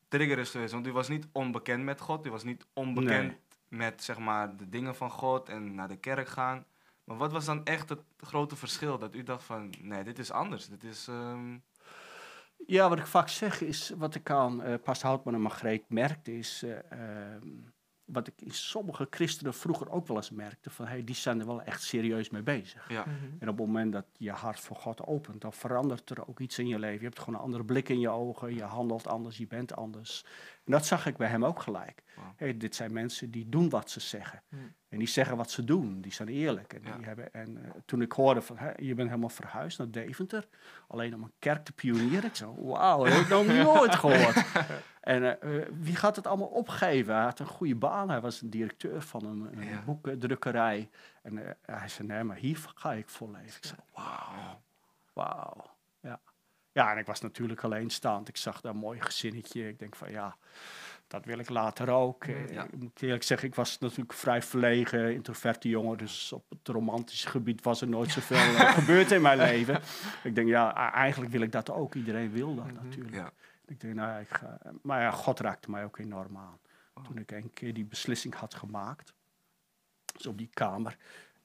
trigger 0.08 0.38
is 0.38 0.50
geweest? 0.50 0.72
Want 0.72 0.86
u 0.86 0.92
was 0.92 1.08
niet 1.08 1.28
onbekend 1.32 1.84
met 1.84 2.00
God, 2.00 2.26
u 2.26 2.30
was 2.30 2.44
niet 2.44 2.66
onbekend 2.72 3.26
Nee. 3.28 3.38
met 3.80 4.02
zeg 4.02 4.18
maar 4.18 4.56
de 4.56 4.68
dingen 4.68 4.96
van 4.96 5.10
God 5.10 5.48
en 5.48 5.74
naar 5.74 5.88
de 5.88 5.96
kerk 5.96 6.28
gaan. 6.28 6.64
Maar 7.10 7.18
wat 7.18 7.32
was 7.32 7.44
dan 7.44 7.64
echt 7.64 7.88
het 7.88 8.02
grote 8.16 8.56
verschil 8.56 8.98
dat 8.98 9.14
u 9.14 9.22
dacht 9.22 9.44
van, 9.44 9.74
nee, 9.80 10.04
dit 10.04 10.18
is 10.18 10.30
anders, 10.30 10.68
dit 10.68 10.84
is... 10.84 11.08
ehm, 11.08 11.58
Ja, 12.66 12.88
wat 12.88 12.98
ik 12.98 13.06
vaak 13.06 13.28
zeg 13.28 13.60
is, 13.60 13.90
wat 13.96 14.14
ik 14.14 14.30
aan 14.30 14.62
eh 14.62 14.74
Pastor 14.82 15.08
Houtman 15.08 15.34
en 15.34 15.40
Margreet 15.40 15.88
merkte, 15.88 16.38
is 16.38 16.62
eh, 16.62 16.92
ehm, 16.92 17.48
wat 18.12 18.26
ik 18.26 18.34
in 18.36 18.50
sommige 18.50 19.06
christenen 19.10 19.54
vroeger 19.54 19.90
ook 19.90 20.06
wel 20.06 20.16
eens 20.16 20.30
merkte, 20.30 20.70
van 20.70 20.86
hey, 20.86 21.04
die 21.04 21.14
zijn 21.14 21.40
er 21.40 21.46
wel 21.46 21.62
echt 21.62 21.82
serieus 21.82 22.30
mee 22.30 22.42
bezig. 22.42 22.88
ja, 22.88 23.00
Mhm. 23.06 23.14
En 23.38 23.48
op 23.48 23.58
het 23.58 23.66
moment 23.66 23.92
dat 23.92 24.04
je 24.16 24.30
hart 24.30 24.60
voor 24.60 24.76
God 24.76 25.00
opent, 25.06 25.40
dan 25.40 25.52
verandert 25.52 26.10
er 26.10 26.28
ook 26.28 26.40
iets 26.40 26.58
in 26.58 26.66
je 26.68 26.78
leven. 26.78 26.98
Je 26.98 27.04
hebt 27.06 27.18
gewoon 27.18 27.34
een 27.34 27.44
andere 27.44 27.64
blik 27.64 27.88
in 27.88 28.00
je 28.00 28.08
ogen, 28.08 28.54
je 28.54 28.62
handelt 28.62 29.06
anders, 29.06 29.36
je 29.36 29.46
bent 29.46 29.76
anders. 29.76 30.24
En 30.64 30.72
dat 30.72 30.86
zag 30.86 31.06
ik 31.06 31.16
bij 31.16 31.28
hem 31.28 31.44
ook 31.44 31.60
gelijk. 31.62 32.02
Hey, 32.36 32.56
dit 32.56 32.74
zijn 32.74 32.92
mensen 32.92 33.30
die 33.30 33.48
doen 33.48 33.68
wat 33.68 33.90
ze 33.90 34.00
zeggen. 34.00 34.42
Hmm. 34.48 34.72
En 34.88 34.98
die 34.98 35.08
zeggen 35.08 35.36
wat 35.36 35.50
ze 35.50 35.64
doen, 35.64 36.00
die 36.00 36.12
zijn 36.12 36.28
eerlijk. 36.28 36.72
En, 36.72 36.80
Ja. 36.84 36.96
die 36.96 37.06
hebben, 37.06 37.32
en 37.34 37.64
eh, 37.64 37.70
toen 37.84 38.02
ik 38.02 38.12
hoorde 38.12 38.42
van, 38.42 38.58
hè, 38.58 38.70
je 38.76 38.94
bent 38.94 39.08
helemaal 39.08 39.28
verhuisd 39.28 39.78
naar 39.78 39.90
Deventer, 39.90 40.48
alleen 40.88 41.14
om 41.14 41.22
een 41.22 41.32
kerk 41.38 41.64
te 41.64 41.72
pionieren. 41.72 42.24
Ik 42.24 42.34
zo, 42.36 42.54
wauw, 42.58 43.04
dat 43.04 43.12
heb 43.12 43.22
ik 43.22 43.28
nog 43.28 43.46
nooit 43.46 43.94
gehoord. 43.94 44.44
En 45.00 45.40
eh, 45.40 45.60
eh, 45.62 45.66
wie 45.80 45.96
gaat 45.96 46.16
het 46.16 46.26
allemaal 46.26 46.46
opgeven? 46.46 47.14
Hij 47.14 47.24
had 47.24 47.38
een 47.38 47.46
goede 47.46 47.74
baan, 47.74 48.10
hij 48.10 48.20
was 48.20 48.40
een 48.40 48.50
directeur 48.50 49.02
van 49.02 49.24
een, 49.24 49.48
een 49.58 49.64
Ja. 49.68 49.82
boekendrukkerij. 49.84 50.90
En 51.22 51.46
eh, 51.46 51.52
hij 51.76 51.88
zei, 51.88 52.08
nee, 52.08 52.22
maar 52.24 52.36
hier 52.36 52.58
ga 52.74 52.92
ik 52.92 53.08
voor 53.08 53.28
leven. 53.30 53.46
Ik 53.56 53.64
zei, 53.64 53.78
wauw, 53.94 54.60
wauw. 55.12 55.70
Ja. 56.00 56.20
ja, 56.72 56.92
en 56.92 56.98
ik 56.98 57.06
was 57.06 57.20
natuurlijk 57.20 57.64
alleenstaand. 57.64 58.28
Ik 58.28 58.36
zag 58.36 58.60
daar 58.60 58.72
een 58.72 58.78
mooi 58.78 59.00
gezinnetje. 59.00 59.68
Ik 59.68 59.78
denk 59.78 59.96
van, 59.96 60.10
ja, 60.10 60.36
dat 61.06 61.24
wil 61.24 61.38
ik 61.38 61.48
later 61.48 61.88
ook. 61.90 62.24
Ja. 62.24 62.64
Ik 62.64 62.76
moet 62.78 63.02
eerlijk 63.02 63.22
zeggen, 63.22 63.48
ik 63.48 63.54
was 63.54 63.78
natuurlijk 63.78 64.12
vrij 64.12 64.42
verlegen, 64.42 65.14
introverte 65.14 65.68
jongen. 65.68 65.98
Dus 65.98 66.32
op 66.32 66.44
het 66.48 66.68
romantische 66.68 67.28
gebied 67.28 67.62
was 67.62 67.80
er 67.80 67.88
nooit 67.88 68.10
zoveel 68.10 68.36
gebeurd 68.80 69.10
in 69.10 69.22
mijn 69.22 69.38
leven. 69.38 69.80
Ik 70.22 70.34
denk, 70.34 70.48
ja, 70.48 70.92
eigenlijk 70.92 71.32
wil 71.32 71.40
ik 71.40 71.52
dat 71.52 71.70
ook. 71.70 71.94
Iedereen 71.94 72.30
wil 72.30 72.54
dat 72.54 72.64
Mhm. 72.66 72.74
natuurlijk. 72.84 73.14
ja. 73.14 73.30
Ik 73.70 73.80
denk, 73.80 73.94
nou, 73.94 74.08
ja, 74.10 74.18
ik 74.18 74.28
ga, 74.34 74.58
maar 74.82 75.00
ja, 75.00 75.10
God 75.10 75.40
raakte 75.40 75.70
mij 75.70 75.84
ook 75.84 75.98
enorm 75.98 76.36
aan. 76.36 76.58
Oh. 76.94 77.04
Toen 77.04 77.18
ik 77.18 77.30
een 77.30 77.52
keer 77.52 77.74
die 77.74 77.84
beslissing 77.84 78.34
had 78.34 78.54
gemaakt, 78.54 79.12
dus 80.12 80.26
op 80.26 80.38
die 80.38 80.50
kamer, 80.54 80.96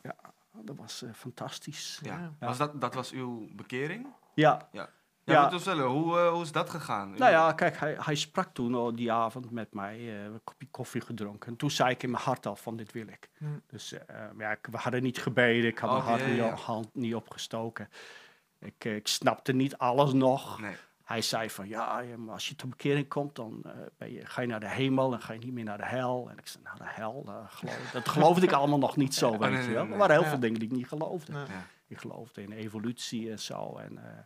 ja, 0.01 0.15
dat 0.51 0.75
was 0.75 1.01
eh, 1.01 1.13
fantastisch. 1.13 2.00
Ja. 2.03 2.20
Ja. 2.39 2.48
Was 2.48 2.58
dat, 2.58 2.82
dat 2.82 2.94
was 2.94 3.12
uw 3.12 3.48
bekering? 3.55 4.08
Ja, 4.34 4.70
Ja, 4.72 4.89
Ja. 5.24 5.50
vertellen, 5.50 5.86
hoe, 5.86 6.20
eh, 6.20 6.32
hoe 6.32 6.41
is 6.41 6.51
dat 6.51 6.70
gegaan? 6.70 7.10
Nou 7.17 7.32
ja, 7.32 7.53
kijk, 7.53 7.77
hij, 7.77 7.96
hij 8.00 8.15
sprak 8.15 8.53
toen 8.53 8.75
al 8.75 8.96
die 8.96 9.12
avond 9.12 9.51
met 9.51 9.74
mij, 9.74 9.98
eh, 9.98 10.24
een 10.24 10.41
kopje 10.44 10.67
koffie 10.67 11.01
gedronken. 11.01 11.50
En 11.51 11.55
toen 11.58 11.72
zei 11.72 11.89
ik 11.89 12.03
in 12.03 12.12
mijn 12.12 12.24
hart 12.24 12.46
al 12.46 12.55
van, 12.55 12.75
dit 12.77 12.91
wil 12.91 13.08
ik. 13.08 13.29
Hmm. 13.38 13.62
Dus 13.67 13.89
ja, 13.89 14.58
we 14.62 14.77
hadden 14.77 15.03
niet 15.03 15.17
gebeden, 15.17 15.70
ik 15.70 15.77
had 15.77 15.89
Oh, 15.89 15.96
mijn 15.96 16.20
hart 16.20 16.36
ja, 16.36 16.46
ja. 16.46 16.55
hand 16.55 16.96
niet 16.96 17.15
opgestoken. 17.15 17.89
Ik, 18.60 18.86
ik 18.86 19.08
snapte 19.08 19.53
niet 19.53 19.77
alles 19.77 20.13
nog. 20.13 20.60
Nee. 20.60 20.75
Hij 21.05 21.21
zei 21.21 21.50
van 21.50 21.67
ja, 21.67 22.03
maar 22.17 22.33
als 22.33 22.47
je 22.47 22.55
tot 22.55 22.69
bekering 22.69 23.07
komt, 23.07 23.35
dan 23.35 23.62
eh, 23.63 23.71
ben 23.97 24.12
je, 24.12 24.25
ga 24.25 24.41
je 24.41 24.47
naar 24.47 24.59
de 24.59 24.69
hemel 24.69 25.13
en 25.13 25.21
ga 25.21 25.33
je 25.33 25.39
niet 25.39 25.53
meer 25.53 25.63
naar 25.63 25.77
de 25.77 25.85
hel. 25.85 26.27
En 26.31 26.38
ik 26.38 26.47
zei, 26.47 26.63
naar 26.63 26.77
de 26.77 26.83
hel? 27.01 27.24
Dat, 27.25 27.45
geloof, 27.50 27.91
dat 27.91 28.07
geloofde 28.09 28.45
ik 28.45 28.51
allemaal 28.51 28.77
nog 28.79 28.95
niet 28.95 29.13
zo, 29.15 29.31
weet 29.38 29.39
nee, 29.39 29.51
je 29.51 29.57
nee, 29.57 29.74
wel. 29.74 29.83
nee. 29.83 29.91
Er 29.91 29.97
waren 30.00 30.15
heel 30.15 30.24
Ja. 30.24 30.29
veel 30.29 30.39
dingen 30.39 30.59
die 30.59 30.69
ik 30.69 30.75
niet 30.75 30.88
geloofde. 30.88 31.31
Ja. 31.33 31.45
Ik 31.88 31.97
geloofde 31.97 32.41
in 32.41 32.51
evolutie 32.51 33.31
en 33.31 33.39
zo. 33.39 33.77
En, 33.77 33.97
eh, 33.97 34.19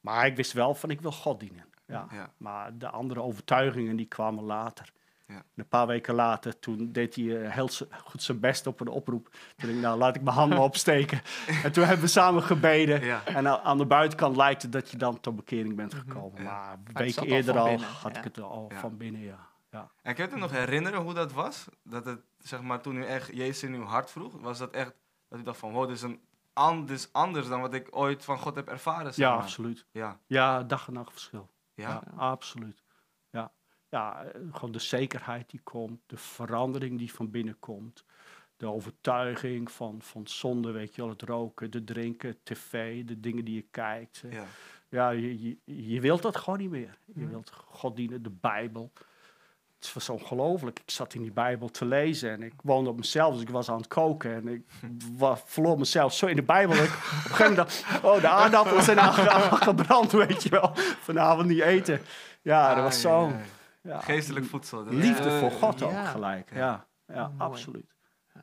maar 0.00 0.26
ik 0.26 0.36
wist 0.36 0.52
wel 0.52 0.74
van 0.74 0.90
ik 0.90 1.00
wil 1.00 1.12
God 1.12 1.40
dienen. 1.40 1.64
Ja. 1.86 2.06
Ja. 2.10 2.30
Maar 2.36 2.78
de 2.78 2.88
andere 2.88 3.22
overtuigingen 3.22 3.96
die 3.96 4.06
kwamen 4.06 4.44
later. 4.44 4.92
Ja. 5.26 5.34
En 5.34 5.44
Een 5.54 5.68
paar 5.68 5.86
weken 5.86 6.14
later, 6.14 6.58
toen 6.58 6.92
deed 6.92 7.14
hij 7.14 7.42
eh, 7.42 7.50
heel 7.52 7.68
goed 8.04 8.22
zijn 8.22 8.40
best 8.40 8.66
op 8.66 8.80
een 8.80 8.88
oproep. 8.88 9.28
Toen 9.28 9.40
dacht 9.56 9.72
ik, 9.72 9.80
nou 9.80 9.98
laat 9.98 10.16
ik 10.16 10.22
mijn 10.22 10.36
handen 10.36 10.58
opsteken. 10.70 11.20
en 11.62 11.72
toen 11.72 11.84
hebben 11.84 12.04
we 12.04 12.10
samen 12.10 12.42
gebeden. 12.42 13.04
Ja. 13.04 13.24
En 13.24 13.64
aan 13.64 13.78
de 13.78 13.86
buitenkant 13.86 14.36
lijkt 14.36 14.62
het 14.62 14.72
dat 14.72 14.90
je 14.90 14.96
dan 14.96 15.20
tot 15.20 15.36
bekering 15.36 15.76
bent 15.76 15.94
gekomen. 15.94 16.42
Ja. 16.42 16.78
Maar 16.92 17.08
zat 17.08 17.18
al 17.18 17.30
eerder 17.30 17.58
al 17.58 17.68
binnen, 17.68 17.88
had 17.88 18.16
ik 18.16 18.24
het 18.24 18.40
al 18.40 18.70
van 18.74 18.96
binnen, 18.96 19.20
ja. 19.20 19.48
ja. 19.70 19.90
En 20.02 20.14
kun 20.14 20.24
je 20.24 20.30
het 20.30 20.40
nog 20.40 20.50
herinneren 20.50 21.00
hoe 21.00 21.14
dat 21.14 21.32
was? 21.32 21.66
Dat 21.82 22.04
het, 22.04 22.20
zeg 22.38 22.62
maar, 22.62 22.80
toen 22.80 22.96
u 22.96 23.04
echt 23.04 23.30
Jezus 23.32 23.62
in 23.62 23.74
uw 23.74 23.84
hart 23.84 24.10
vroeg, 24.10 24.40
was 24.40 24.58
dat 24.58 24.70
echt, 24.70 24.94
dat 25.28 25.38
u 25.38 25.42
dacht 25.42 25.58
van, 25.58 25.72
wow, 25.72 25.86
dit 25.86 25.96
is, 25.96 26.02
een 26.02 26.20
an, 26.52 26.86
dit 26.86 26.96
is 26.98 27.12
anders 27.12 27.48
dan 27.48 27.60
wat 27.60 27.74
ik 27.74 27.88
ooit 27.90 28.24
van 28.24 28.38
God 28.38 28.54
heb 28.54 28.68
ervaren, 28.68 29.14
zeg 29.14 29.26
Ja, 29.28 29.34
absoluut. 29.34 29.86
Ja, 29.90 30.18
Ja, 30.26 30.62
dag 30.62 30.86
en 30.86 30.92
nacht 30.92 31.12
verschil. 31.12 31.50
ja, 31.74 31.88
Ja, 31.88 32.02
absoluut. 32.16 32.84
Ja, 33.30 33.52
ja 33.88 34.24
gewoon 34.52 34.72
de 34.72 34.78
zekerheid 34.78 35.50
die 35.50 35.60
komt, 35.62 36.00
de 36.06 36.16
verandering 36.16 36.98
die 36.98 37.12
van 37.12 37.30
binnen 37.30 37.56
komt, 37.58 38.04
de 38.56 38.66
overtuiging 38.66 39.70
van, 39.70 39.96
van 40.02 40.26
zonde, 40.26 40.70
weet 40.70 40.94
je 40.94 41.00
wel, 41.02 41.10
het 41.10 41.22
roken, 41.22 41.70
de 41.70 41.84
drinken, 41.84 42.36
tv, 42.42 43.04
de 43.04 43.20
dingen 43.20 43.44
die 43.44 43.54
je 43.54 43.66
kijkt. 43.70 44.22
ja. 44.30 44.44
Ja, 44.88 45.10
je, 45.10 45.42
je, 45.42 45.56
je 45.90 46.00
wilt 46.00 46.22
dat 46.22 46.36
gewoon 46.36 46.58
niet 46.58 46.70
meer. 46.70 46.98
Je 47.04 47.20
Mhm. 47.20 47.28
wilt 47.30 47.50
God 47.64 47.96
dienen, 47.96 48.22
de 48.22 48.30
Bijbel. 48.30 48.92
Het 49.78 49.92
was 49.92 50.08
ongelooflijk. 50.08 50.78
Ik 50.78 50.90
zat 50.90 51.14
in 51.14 51.22
die 51.22 51.32
Bijbel 51.32 51.68
te 51.70 51.84
lezen 51.84 52.30
en 52.30 52.42
ik 52.42 52.52
woonde 52.62 52.90
op 52.90 52.96
mezelf, 52.96 53.32
dus 53.32 53.42
ik 53.42 53.48
was 53.50 53.68
aan 53.68 53.76
het 53.76 53.88
koken 53.88 54.34
en 54.34 54.48
ik 54.48 54.62
verloor 55.44 55.78
mezelf 55.78 56.14
zo 56.14 56.26
in 56.26 56.36
de 56.36 56.42
Bijbel. 56.42 56.76
Ik 56.76 56.82
op 56.82 56.88
een 56.88 56.90
gegeven 56.94 57.48
moment 57.50 57.56
dacht, 57.56 58.04
oh, 58.04 58.20
de 58.20 58.28
aardappels 58.28 58.84
zijn 58.84 59.00
aange- 59.00 59.56
gebrand, 59.56 60.12
weet 60.12 60.42
je 60.42 60.48
wel. 60.48 60.70
Vanavond 60.76 61.48
niet 61.48 61.60
eten. 61.60 62.00
Ja, 62.42 62.74
dat 62.74 62.84
was 62.84 63.00
zo. 63.00 63.32
Ja, 63.86 64.00
Geestelijk 64.00 64.46
voedsel. 64.46 64.84
dat- 64.84 64.92
Liefde 64.94 65.38
voor 65.38 65.50
God 65.50 65.78
ja. 65.78 65.86
ook 65.86 66.06
gelijk. 66.06 66.54
Ja. 66.54 66.86
Ja, 67.06 67.32
absoluut. 67.36 67.94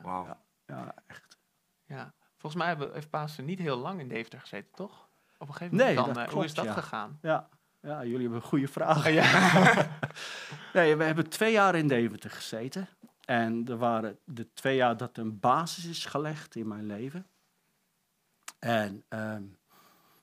Wauw. 0.02 0.24
Ja. 0.24 0.38
Ja, 0.66 0.94
echt. 1.06 1.38
Ja. 1.86 2.12
Volgens 2.36 2.62
mij 2.62 2.66
hebben, 2.70 2.92
heeft 2.92 3.10
Pasen 3.10 3.44
niet 3.44 3.58
heel 3.58 3.76
lang 3.76 4.00
in 4.00 4.08
Deventer 4.08 4.40
gezeten, 4.40 4.70
toch? 4.74 5.08
Op 5.38 5.48
een 5.48 5.54
gegeven 5.54 5.76
moment 5.76 5.96
Nee, 5.96 6.04
dan, 6.04 6.14
dat 6.14 6.26
eh, 6.26 6.32
hoe 6.32 6.44
is 6.44 6.52
klopt, 6.52 6.68
dat 6.68 6.76
ja. 6.76 6.82
gegaan? 6.82 7.18
Ja. 7.22 7.48
ja, 7.80 8.02
jullie 8.04 8.20
hebben 8.20 8.36
een 8.36 8.42
goede 8.48 8.68
vraag. 8.68 9.08
ja. 9.10 9.22
Nee, 10.72 10.96
we 10.96 11.04
hebben 11.04 11.28
twee 11.28 11.52
jaar 11.52 11.74
in 11.74 11.88
Deventer 11.88 12.30
gezeten. 12.30 12.88
En 13.24 13.68
er 13.68 13.76
waren 13.76 14.18
de 14.24 14.52
twee 14.52 14.76
jaar 14.76 14.96
dat 14.96 15.16
een 15.18 15.38
basis 15.40 15.84
is 15.84 16.04
gelegd 16.06 16.56
in 16.56 16.68
mijn 16.68 16.86
leven. 16.86 17.26
En, 18.58 19.04
ehm, 19.08 19.42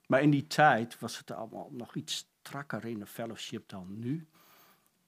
maar 0.08 0.22
in 0.22 0.30
die 0.30 0.48
tijd 0.48 1.00
was 1.00 1.18
het 1.18 1.32
allemaal 1.32 1.70
nog 1.72 1.96
iets 1.96 2.28
strakker 2.42 2.86
in 2.86 3.00
de 3.00 3.06
fellowship 3.06 3.70
dan 3.70 4.00
nu. 4.00 4.28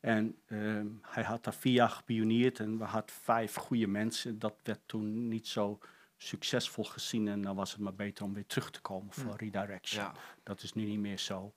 En 0.04 0.36
ehm, 0.48 0.88
hij 1.02 1.24
had 1.24 1.44
daar 1.44 1.54
vier 1.54 1.74
jaar 1.74 1.90
gepioneerd 1.90 2.60
en 2.60 2.78
we 2.78 2.84
hadden 2.84 3.16
vijf 3.16 3.56
goede 3.56 3.88
mensen. 3.88 4.40
Dat 4.40 4.56
werd 4.64 4.80
toen 4.86 5.28
niet 5.28 5.48
zo 5.48 5.80
succesvol 6.18 6.84
gezien 6.84 7.28
en 7.28 7.42
dan 7.42 7.56
was 7.56 7.72
het 7.72 7.80
maar 7.80 7.96
beter 7.96 8.24
om 8.24 8.34
weer 8.34 8.46
terug 8.46 8.72
te 8.72 8.82
komen 8.82 9.14
voor 9.14 9.36
redirection. 9.38 10.04
Ja. 10.04 10.14
Dat 10.44 10.64
is 10.64 10.74
nu 10.74 10.86
niet 10.86 11.00
meer 11.00 11.18
zo. 11.18 11.54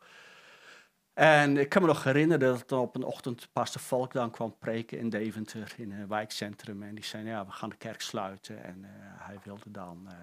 En 1.14 1.56
ik 1.56 1.68
kan 1.68 1.82
me 1.82 1.88
nog 1.88 2.04
herinneren 2.04 2.58
dat 2.66 2.72
op 2.72 2.96
een 2.96 3.04
ochtend 3.04 3.48
pastor 3.52 3.80
Valk 3.80 4.12
dan 4.12 4.30
kwam 4.30 4.58
preken 4.58 4.98
in 4.98 5.08
Deventer, 5.08 5.74
in 5.76 5.92
een 5.92 6.08
wijkcentrum. 6.08 6.82
En 6.82 6.94
die 6.94 7.04
zei, 7.04 7.22
nou 7.22 7.36
ja, 7.36 7.46
we 7.46 7.52
gaan 7.52 7.68
de 7.68 7.76
kerk 7.76 8.00
sluiten. 8.00 8.64
En 8.64 8.84
eh, 8.84 8.90
hij 9.26 9.38
wilde 9.44 9.70
dan 9.70 10.08
eh, 10.08 10.16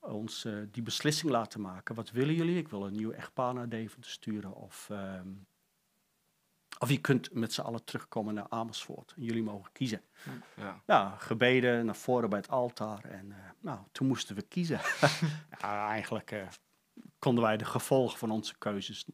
ons 0.00 0.44
eh, 0.44 0.54
die 0.70 0.82
beslissing 0.82 1.30
laten 1.30 1.60
maken. 1.60 1.94
Wat 1.94 2.10
willen 2.10 2.34
jullie? 2.34 2.56
Ik 2.56 2.68
wil 2.68 2.86
een 2.86 2.92
nieuw 2.96 3.10
echtpaar 3.10 3.54
naar 3.54 3.68
Deventer 3.68 4.10
sturen. 4.10 4.54
Of, 4.54 4.86
ehm, 4.90 5.28
of 6.78 6.90
je 6.90 6.98
kunt 7.00 7.34
met 7.34 7.52
z'n 7.52 7.60
allen 7.60 7.84
terugkomen 7.84 8.34
naar 8.34 8.46
Amersfoort. 8.48 9.12
En 9.16 9.22
jullie 9.22 9.42
mogen 9.42 9.72
kiezen. 9.72 10.00
Ja. 10.56 10.80
Ja, 10.86 11.14
gebeden 11.18 11.86
naar 11.86 11.96
voren 11.96 12.28
bij 12.28 12.38
het 12.38 12.48
altaar. 12.50 13.04
En 13.04 13.32
eh, 13.32 13.38
nou, 13.60 13.78
toen 13.92 14.06
moesten 14.06 14.36
we 14.36 14.42
kiezen. 14.42 14.80
ja, 15.60 15.88
eigenlijk 15.88 16.30
eh, 16.30 16.42
konden 17.18 17.44
wij 17.44 17.56
de 17.56 17.64
gevolgen 17.64 18.18
van 18.18 18.30
onze 18.30 18.54
keuzes 18.58 19.06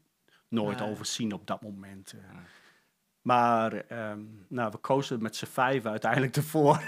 nooit 0.49 0.79
Nee. 0.79 0.89
overzien 0.91 1.33
op 1.33 1.47
dat 1.47 1.63
moment. 1.63 2.13
eh. 2.13 2.35
Nee. 2.35 2.43
Maar 3.23 3.73
ehm, 3.73 4.21
nou, 4.49 4.71
we 4.71 4.77
kozen 4.79 5.23
met 5.23 5.37
z'n 5.37 5.47
vijf 5.47 5.87
uiteindelijk 5.87 6.37
ervoor. 6.37 6.77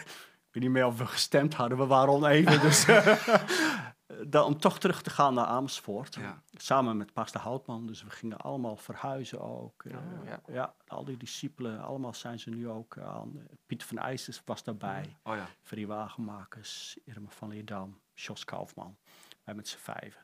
Ik 0.51 0.57
weet 0.57 0.63
niet 0.65 0.73
meer 0.73 0.87
of 0.87 0.99
we 0.99 1.07
gestemd 1.07 1.55
hadden, 1.55 1.79
we 1.79 1.87
waren 1.87 2.13
oneven. 2.13 2.61
dus 2.61 2.85
dan, 4.27 4.45
om 4.45 4.59
toch 4.59 4.79
terug 4.79 5.03
te 5.03 5.11
gaan 5.11 5.35
naar 5.35 5.45
Amersfoort. 5.47 6.15
Ja. 6.15 6.43
Samen 6.57 6.97
met 6.97 7.13
pastor 7.13 7.41
Houtman. 7.41 7.87
Dus 7.87 8.03
we 8.03 8.11
gingen 8.11 8.37
allemaal 8.39 8.77
verhuizen 8.77 9.41
ook. 9.41 9.85
eh, 9.85 9.97
Oh, 9.97 10.27
ja. 10.27 10.41
ja. 10.53 10.75
al 10.87 11.05
die 11.05 11.17
discipelen, 11.17 11.81
allemaal 11.81 12.15
zijn 12.15 12.39
ze 12.39 12.51
nu 12.51 12.69
ook 12.69 12.99
aan. 12.99 13.47
Pieter 13.67 13.87
van 13.89 13.99
IJsers 13.99 14.43
was 14.45 14.63
daarbij. 14.65 15.17
Oh 15.23 15.35
ja. 15.37 15.47
Ferry 15.63 15.87
Wagenmakers, 15.87 16.99
Irma 17.05 17.29
van 17.29 17.49
Leerdam, 17.49 18.01
Jos 18.15 18.45
Kaufman. 18.45 18.97
Wij 19.45 19.55
met 19.55 19.69
z'n 19.69 19.79
vijven. 19.79 20.21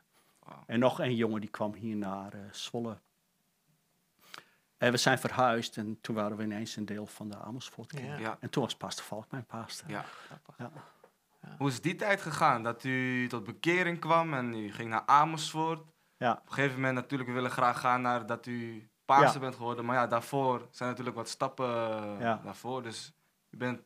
En 0.65 0.79
nog 0.79 0.99
een 0.99 1.15
jongen 1.15 1.41
die 1.41 1.49
kwam 1.49 1.73
hier 1.73 1.95
naar 1.95 2.33
eh, 2.33 2.39
Zwolle. 2.51 2.97
En 4.77 4.91
we 4.91 4.97
zijn 4.97 5.19
verhuisd 5.19 5.77
en 5.77 5.97
toen 6.01 6.15
waren 6.15 6.37
we 6.37 6.43
ineens 6.43 6.75
een 6.75 6.85
deel 6.85 7.05
van 7.05 7.29
de 7.29 7.37
Amersfoort. 7.37 7.99
Ja. 7.99 8.17
Ja. 8.17 8.37
En 8.39 8.49
toen 8.49 8.63
was 8.63 8.75
Pastor 8.75 9.05
Valk 9.05 9.31
mijn 9.31 9.45
pastor. 9.45 9.89
Ja. 9.89 10.05
Hoe 11.57 11.67
is 11.67 11.81
die 11.81 11.95
tijd 11.95 12.21
gegaan? 12.21 12.63
Dat 12.63 12.83
u 12.83 13.27
tot 13.27 13.43
bekering 13.43 13.99
kwam 13.99 14.33
en 14.33 14.53
u 14.53 14.71
ging 14.73 14.89
naar 14.89 15.03
Amersfoort. 15.05 15.79
Ja. 16.17 16.31
Op 16.31 16.47
een 16.47 16.53
gegeven 16.53 16.75
moment 16.75 16.93
natuurlijk, 16.95 17.29
we 17.29 17.35
willen 17.35 17.51
graag 17.51 17.79
gaan 17.79 18.01
naar 18.01 18.25
dat 18.25 18.45
u 18.45 18.89
paarse 19.05 19.33
Ja. 19.33 19.39
bent 19.39 19.55
geworden. 19.55 19.85
Maar 19.85 19.95
ja, 19.95 20.07
daarvoor 20.07 20.67
zijn 20.71 20.89
natuurlijk 20.89 21.15
wat 21.17 21.29
stappen 21.29 21.67
Ja. 22.19 22.39
daarvoor. 22.43 22.83
Dus 22.83 23.13
u 23.49 23.57
bent, 23.57 23.81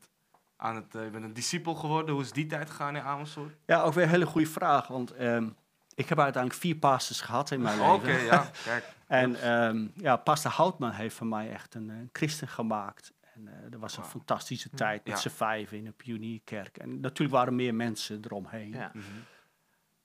aan 0.58 0.76
het, 0.76 0.96
eh, 0.96 1.06
u 1.06 1.10
bent 1.10 1.24
een 1.24 1.34
discipel 1.34 1.76
geworden. 1.76 2.14
Hoe 2.14 2.24
is 2.24 2.32
die 2.32 2.46
tijd 2.48 2.70
gegaan 2.70 2.96
in 2.96 3.02
Amersfoort? 3.04 3.54
Ja, 3.66 3.82
ook 3.82 3.94
weer 3.94 4.04
een 4.04 4.10
hele 4.10 4.26
goede 4.26 4.48
vraag. 4.48 4.88
Want 4.88 5.12
ehm, 5.14 5.50
ik 5.96 6.10
heb 6.10 6.20
uiteindelijk 6.20 6.62
vier 6.62 6.76
pastors 6.76 7.22
gehad 7.22 7.52
in 7.52 7.62
mijn 7.62 7.78
leven. 7.78 7.94
Oké, 7.94 8.12
ja, 8.18 8.50
kijk. 8.64 8.86
En 9.08 9.42
ehm, 9.42 9.88
ja, 9.96 10.16
pastor 10.16 10.52
Houtman 10.52 10.92
heeft 10.92 11.16
van 11.16 11.30
mij 11.30 11.52
echt 11.52 11.76
een, 11.76 11.90
een 11.90 12.10
christen 12.14 12.48
gemaakt. 12.48 13.14
En 13.48 13.64
eh 13.64 13.72
dat 13.72 13.80
was 13.80 13.98
een 13.98 14.04
fantastische 14.04 14.70
tijd 14.70 15.06
met 15.06 15.14
Ja. 15.14 15.20
z'n 15.20 15.30
vijven 15.36 15.78
in 15.78 15.86
een 15.86 15.94
pionierkerk. 15.96 16.78
En 16.78 17.00
natuurlijk 17.00 17.32
waren 17.32 17.48
er 17.48 17.54
meer 17.54 17.76
mensen 17.76 18.20
eromheen. 18.26 18.70
Ja. 18.72 18.92
Mhm. 18.94 19.06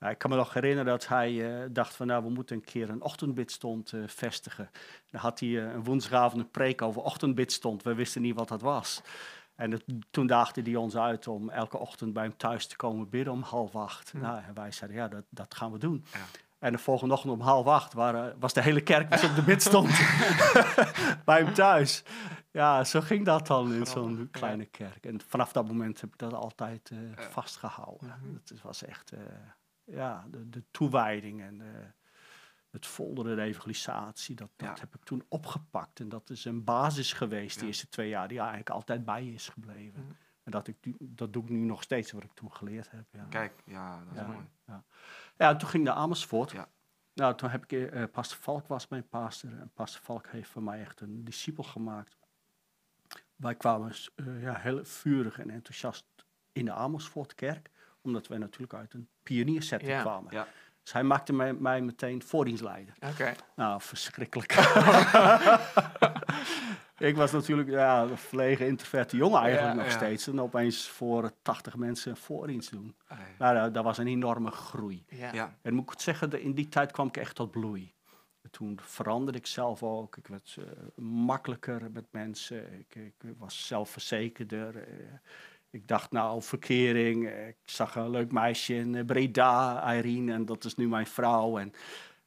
Ja, 0.00 0.10
ik 0.10 0.18
kan 0.18 0.30
me 0.30 0.36
nog 0.36 0.52
herinneren 0.54 0.84
dat 0.86 1.06
hij 1.08 1.60
eh, 1.62 1.68
dacht 1.70 1.94
van 1.94 2.06
nou, 2.06 2.24
we 2.24 2.30
moeten 2.30 2.56
een 2.56 2.64
keer 2.64 2.90
een 2.90 3.02
ochtendbidstond 3.02 3.92
eh 3.92 4.00
vestigen. 4.06 4.70
Dan 5.10 5.20
had 5.20 5.40
hij 5.40 5.48
een 5.64 5.84
woensdagavond 5.84 6.42
een 6.42 6.50
preek 6.50 6.82
over 6.82 7.02
ochtendbidstond. 7.02 7.82
We 7.82 7.94
wisten 7.94 8.22
niet 8.22 8.34
wat 8.34 8.48
dat 8.48 8.60
was. 8.60 9.02
En 9.54 9.70
het- 9.70 9.84
toen 10.10 10.26
daagde 10.26 10.62
hij 10.62 10.74
ons 10.76 10.96
uit 10.96 11.28
om 11.28 11.50
elke 11.50 11.78
ochtend 11.78 12.12
bij 12.12 12.22
hem 12.22 12.36
thuis 12.36 12.66
te 12.66 12.76
komen 12.76 13.08
bidden 13.08 13.32
om 13.32 13.42
half 13.42 13.74
acht. 13.76 14.10
Hm. 14.10 14.18
Nou, 14.18 14.42
en 14.42 14.54
wij 14.54 14.72
zeiden 14.72 15.00
ja, 15.00 15.08
dat, 15.08 15.24
dat 15.28 15.54
gaan 15.54 15.72
we 15.72 15.78
doen. 15.78 16.04
Ja. 16.12 16.18
En 16.58 16.72
de 16.72 16.78
volgende 16.78 17.14
ochtend 17.14 17.32
om 17.32 17.40
half 17.40 17.66
acht 17.66 17.92
waren, 17.92 18.36
was 18.38 18.52
de 18.52 18.62
hele 18.62 18.80
kerk 18.80 19.10
dus 19.10 19.24
op 19.24 19.34
de 19.34 19.42
bid 19.42 19.62
stond 19.62 19.88
bij 21.24 21.42
hem 21.42 21.54
thuis. 21.54 22.02
Ja, 22.50 22.84
zo 22.84 23.00
ging 23.00 23.24
dat 23.24 23.46
dan 23.46 23.72
in 23.72 23.86
zo'n 23.86 24.28
kleine 24.30 24.64
kerk. 24.64 25.06
En 25.06 25.20
vanaf 25.26 25.52
dat 25.52 25.66
moment 25.66 26.00
heb 26.00 26.12
ik 26.12 26.18
dat 26.18 26.32
altijd 26.32 26.90
Ja. 27.16 27.30
vastgehouden. 27.30 28.06
Mhm. 28.22 28.34
Het 28.34 28.50
is- 28.50 28.62
was 28.62 28.84
echt 28.84 29.12
eh, 29.12 29.20
ja, 29.84 30.24
de, 30.30 30.48
de 30.48 30.64
toewijding 30.70 31.40
en 31.42 31.60
eh, 31.60 31.66
het 32.70 32.86
folderen, 32.86 33.36
de 33.36 33.42
evangelisatie, 33.42 34.34
dat, 34.36 34.50
dat 34.56 34.68
Ja. 34.68 34.80
heb 34.80 34.94
ik 34.94 35.04
toen 35.04 35.24
opgepakt. 35.28 36.00
En 36.00 36.08
dat 36.08 36.30
is 36.30 36.44
een 36.44 36.64
basis 36.64 37.12
geweest 37.12 37.60
de 37.60 37.66
eerste 37.66 37.88
twee 37.88 38.08
jaar, 38.08 38.28
die 38.28 38.38
eigenlijk 38.38 38.70
altijd 38.70 39.04
bij 39.04 39.24
je 39.24 39.32
is 39.32 39.48
gebleven. 39.48 40.02
Mhm. 40.02 40.12
En 40.42 40.52
dat, 40.52 40.68
ik, 40.68 40.76
dat 41.00 41.32
doe 41.32 41.42
ik 41.42 41.48
nu 41.48 41.56
nog 41.58 41.82
steeds, 41.82 42.12
wat 42.12 42.22
ik 42.24 42.32
toen 42.32 42.52
geleerd 42.52 42.90
heb. 42.90 43.04
Ja. 43.10 43.26
Kijk, 43.30 43.52
ja, 43.64 43.98
dat 43.98 44.14
is 44.14 44.20
Ja. 44.20 44.26
mooi. 44.26 44.44
Ja, 45.36 45.56
toen 45.56 45.68
ging 45.68 45.82
ik 45.82 45.88
naar 45.88 45.98
Amersfoort. 45.98 46.50
Ja. 46.50 46.68
Nou, 47.14 47.34
toen 47.34 47.50
heb 47.50 47.72
ik, 47.72 47.90
eh, 47.90 48.02
Pastor 48.12 48.38
Valk 48.40 48.66
was 48.66 48.88
mijn 48.88 49.08
pastor. 49.08 49.50
En 49.50 49.70
Pastor 49.74 50.02
Valk 50.02 50.26
heeft 50.28 50.50
van 50.50 50.64
mij 50.64 50.80
echt 50.80 51.00
een 51.00 51.24
discipel 51.24 51.62
gemaakt. 51.64 52.16
Wij 53.36 53.54
kwamen 53.54 53.92
eh, 54.14 54.42
ja, 54.42 54.54
heel 54.54 54.84
vurig 54.84 55.38
en 55.38 55.50
enthousiast 55.50 56.04
in 56.52 56.64
de 56.64 56.72
Amersfoortkerk. 56.72 57.70
Omdat 58.02 58.26
wij 58.26 58.38
natuurlijk 58.38 58.74
uit 58.74 58.94
een 58.94 59.08
pioniersetting 59.22 59.90
Ja. 59.90 60.00
kwamen. 60.00 60.32
Ja. 60.32 60.46
Dus 60.82 60.92
hij 60.92 61.02
maakte 61.02 61.32
mij, 61.32 61.52
mij 61.52 61.80
meteen 61.80 62.22
voordienstleider. 62.22 62.94
Oké. 63.00 63.32
Nou, 63.56 63.80
verschrikkelijk. 63.80 64.52
ik 66.98 67.16
was 67.16 67.32
natuurlijk 67.32 67.68
ja, 67.68 68.02
een 68.02 68.18
verlegen, 68.18 68.66
introverte 68.66 69.16
jongen 69.16 69.40
eigenlijk 69.40 69.74
Ja, 69.76 69.82
nog 69.82 69.90
ja. 69.92 69.96
steeds. 69.98 70.26
En 70.26 70.40
opeens 70.40 70.88
voor 70.88 71.30
80 71.42 71.76
mensen 71.76 72.10
een 72.10 72.16
voordienst 72.16 72.70
doen. 72.70 72.94
Ai. 73.06 73.20
Nou, 73.38 73.54
dat, 73.54 73.74
dat 73.74 73.84
was 73.84 73.98
een 73.98 74.06
enorme 74.06 74.50
groei. 74.50 75.04
Ja. 75.08 75.32
Ja, 75.32 75.56
En 75.62 75.74
moet 75.74 75.82
ik 75.84 75.90
het 75.90 76.02
zeggen, 76.02 76.30
de- 76.30 76.42
in 76.42 76.52
die 76.54 76.68
tijd 76.68 76.92
kwam 76.92 77.06
ik 77.06 77.16
echt 77.16 77.34
tot 77.34 77.50
bloei. 77.50 77.94
En 78.42 78.50
toen 78.50 78.78
veranderde 78.82 79.38
ik 79.38 79.46
zelf 79.46 79.82
ook. 79.82 80.16
Ik 80.16 80.26
werd 80.26 80.56
eh, 80.58 80.64
makkelijker 81.04 81.90
met 81.92 82.04
mensen. 82.10 82.78
Ik, 82.78 82.94
ik 82.94 83.14
was 83.38 83.66
zelfverzekerder. 83.66 84.76
eh, 84.76 84.84
ik 85.70 85.88
dacht 85.88 86.10
nou, 86.10 86.42
verkering. 86.42 87.26
eh, 87.28 87.48
Ik 87.48 87.56
zag 87.64 87.94
een 87.96 88.10
leuk 88.10 88.32
meisje 88.32 88.74
in 88.74 89.06
Breda, 89.06 89.94
Irene, 89.94 90.32
en 90.32 90.44
dat 90.44 90.64
is 90.64 90.74
nu 90.74 90.88
mijn 90.88 91.06
vrouw. 91.06 91.58
En 91.58 91.72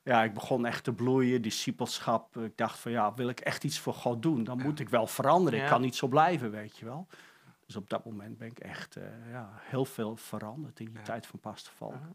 ja, 0.04 0.24
ik 0.24 0.34
begon 0.34 0.66
echt 0.66 0.84
te 0.84 0.94
bloeien, 0.94 1.42
discipelschap. 1.42 2.38
Ik 2.38 2.58
dacht 2.58 2.80
van 2.80 2.92
ja, 2.92 3.14
wil 3.14 3.30
ik 3.30 3.40
echt 3.40 3.64
iets 3.64 3.80
voor 3.80 3.94
God 3.94 4.22
doen, 4.22 4.44
dan 4.44 4.62
moet 4.62 4.80
ik 4.80 4.90
wel 4.90 5.08
veranderen. 5.08 5.60
Ja. 5.60 5.66
Ik 5.66 5.72
kan 5.72 5.82
niet 5.82 5.96
zo 5.96 6.08
blijven, 6.08 6.52
weet 6.52 6.78
je 6.78 6.86
wel. 6.86 7.08
Dus 7.66 7.76
op 7.76 7.90
dat 7.90 8.06
moment 8.06 8.38
ben 8.38 8.48
ik 8.48 8.60
echt 8.60 8.96
eh, 8.96 9.04
ja, 9.32 9.50
heel 9.60 9.86
veel 9.86 10.16
veranderd 10.16 10.80
in 10.80 10.86
die 10.86 10.96
Ja. 10.98 11.02
tijd 11.04 11.26
van 11.28 11.40
Pastor 11.40 11.74
Valk. 11.74 11.94
Aha. 11.94 12.12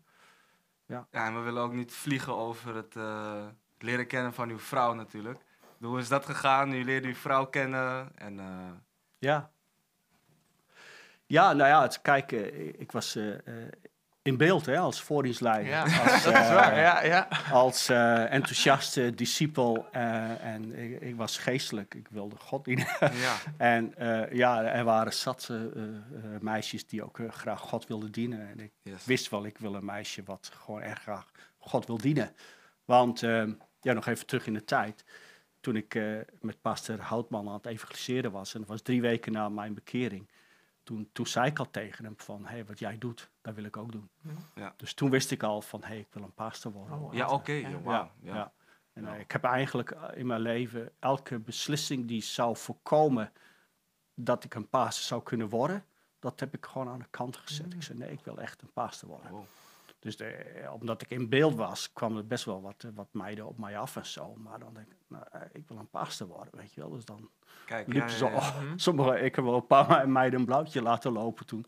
ja, 0.86 1.06
en 1.10 1.34
we 1.34 1.40
willen 1.40 1.62
ook 1.62 1.72
niet 1.72 1.92
vliegen 1.92 2.34
over 2.36 2.74
het, 2.74 2.96
eh, 2.96 3.44
het 3.44 3.82
leren 3.82 4.06
kennen 4.06 4.34
van 4.34 4.48
uw 4.50 4.58
vrouw 4.58 4.94
natuurlijk. 4.94 5.40
Hoe 5.80 5.98
is 5.98 6.08
dat 6.08 6.24
gegaan? 6.26 6.72
U 6.72 6.84
leerde 6.84 7.08
uw 7.08 7.14
vrouw 7.14 7.46
kennen 7.46 8.10
en... 8.16 8.38
eh, 8.40 8.70
Ja. 9.18 9.50
Ja, 11.26 11.52
nou 11.52 11.68
ja, 11.68 11.82
het, 11.82 12.02
kijk, 12.02 12.32
ik 12.78 12.92
was 12.92 13.16
eh, 13.16 13.34
eh, 13.64 13.72
in 14.24 14.36
beeld 14.36 14.66
hè, 14.66 14.78
als 14.78 15.02
voordienstleider. 15.02 15.70
Ja, 15.70 15.82
Als, 15.82 16.22
dat 16.22 16.32
is 16.34 16.40
eh, 16.40 16.54
waar. 16.54 16.78
Ja, 16.78 17.04
ja. 17.04 17.28
als 17.52 17.88
eh, 17.88 18.32
enthousiaste 18.32 19.14
discipel. 19.14 19.86
eh, 19.92 20.44
en 20.44 20.78
ik, 20.78 21.00
ik 21.00 21.16
was 21.16 21.38
geestelijk, 21.38 21.94
ik 21.94 22.08
wilde 22.10 22.36
God 22.36 22.64
dienen. 22.64 22.86
ja, 23.00 23.36
en 23.72 23.94
ja, 24.32 24.64
er 24.64 24.84
waren 24.84 25.12
zat 25.12 25.48
eh, 25.50 25.56
meisjes 26.40 26.86
die 26.86 27.02
ook 27.04 27.18
graag 27.28 27.60
God 27.60 27.86
wilden 27.86 28.12
dienen. 28.12 28.48
En 28.50 28.60
ik 28.60 28.72
yes. 28.82 29.04
wist 29.04 29.30
wel, 29.30 29.44
ik 29.44 29.58
wil 29.58 29.74
een 29.74 29.84
meisje 29.84 30.22
wat 30.24 30.50
gewoon 30.54 30.82
erg 30.82 31.02
graag 31.02 31.30
God 31.58 31.86
wil 31.86 31.98
dienen. 31.98 32.30
Want, 32.84 33.22
eh, 33.22 33.44
ja, 33.80 33.92
nog 33.92 34.06
even 34.06 34.26
terug 34.26 34.46
in 34.46 34.54
de 34.54 34.64
tijd. 34.64 35.04
Toen 35.60 35.76
ik 35.76 35.98
met 36.40 36.60
pastor 36.60 37.00
Houtman 37.00 37.48
aan 37.48 37.54
het 37.54 37.66
evangeliseren 37.66 38.32
was, 38.32 38.54
en 38.54 38.60
dat 38.60 38.68
was 38.68 38.82
drie 38.82 39.00
weken 39.00 39.32
na 39.32 39.48
mijn 39.48 39.74
bekering. 39.74 40.28
Toen, 40.84 41.08
toen 41.12 41.26
zei 41.26 41.46
ik 41.46 41.58
al 41.58 41.70
tegen 41.70 42.04
hem 42.04 42.14
van, 42.16 42.44
hé, 42.44 42.50
hey, 42.50 42.64
wat 42.64 42.78
jij 42.78 42.98
doet, 42.98 43.30
dat 43.40 43.54
wil 43.54 43.64
ik 43.64 43.76
ook 43.76 43.92
doen. 43.92 44.08
Ja. 44.54 44.74
Dus 44.76 44.94
toen 44.94 45.10
wist 45.10 45.30
ik 45.30 45.42
al 45.42 45.62
van, 45.62 45.80
hé, 45.80 45.86
hey, 45.86 45.98
ik 45.98 46.08
wil 46.10 46.22
een 46.22 46.34
pastor 46.34 46.72
worden. 46.72 46.98
Oh, 46.98 47.14
Ja, 47.14 47.30
oké. 47.30 47.52
Ja. 47.52 47.80
wauw, 47.80 48.10
ja. 48.20 48.34
Ja. 48.34 48.52
En 48.92 49.06
eh, 49.06 49.20
ik 49.20 49.30
heb 49.30 49.44
eigenlijk 49.44 49.90
eh, 49.90 50.08
in 50.14 50.26
mijn 50.26 50.40
leven 50.40 50.92
elke 50.98 51.38
beslissing 51.38 52.06
die 52.06 52.22
zou 52.22 52.56
voorkomen 52.56 53.32
dat 54.14 54.44
ik 54.44 54.54
een 54.54 54.68
pastor 54.68 55.04
zou 55.04 55.22
kunnen 55.22 55.48
worden, 55.48 55.84
dat 56.18 56.40
heb 56.40 56.54
ik 56.54 56.66
gewoon 56.66 56.88
aan 56.88 56.98
de 56.98 57.06
kant 57.10 57.36
gezet. 57.36 57.74
Ik 57.74 57.82
zei, 57.82 57.98
nee, 57.98 58.10
ik 58.10 58.24
wil 58.24 58.38
echt 58.38 58.62
een 58.62 58.72
pastor 58.72 59.08
worden. 59.08 59.30
Wow. 59.30 59.44
Dus 60.04 60.16
de, 60.16 60.44
omdat 60.72 61.02
ik 61.02 61.10
in 61.10 61.28
beeld 61.28 61.54
was, 61.54 61.92
kwam 61.92 62.16
er 62.16 62.26
best 62.26 62.44
wel 62.44 62.62
wat, 62.62 62.84
eh, 62.84 62.90
wat 62.94 63.08
meiden 63.12 63.46
op 63.46 63.58
mij 63.58 63.78
af 63.78 63.96
en 63.96 64.06
zo. 64.06 64.34
Maar 64.36 64.58
dan 64.58 64.74
denk 64.74 64.86
ik, 64.86 64.96
nou, 65.08 65.24
eh, 65.32 65.40
ik 65.52 65.68
wil 65.68 65.78
een 65.78 65.90
pastor 65.90 66.26
worden, 66.26 66.56
weet 66.56 66.72
je 66.74 66.80
wel. 66.80 66.90
Dus 66.90 67.04
dan 67.04 67.30
Kijk, 67.66 67.86
liep 67.86 67.96
ja, 67.96 68.08
ze 68.08 68.24
ja, 68.24 68.30
Mhm. 68.60 68.76
sommige, 68.86 69.20
ik 69.20 69.34
heb 69.34 69.44
wel 69.44 69.54
een 69.54 69.66
paar 69.66 70.08
meiden 70.20 70.38
een 70.38 70.44
blauwtje 70.44 70.82
laten 70.82 71.12
lopen 71.12 71.46
toen. 71.46 71.64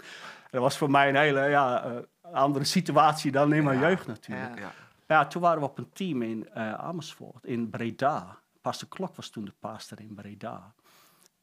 Dat 0.51 0.61
was 0.61 0.77
voor 0.77 0.91
mij 0.91 1.09
een 1.09 1.17
hele 1.17 1.41
ja, 1.49 1.85
eh, 1.85 1.97
andere 2.33 2.65
situatie 2.65 3.33
dan 3.33 3.53
in 3.53 3.65
mijn 3.65 3.79
jeugd 3.81 4.07
natuurlijk. 4.07 4.59
ja. 5.07 5.27
Toen 5.27 5.43
waren 5.43 5.59
we 5.61 5.67
op 5.69 5.79
een 5.79 5.93
team 5.93 6.23
in 6.23 6.55
Amersfoort, 6.55 7.45
in 7.45 7.71
Breda. 7.71 8.39
Pastor 8.61 8.89
Klok 8.89 9.17
was 9.17 9.29
toen 9.29 9.45
de 9.45 9.53
pastor 9.59 10.01
in 10.01 10.15
Breda. 10.15 10.75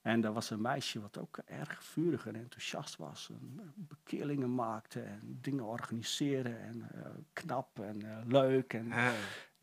En 0.04 0.22
daar 0.22 0.34
was 0.34 0.50
een 0.50 0.62
meisje 0.62 1.02
wat 1.02 1.18
ook 1.18 1.38
erg 1.46 1.84
vurig 1.84 2.28
en 2.28 2.36
enthousiast 2.36 2.98
was. 2.98 3.30
En 3.30 3.54
eh, 3.60 3.66
bekeerlingen 3.76 4.56
maakte 4.56 5.02
en 5.02 5.38
dingen 5.42 5.64
organiseren. 5.66 6.62
En 6.62 6.90
eh, 6.94 7.10
knap 7.34 7.80
en 7.80 8.02
eh, 8.12 8.18
leuk. 8.26 8.74
En, 8.74 8.92
Eh, 8.92 9.12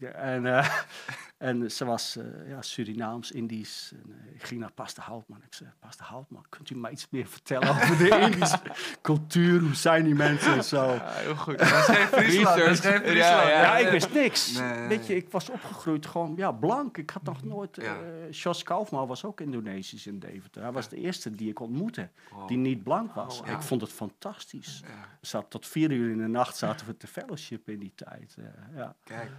ja, 0.01 0.09
en, 0.11 0.47
eh, 0.47 0.69
en 1.51 1.71
ze 1.71 1.85
was 1.85 2.17
eh, 2.17 2.25
ja, 2.49 2.63
Surinaams, 2.63 3.31
Indisch. 3.31 3.93
En, 3.93 4.13
eh, 4.29 4.35
ik 4.35 4.43
ging 4.43 4.61
naar 4.61 4.73
Pastor 4.73 5.05
Houtman. 5.05 5.43
Ik 5.47 5.55
zei, 5.55 5.71
Pastor 5.79 6.07
Houtman, 6.07 6.45
kunt 6.49 6.71
u 6.71 6.77
mij 6.77 6.91
iets 6.91 7.07
meer 7.11 7.27
vertellen 7.27 7.69
over 7.69 7.97
de 7.99 8.19
Indische 8.33 8.61
cultuur? 9.03 9.61
Hoe 9.61 9.75
zijn 9.75 10.05
die 10.05 10.15
mensen 10.15 10.53
en 10.55 10.65
zo? 10.65 10.85
Ja, 10.93 11.11
heel 11.13 11.37
goed. 11.37 11.59
dat 11.59 11.69
is 11.69 11.85
geen 11.85 12.07
Friesland. 12.07 12.83
Ja, 13.17 13.49
ja. 13.49 13.77
Ik 13.79 13.91
wist 13.91 14.13
niks. 14.15 14.53
Nee, 14.53 14.89
Weet 14.89 15.07
je, 15.07 15.17
ik 15.17 15.31
was 15.31 15.49
opgegroeid 15.51 16.07
gewoon, 16.07 16.33
ja, 16.37 16.53
blank. 16.53 16.97
Ik 16.99 17.11
had 17.11 17.23
nog 17.23 17.45
nooit... 17.45 17.79
eh 17.79 17.85
Ja. 17.85 17.97
Jos 18.31 18.63
Kaufman 18.63 19.07
was 19.07 19.25
ook 19.25 19.41
Indonesisch 19.41 20.07
in 20.07 20.19
Deventer. 20.19 20.63
Hij 20.63 20.73
was 20.73 20.89
de 20.89 20.97
eerste 20.97 21.31
die 21.31 21.51
ik 21.51 21.61
ontmoette, 21.61 22.09
Wow. 22.31 22.49
die 22.49 22.57
niet 22.57 22.83
blank 22.83 23.15
was. 23.15 23.41
Oh. 23.41 23.49
Ik 23.49 23.61
vond 23.63 23.81
het 23.81 23.93
fantastisch. 23.93 24.83
Zaten 25.21 25.49
tot 25.49 25.67
vier 25.67 25.91
uur 25.93 26.11
in 26.11 26.19
de 26.19 26.27
nacht 26.27 26.57
zaten 26.57 26.87
we 26.87 26.97
te 26.97 27.07
fellowship 27.07 27.69
in 27.69 27.79
die 27.79 27.93
tijd. 27.95 28.37
ja. 28.75 28.95
kijk. 29.05 29.31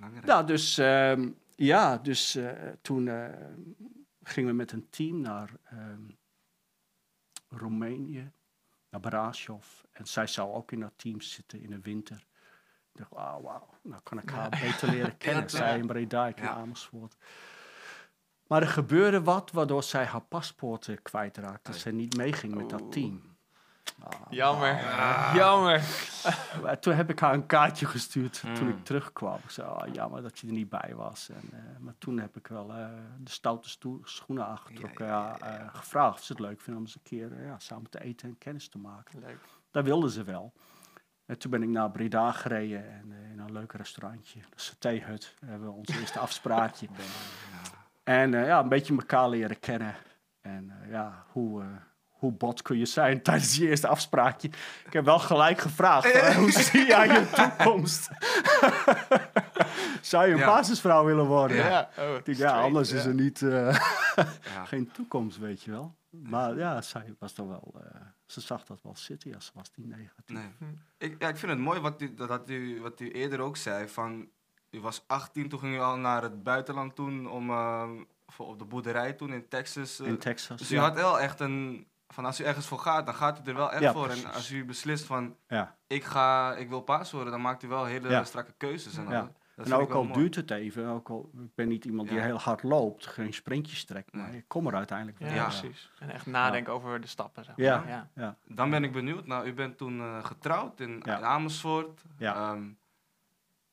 Belangrijk. 0.00 0.26
Nou, 0.26 0.46
dus, 0.46 0.78
ehm, 0.78 1.30
ja, 1.54 1.98
dus 1.98 2.34
eh, 2.34 2.50
toen 2.82 3.08
eh, 3.08 3.24
gingen 4.22 4.50
we 4.50 4.56
met 4.56 4.72
een 4.72 4.86
team 4.90 5.20
naar 5.20 5.50
ehm, 5.64 6.02
Roemenië, 7.48 8.32
naar 8.90 9.00
Brasov. 9.00 9.66
En 9.92 10.06
zij 10.06 10.26
zou 10.26 10.52
ook 10.52 10.72
in 10.72 10.80
dat 10.80 10.92
team 10.96 11.20
zitten 11.20 11.60
in 11.62 11.70
de 11.70 11.80
winter. 11.80 12.26
Ik 12.92 12.98
dacht, 12.98 13.10
wauw, 13.10 13.42
wauw, 13.42 13.68
nou 13.82 14.02
kan 14.02 14.18
ik 14.18 14.30
haar 14.30 14.48
beter 14.48 14.90
leren 14.90 15.16
kennen. 15.24 15.42
dat, 15.42 15.50
zij 15.50 15.72
ja. 15.72 15.80
in 15.80 15.86
Breda, 15.86 16.26
ik 16.26 16.36
in 16.36 16.42
Ja. 16.42 16.50
Amersfoort. 16.50 17.16
Maar 18.46 18.62
er 18.62 18.68
gebeurde 18.68 19.22
wat 19.22 19.50
waardoor 19.50 19.82
zij 19.82 20.04
haar 20.04 20.22
paspoort 20.22 21.02
kwijtraakte. 21.02 21.70
Dat 21.70 21.80
zij 21.80 21.92
niet 21.92 22.16
meeging 22.16 22.54
met 22.54 22.70
dat 22.70 22.80
Oeh. 22.80 22.90
team. 22.90 23.29
Ah, 23.98 24.10
Jammer. 24.30 24.72
Ah. 24.84 25.32
Jammer. 25.34 25.82
maar 26.62 26.78
toen 26.78 26.94
heb 26.94 27.10
ik 27.10 27.18
haar 27.18 27.34
een 27.34 27.46
kaartje 27.46 27.86
gestuurd 27.86 28.40
toen 28.40 28.64
Mm. 28.64 28.68
ik 28.68 28.84
terugkwam. 28.84 29.38
Ik 29.44 29.50
zei, 29.50 29.68
oh, 29.68 29.82
jammer 29.92 30.22
dat 30.22 30.38
je 30.38 30.46
er 30.46 30.52
niet 30.52 30.68
bij 30.68 30.92
was. 30.96 31.28
En, 31.28 31.48
eh, 31.52 31.78
maar 31.78 31.94
toen 31.98 32.18
heb 32.18 32.36
ik 32.36 32.46
wel 32.46 32.72
eh, 32.74 32.88
de 33.18 33.30
stoute 33.30 33.68
schoenen 34.04 34.46
aangetrokken. 34.46 35.06
Ja, 35.06 35.12
Ja, 35.12 35.36
ja, 35.40 35.48
ja, 35.48 35.54
ja. 35.56 35.60
eh, 35.64 35.74
gevraagd 35.74 36.18
of 36.18 36.24
ze 36.24 36.32
het 36.32 36.40
leuk 36.40 36.60
vinden 36.60 36.76
om 36.76 36.82
eens 36.82 36.94
een 36.94 37.02
keer 37.02 37.44
ja, 37.44 37.58
samen 37.58 37.90
te 37.90 38.02
eten 38.02 38.28
en 38.28 38.38
kennis 38.38 38.68
te 38.68 38.78
maken. 38.78 39.20
Leuk. 39.20 39.38
dat 39.70 39.84
wilden 39.84 40.10
ze 40.10 40.24
wel. 40.24 40.52
En 41.26 41.38
toen 41.38 41.50
ben 41.50 41.62
ik 41.62 41.68
naar 41.68 41.90
Breda 41.90 42.32
gereden 42.32 42.90
en 42.90 43.12
in 43.32 43.38
een 43.38 43.52
leuk 43.52 43.72
restaurantje, 43.72 44.40
de 44.40 44.46
Satéhut, 44.60 45.34
hebben 45.46 45.68
we 45.68 45.74
ons 45.74 45.88
eerste 45.88 46.18
afspraakje. 46.28 46.88
En 48.04 48.34
eh, 48.34 48.46
ja, 48.46 48.58
een 48.60 48.68
beetje 48.68 48.94
elkaar 48.96 49.28
leren 49.28 49.58
kennen. 49.60 49.94
En 50.40 50.72
ja, 50.88 51.24
hoe, 51.32 51.64
hoe 52.20 52.32
bot 52.32 52.62
kun 52.62 52.78
je 52.78 52.86
zijn 52.86 53.22
tijdens 53.28 53.56
je 53.56 53.68
eerste 53.68 53.88
afspraakje? 53.88 54.48
Ik 54.86 54.92
heb 54.92 55.04
wel 55.04 55.18
gelijk 55.18 55.58
gevraagd, 55.60 56.10
van, 56.18 56.34
hoe 56.34 56.50
zie 56.50 56.86
jij 56.86 57.06
je 57.06 57.30
toekomst? 57.34 58.08
Zou 60.00 60.26
je 60.26 60.32
een 60.32 60.38
Ja. 60.38 60.46
basisvrouw 60.46 61.04
willen 61.04 61.26
worden? 61.26 61.56
Ja, 61.56 61.88
oh, 61.98 62.24
denk, 62.24 62.38
ja, 62.38 62.60
anders 62.60 62.90
is 62.92 63.04
er 63.04 63.14
niet, 63.14 63.42
eh, 63.42 63.80
geen 64.64 64.90
toekomst, 64.92 65.38
weet 65.38 65.62
je 65.62 65.70
wel. 65.70 65.94
Maar 66.10 66.56
ja, 66.56 66.82
zij 66.82 67.14
was 67.18 67.32
toch 67.32 67.46
wel, 67.46 67.74
eh, 67.84 68.00
ze 68.26 68.40
zag 68.40 68.64
dat 68.64 68.80
wel 68.82 68.96
zitten, 68.96 69.30
ja, 69.30 69.40
ze 69.40 69.50
was 69.54 69.70
niet 69.74 69.88
negatief. 69.88 70.36
Nee. 70.58 70.70
Ik, 70.98 71.16
ja, 71.18 71.28
ik 71.28 71.36
vind 71.36 71.52
het 71.52 71.60
mooi 71.60 71.80
wat 71.80 72.02
u, 72.02 72.14
dat, 72.14 72.50
u, 72.50 72.80
wat 72.80 73.00
u 73.00 73.10
eerder 73.10 73.40
ook 73.40 73.56
zei. 73.56 73.88
Van, 73.88 74.28
u 74.70 74.80
was 74.80 75.04
18, 75.06 75.48
toen 75.48 75.58
ging 75.58 75.74
u 75.74 75.78
al 75.78 75.96
naar 75.96 76.22
het 76.22 76.42
buitenland 76.42 76.94
toen, 76.94 77.30
om, 77.30 77.46
voor 78.26 78.46
op 78.46 78.58
de 78.58 78.64
boerderij 78.64 79.12
toen 79.12 79.32
in 79.32 79.48
Texas. 79.48 80.00
eh. 80.00 80.06
In 80.06 80.18
Texas. 80.18 80.58
dus 80.58 80.72
u 80.72 80.78
had 80.78 80.94
wel 80.94 81.20
echt 81.20 81.40
een, 81.40 81.86
van 82.12 82.24
als 82.24 82.40
u 82.40 82.44
ergens 82.44 82.66
voor 82.66 82.78
gaat, 82.78 83.06
dan 83.06 83.14
gaat 83.14 83.38
u 83.38 83.50
er 83.50 83.56
wel 83.56 83.72
echt 83.72 83.82
Ja, 83.82 83.92
voor. 83.92 84.08
En 84.08 84.32
als 84.32 84.50
u 84.50 84.64
beslist 84.64 85.04
van, 85.04 85.36
ja. 85.48 85.76
ik, 85.86 86.04
ga, 86.04 86.54
ik 86.54 86.68
wil 86.68 86.80
paas 86.80 87.10
worden, 87.12 87.32
dan 87.32 87.40
maakt 87.40 87.62
u 87.62 87.68
wel 87.68 87.84
hele 87.84 88.08
Ja. 88.08 88.24
strakke 88.24 88.52
keuzes. 88.56 88.96
En, 88.96 89.08
Ja. 89.08 89.32
Dat 89.56 89.68
En 89.68 89.74
ook 89.74 89.90
al 89.92 90.02
mooi. 90.04 90.18
duurt 90.18 90.34
het 90.34 90.50
even, 90.50 90.86
ook 90.86 91.08
al 91.08 91.30
ik 91.42 91.54
ben 91.54 91.68
niet 91.68 91.84
iemand 91.84 92.08
die 92.08 92.18
Ja. 92.18 92.24
heel 92.24 92.38
hard 92.38 92.62
loopt, 92.62 93.06
geen 93.06 93.32
sprintjes 93.32 93.84
trekt, 93.84 94.12
maar 94.12 94.34
ik 94.34 94.44
kom 94.46 94.66
er 94.66 94.74
uiteindelijk 94.74 95.18
wel. 95.18 95.28
Ja, 95.28 95.34
Ja. 95.34 95.44
precies. 95.44 95.90
En 95.98 96.10
echt 96.10 96.26
nadenken 96.26 96.72
over 96.72 97.00
de 97.00 97.06
stappen. 97.06 97.44
Zeg 97.44 97.56
maar. 97.56 97.66
Ja. 97.66 97.84
ja. 97.86 98.08
Ja. 98.14 98.36
Dan 98.48 98.70
ben 98.70 98.84
ik 98.84 98.92
benieuwd. 98.92 99.26
Nou, 99.26 99.46
u 99.46 99.52
bent 99.54 99.78
toen 99.78 100.00
eh, 100.00 100.24
getrouwd 100.24 100.80
in, 100.80 101.02
Ja. 101.04 101.16
in 101.18 101.24
Amersfoort. 101.24 102.02
Ja. 102.18 102.34
Ehm, 102.34 102.62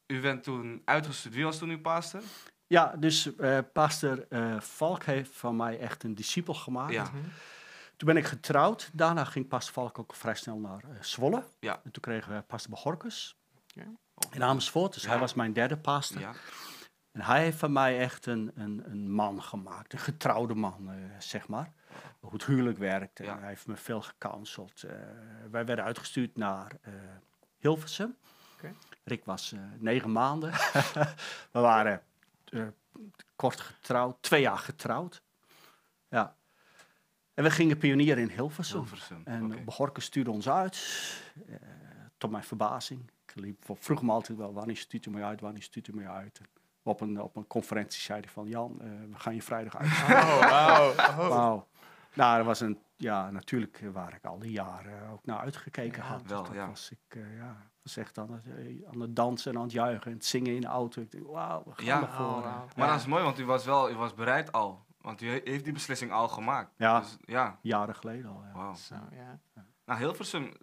u 0.08 0.21
bent 0.21 0.43
toen 0.43 0.82
uitgestuurd. 0.86 1.36
Wie 1.36 1.43
was 1.43 1.58
toen 1.58 1.69
uw 1.69 1.82
pastor? 1.82 2.21
Ja, 2.67 2.93
dus 2.97 3.36
eh 3.36 3.58
pastor 3.73 4.26
eh, 4.30 4.60
Valk 4.60 5.04
heeft 5.04 5.32
van 5.36 5.56
mij 5.56 5.80
echt 5.80 6.04
een 6.04 6.15
discipel 6.15 6.54
gemaakt. 6.54 6.93
Ja. 6.93 7.04
Mhm. 7.04 7.17
Toen 7.97 8.07
ben 8.07 8.17
ik 8.17 8.25
getrouwd. 8.25 8.89
Daarna 8.93 9.23
ging 9.23 9.47
pastor 9.47 9.73
Valk 9.73 9.99
ook 9.99 10.13
vrij 10.15 10.36
snel 10.36 10.57
naar 10.57 10.83
eh, 10.83 11.01
Zwolle. 11.01 11.43
Ja. 11.60 11.81
En 11.83 11.91
toen 11.91 12.01
kregen 12.01 12.36
we 12.36 12.41
pastor 12.41 12.71
Behorkus 12.71 13.38
Ja. 13.67 13.83
in 14.31 14.43
Amersfoort. 14.43 14.93
Dus 14.93 15.03
Ja. 15.03 15.10
hij 15.10 15.19
was 15.19 15.33
mijn 15.33 15.53
derde 15.53 15.77
pastor. 15.77 16.19
Ja. 16.21 16.33
En 17.12 17.21
hij 17.21 17.43
heeft 17.43 17.57
van 17.57 17.71
mij 17.71 17.99
echt 17.99 18.25
een, 18.25 18.51
een, 18.55 18.83
een 18.86 19.12
man 19.12 19.43
gemaakt. 19.43 19.93
Een 19.93 19.99
getrouwde 19.99 20.53
man, 20.55 20.89
eh, 20.91 20.95
zeg 21.19 21.47
maar. 21.47 21.71
Hoe 22.19 22.31
het 22.33 22.45
huwelijk 22.45 22.77
werkt. 22.77 23.19
En 23.19 23.25
Ja. 23.25 23.39
hij 23.39 23.47
heeft 23.47 23.67
me 23.67 23.75
veel 23.75 24.01
gecounseld. 24.01 24.83
Eh, 24.83 24.95
wij 25.51 25.65
werden 25.65 25.86
uitgestuurd 25.86 26.36
naar 26.38 26.71
Hilversum. 27.57 28.17
Rick 29.03 29.25
was 29.25 29.55
negen 29.77 30.12
maanden. 30.12 30.51
we 31.51 31.60
waren 31.60 32.03
kort 33.36 33.60
getrouwd. 33.62 34.17
Twee 34.21 34.41
jaar 34.41 34.57
getrouwd. 34.57 35.21
Ja. 36.10 36.36
En 37.38 37.43
we 37.43 37.52
gingen 37.52 37.78
pionieren 37.78 38.23
in 38.23 38.30
Hilversum. 38.30 38.78
Hilversum. 38.80 39.21
En. 39.26 39.65
Begorke 39.65 40.02
stuurde 40.02 40.32
ons 40.32 40.50
uit. 40.50 40.78
eh, 41.47 41.56
tot 42.17 42.32
mijn 42.32 42.43
verbazing. 42.43 43.12
Ik 43.26 43.36
liep, 43.36 43.65
vroeg 43.73 44.02
me 44.02 44.12
altijd 44.12 44.38
wel, 44.38 44.54
wanneer 44.54 44.78
stuurt 44.78 45.06
u 45.06 45.10
mij 45.10 45.23
uit, 45.23 45.41
wanneer 45.41 45.62
stuurt 45.62 45.88
u 45.88 45.93
mij 45.95 46.08
uit. 46.08 46.41
Op 46.84 47.02
een, 47.02 47.21
op 47.21 47.36
een 47.36 47.47
conferentie 47.47 48.02
zei 48.02 48.19
hij 48.19 48.30
van, 48.30 48.47
Jan, 48.47 48.78
eh, 48.82 48.88
we 49.12 49.19
gaan 49.19 49.34
je 49.36 49.41
vrijdag 49.41 49.78
uit. 49.78 49.88
Oh, 50.23 50.39
wauw. 50.50 50.89
Oh. 50.89 51.28
Wauw. 51.28 51.67
Nou, 52.13 52.38
dat 52.38 52.45
was 52.45 52.60
een, 52.60 52.80
ja, 52.95 53.32
natuurlijk 53.32 53.82
waar 53.93 54.13
ik 54.13 54.26
al 54.26 54.39
die 54.39 54.52
jaren 54.52 55.10
ook 55.10 55.26
naar 55.26 55.39
uitgekeken 55.39 56.04
Ja, 56.04 56.08
had. 56.10 56.21
wel, 56.26 56.43
dat 56.43 56.54
ja. 56.54 56.67
was 56.67 56.91
ik, 56.91 57.15
eh, 57.15 57.38
ja, 57.38 57.58
was 57.84 57.97
echt 57.97 58.17
aan 58.17 58.32
het, 58.32 58.43
aan 58.93 59.00
het 59.02 59.15
dansen 59.15 59.52
en 59.52 59.58
aan 59.58 59.63
het 59.63 59.71
juichen 59.71 60.12
en 60.12 60.17
het 60.17 60.26
zingen 60.26 60.56
in 60.56 60.62
de 60.62 60.67
auto. 60.67 61.02
Ik 61.02 61.12
denk, 61.12 61.28
wauw, 61.28 61.63
we 61.65 61.71
gaan 61.76 61.86
Ja. 61.86 62.02
ervoor. 62.02 62.26
Oh. 62.26 62.62
Maar 62.76 62.88
dat 62.88 63.00
is 63.00 63.06
mooi, 63.06 63.23
want 63.23 63.39
u 63.39 63.45
was 63.45 63.65
wel 63.65 63.89
u 63.91 63.95
was 63.95 64.13
bereid 64.13 64.52
al. 64.52 64.86
Want 65.08 65.22
u 65.22 65.28
he- 65.30 65.41
heeft 65.43 65.63
die 65.63 65.74
beslissing 65.74 66.12
al 66.12 66.28
gemaakt. 66.28 66.72
Ja. 66.78 67.00
Dus, 67.00 67.17
ja. 67.26 67.60
Jaren 67.62 67.96
geleden 67.96 68.30
al, 68.32 68.43
ja. 68.43 68.52
Wauw. 68.54 68.74
Zo, 68.76 68.96
ja. 69.12 69.39
Nou, 69.86 70.00
Hilversum, 70.00 70.54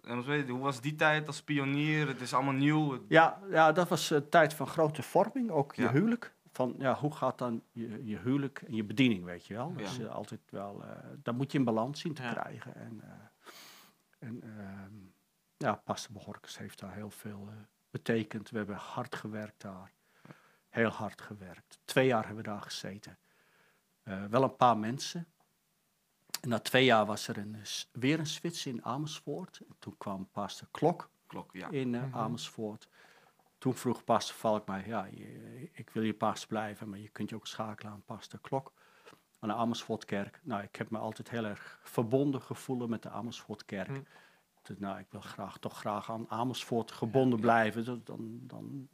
hoe 0.47 0.57
was 0.59 0.81
die 0.81 0.95
tijd 0.95 1.27
als 1.27 1.43
pionier? 1.43 2.07
Het 2.07 2.21
is 2.21 2.33
allemaal 2.33 2.53
nieuw. 2.53 3.05
Ja, 3.07 3.39
ja, 3.49 3.71
dat 3.71 3.89
was 3.89 4.09
een 4.09 4.29
tijd 4.29 4.53
van 4.53 4.67
grote 4.67 5.03
vorming, 5.03 5.49
ook 5.49 5.75
je 5.75 5.81
Ja. 5.81 5.91
huwelijk. 5.91 6.33
Van, 6.51 6.75
ja, 6.77 6.93
hoe 6.95 7.15
gaat 7.15 7.37
dan 7.37 7.63
je, 7.71 8.05
je 8.05 8.17
huwelijk 8.17 8.61
en 8.61 8.75
je 8.75 8.83
bediening, 8.83 9.23
weet 9.23 9.45
je 9.45 9.53
wel? 9.53 9.73
Dat 9.73 9.81
Ja. 9.81 9.85
is 9.89 9.99
eh, 9.99 10.09
altijd 10.15 10.41
wel, 10.49 10.83
eh 10.83 10.89
dat 11.23 11.35
moet 11.35 11.51
je 11.51 11.57
in 11.57 11.63
balans 11.63 11.99
zien 11.99 12.13
te 12.13 12.23
Ja. 12.23 12.31
krijgen. 12.31 12.75
En, 12.75 13.01
eh, 13.03 14.27
en 14.27 14.41
ehm, 14.43 14.93
ja, 15.57 15.75
Pastor 15.75 16.11
Behorkes 16.13 16.57
heeft 16.57 16.79
daar 16.79 16.93
heel 16.93 17.09
veel 17.11 17.47
eh, 17.49 17.55
betekend. 17.89 18.49
We 18.49 18.57
hebben 18.57 18.75
hard 18.75 19.15
gewerkt 19.15 19.61
daar. 19.61 19.91
Heel 20.69 20.89
hard 20.89 21.21
gewerkt. 21.21 21.79
Twee 21.85 22.07
jaar 22.07 22.25
hebben 22.25 22.43
we 22.43 22.49
daar 22.49 22.61
gezeten. 22.61 23.17
Eh, 24.05 24.23
wel 24.25 24.43
een 24.43 24.55
paar 24.55 24.77
mensen. 24.77 25.27
En 26.41 26.49
na 26.49 26.59
twee 26.59 26.85
jaar 26.85 27.05
was 27.05 27.27
er 27.27 27.37
een, 27.37 27.57
s- 27.63 27.89
weer 27.91 28.19
een 28.19 28.25
switch 28.25 28.65
in 28.65 28.85
Amersfoort. 28.85 29.59
En 29.69 29.75
toen 29.79 29.97
kwam 29.97 30.29
Pastor 30.31 30.67
Klok 30.71 31.09
Klok, 31.27 31.53
ja. 31.53 31.69
in 31.69 31.95
eh, 31.95 32.01
Mhm. 32.03 32.17
Amersfoort. 32.17 32.87
Toen 33.57 33.73
vroeg 33.73 34.03
pastor 34.03 34.35
Valk 34.35 34.67
mij, 34.67 34.83
ja, 34.87 35.05
je- 35.05 35.69
ik 35.73 35.89
wil 35.89 36.03
je 36.03 36.13
pastor 36.13 36.47
blijven, 36.47 36.89
maar 36.89 36.99
je 36.99 37.09
kunt 37.09 37.29
je 37.29 37.35
ook 37.35 37.47
schakelen 37.47 37.91
aan 37.91 38.03
pastor 38.05 38.39
Klok 38.39 38.73
aan 39.39 39.49
de 39.49 39.55
Amersfoortkerk. 39.55 40.39
Nou, 40.43 40.63
ik 40.63 40.75
heb 40.75 40.89
me 40.89 40.97
altijd 40.97 41.29
heel 41.29 41.45
erg 41.45 41.79
verbonden 41.83 42.41
gevoeld 42.41 42.89
met 42.89 43.01
de 43.03 43.09
Amersfoortkerk. 43.09 43.87
Hm. 43.87 44.01
Dus, 44.61 44.77
nou, 44.77 44.99
ik 44.99 45.07
wil 45.09 45.21
graag, 45.21 45.57
toch 45.57 45.77
graag 45.77 46.11
aan 46.11 46.29
Amersfoort 46.29 46.91
gebonden 46.91 47.39
blijven. 47.39 47.85
Dus 47.85 47.97
dan, 48.03 48.39
dan, 48.41 48.89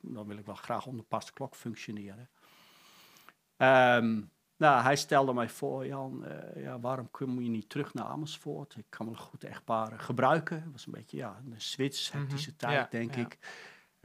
dan 0.00 0.26
wil 0.26 0.36
ik 0.36 0.46
wel 0.46 0.54
graag 0.54 0.86
onder 0.86 1.04
pastor 1.04 1.34
Klok 1.34 1.54
functioneren. 1.56 2.30
Ehm, 3.56 4.22
nou, 4.62 4.82
hij 4.82 4.96
stelde 4.96 5.32
mij 5.32 5.48
voor, 5.48 5.86
Jan, 5.86 6.24
eh, 6.24 6.62
ja, 6.62 6.80
waarom 6.80 7.10
kom 7.10 7.40
je 7.40 7.48
niet 7.48 7.68
terug 7.68 7.94
naar 7.94 8.04
Amersfoort? 8.04 8.76
Ik 8.76 8.86
kan 8.88 9.06
wel 9.06 9.14
goed 9.14 9.44
echtparen 9.44 10.00
gebruiken. 10.00 10.62
Het 10.62 10.72
was 10.72 10.86
een 10.86 10.92
beetje 10.92 11.16
ja, 11.16 11.40
een 11.44 11.50
hectische 11.52 12.16
Mhm, 12.18 12.36
tijd, 12.56 12.72
ja, 12.72 12.86
denk 12.90 13.14
ja. 13.14 13.20
ik. 13.20 13.38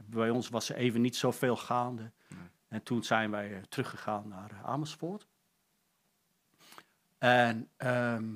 Bij 0.04 0.30
ons 0.30 0.48
was 0.48 0.68
er 0.68 0.76
even 0.76 1.00
niet 1.00 1.16
zoveel 1.16 1.56
gaande. 1.56 2.12
Nee. 2.28 2.38
En 2.68 2.82
toen 2.82 3.02
zijn 3.04 3.30
wij 3.30 3.54
eh, 3.56 3.62
teruggegaan 3.68 4.28
naar 4.28 4.50
eh, 4.50 4.64
Amersfoort. 4.64 5.26
En 7.18 7.68
ehm 7.76 8.34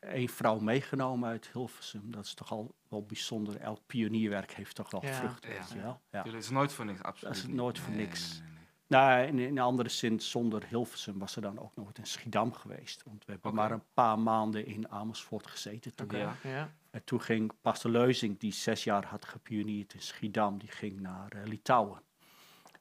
een 0.00 0.28
vrouw 0.28 0.58
meegenomen 0.58 1.28
uit 1.28 1.48
Hilversum. 1.52 2.10
Dat 2.10 2.24
is 2.24 2.34
toch 2.34 2.50
al 2.50 2.74
wel 2.88 3.02
bijzonder. 3.06 3.56
Elk 3.56 3.80
pionierwerk 3.86 4.52
heeft 4.52 4.74
toch 4.74 4.90
wel 4.90 5.04
Ja. 5.04 5.12
vrucht, 5.12 5.44
Ja. 5.44 5.50
weet 5.50 5.70
je 5.70 5.80
wel. 5.80 6.00
Ja. 6.10 6.22
Het 6.22 6.34
is 6.34 6.50
nooit 6.50 6.72
voor 6.72 6.84
niks, 6.84 7.02
absoluut. 7.02 7.34
Dat 7.34 7.44
is 7.44 7.50
nooit 7.54 7.78
voor 7.78 7.94
Nee, 7.94 8.06
niks. 8.06 8.30
nee, 8.30 8.40
nee, 8.40 8.50
nee. 8.50 8.55
Nou, 8.88 9.26
in, 9.26 9.38
in 9.38 9.48
een 9.48 9.58
andere 9.58 9.88
zin, 9.88 10.20
zonder 10.20 10.66
Hilversum 10.66 11.18
was 11.18 11.36
er 11.36 11.42
dan 11.42 11.58
ook 11.58 11.76
nooit 11.76 11.98
in 11.98 12.06
Schiedam 12.06 12.52
geweest. 12.52 13.02
Want 13.02 13.24
we 13.24 13.32
hebben 13.32 13.54
maar 13.54 13.70
een 13.70 13.84
paar 13.94 14.18
maanden 14.18 14.66
in 14.66 14.88
Amersfoort 14.88 15.46
gezeten 15.46 15.94
toen. 15.94 16.08
Ja. 16.10 16.34
ja. 16.42 16.72
En 16.90 17.04
toen 17.04 17.20
ging 17.20 17.52
Pastor 17.60 17.90
Leuzing, 17.90 18.38
die 18.38 18.52
zes 18.52 18.84
jaar 18.84 19.06
had 19.06 19.24
gepionierd 19.24 19.94
in 19.94 20.02
Schiedam, 20.02 20.58
die 20.58 20.68
ging 20.68 21.00
naar 21.00 21.32
eh, 21.32 21.44
Litouwen. 21.44 22.02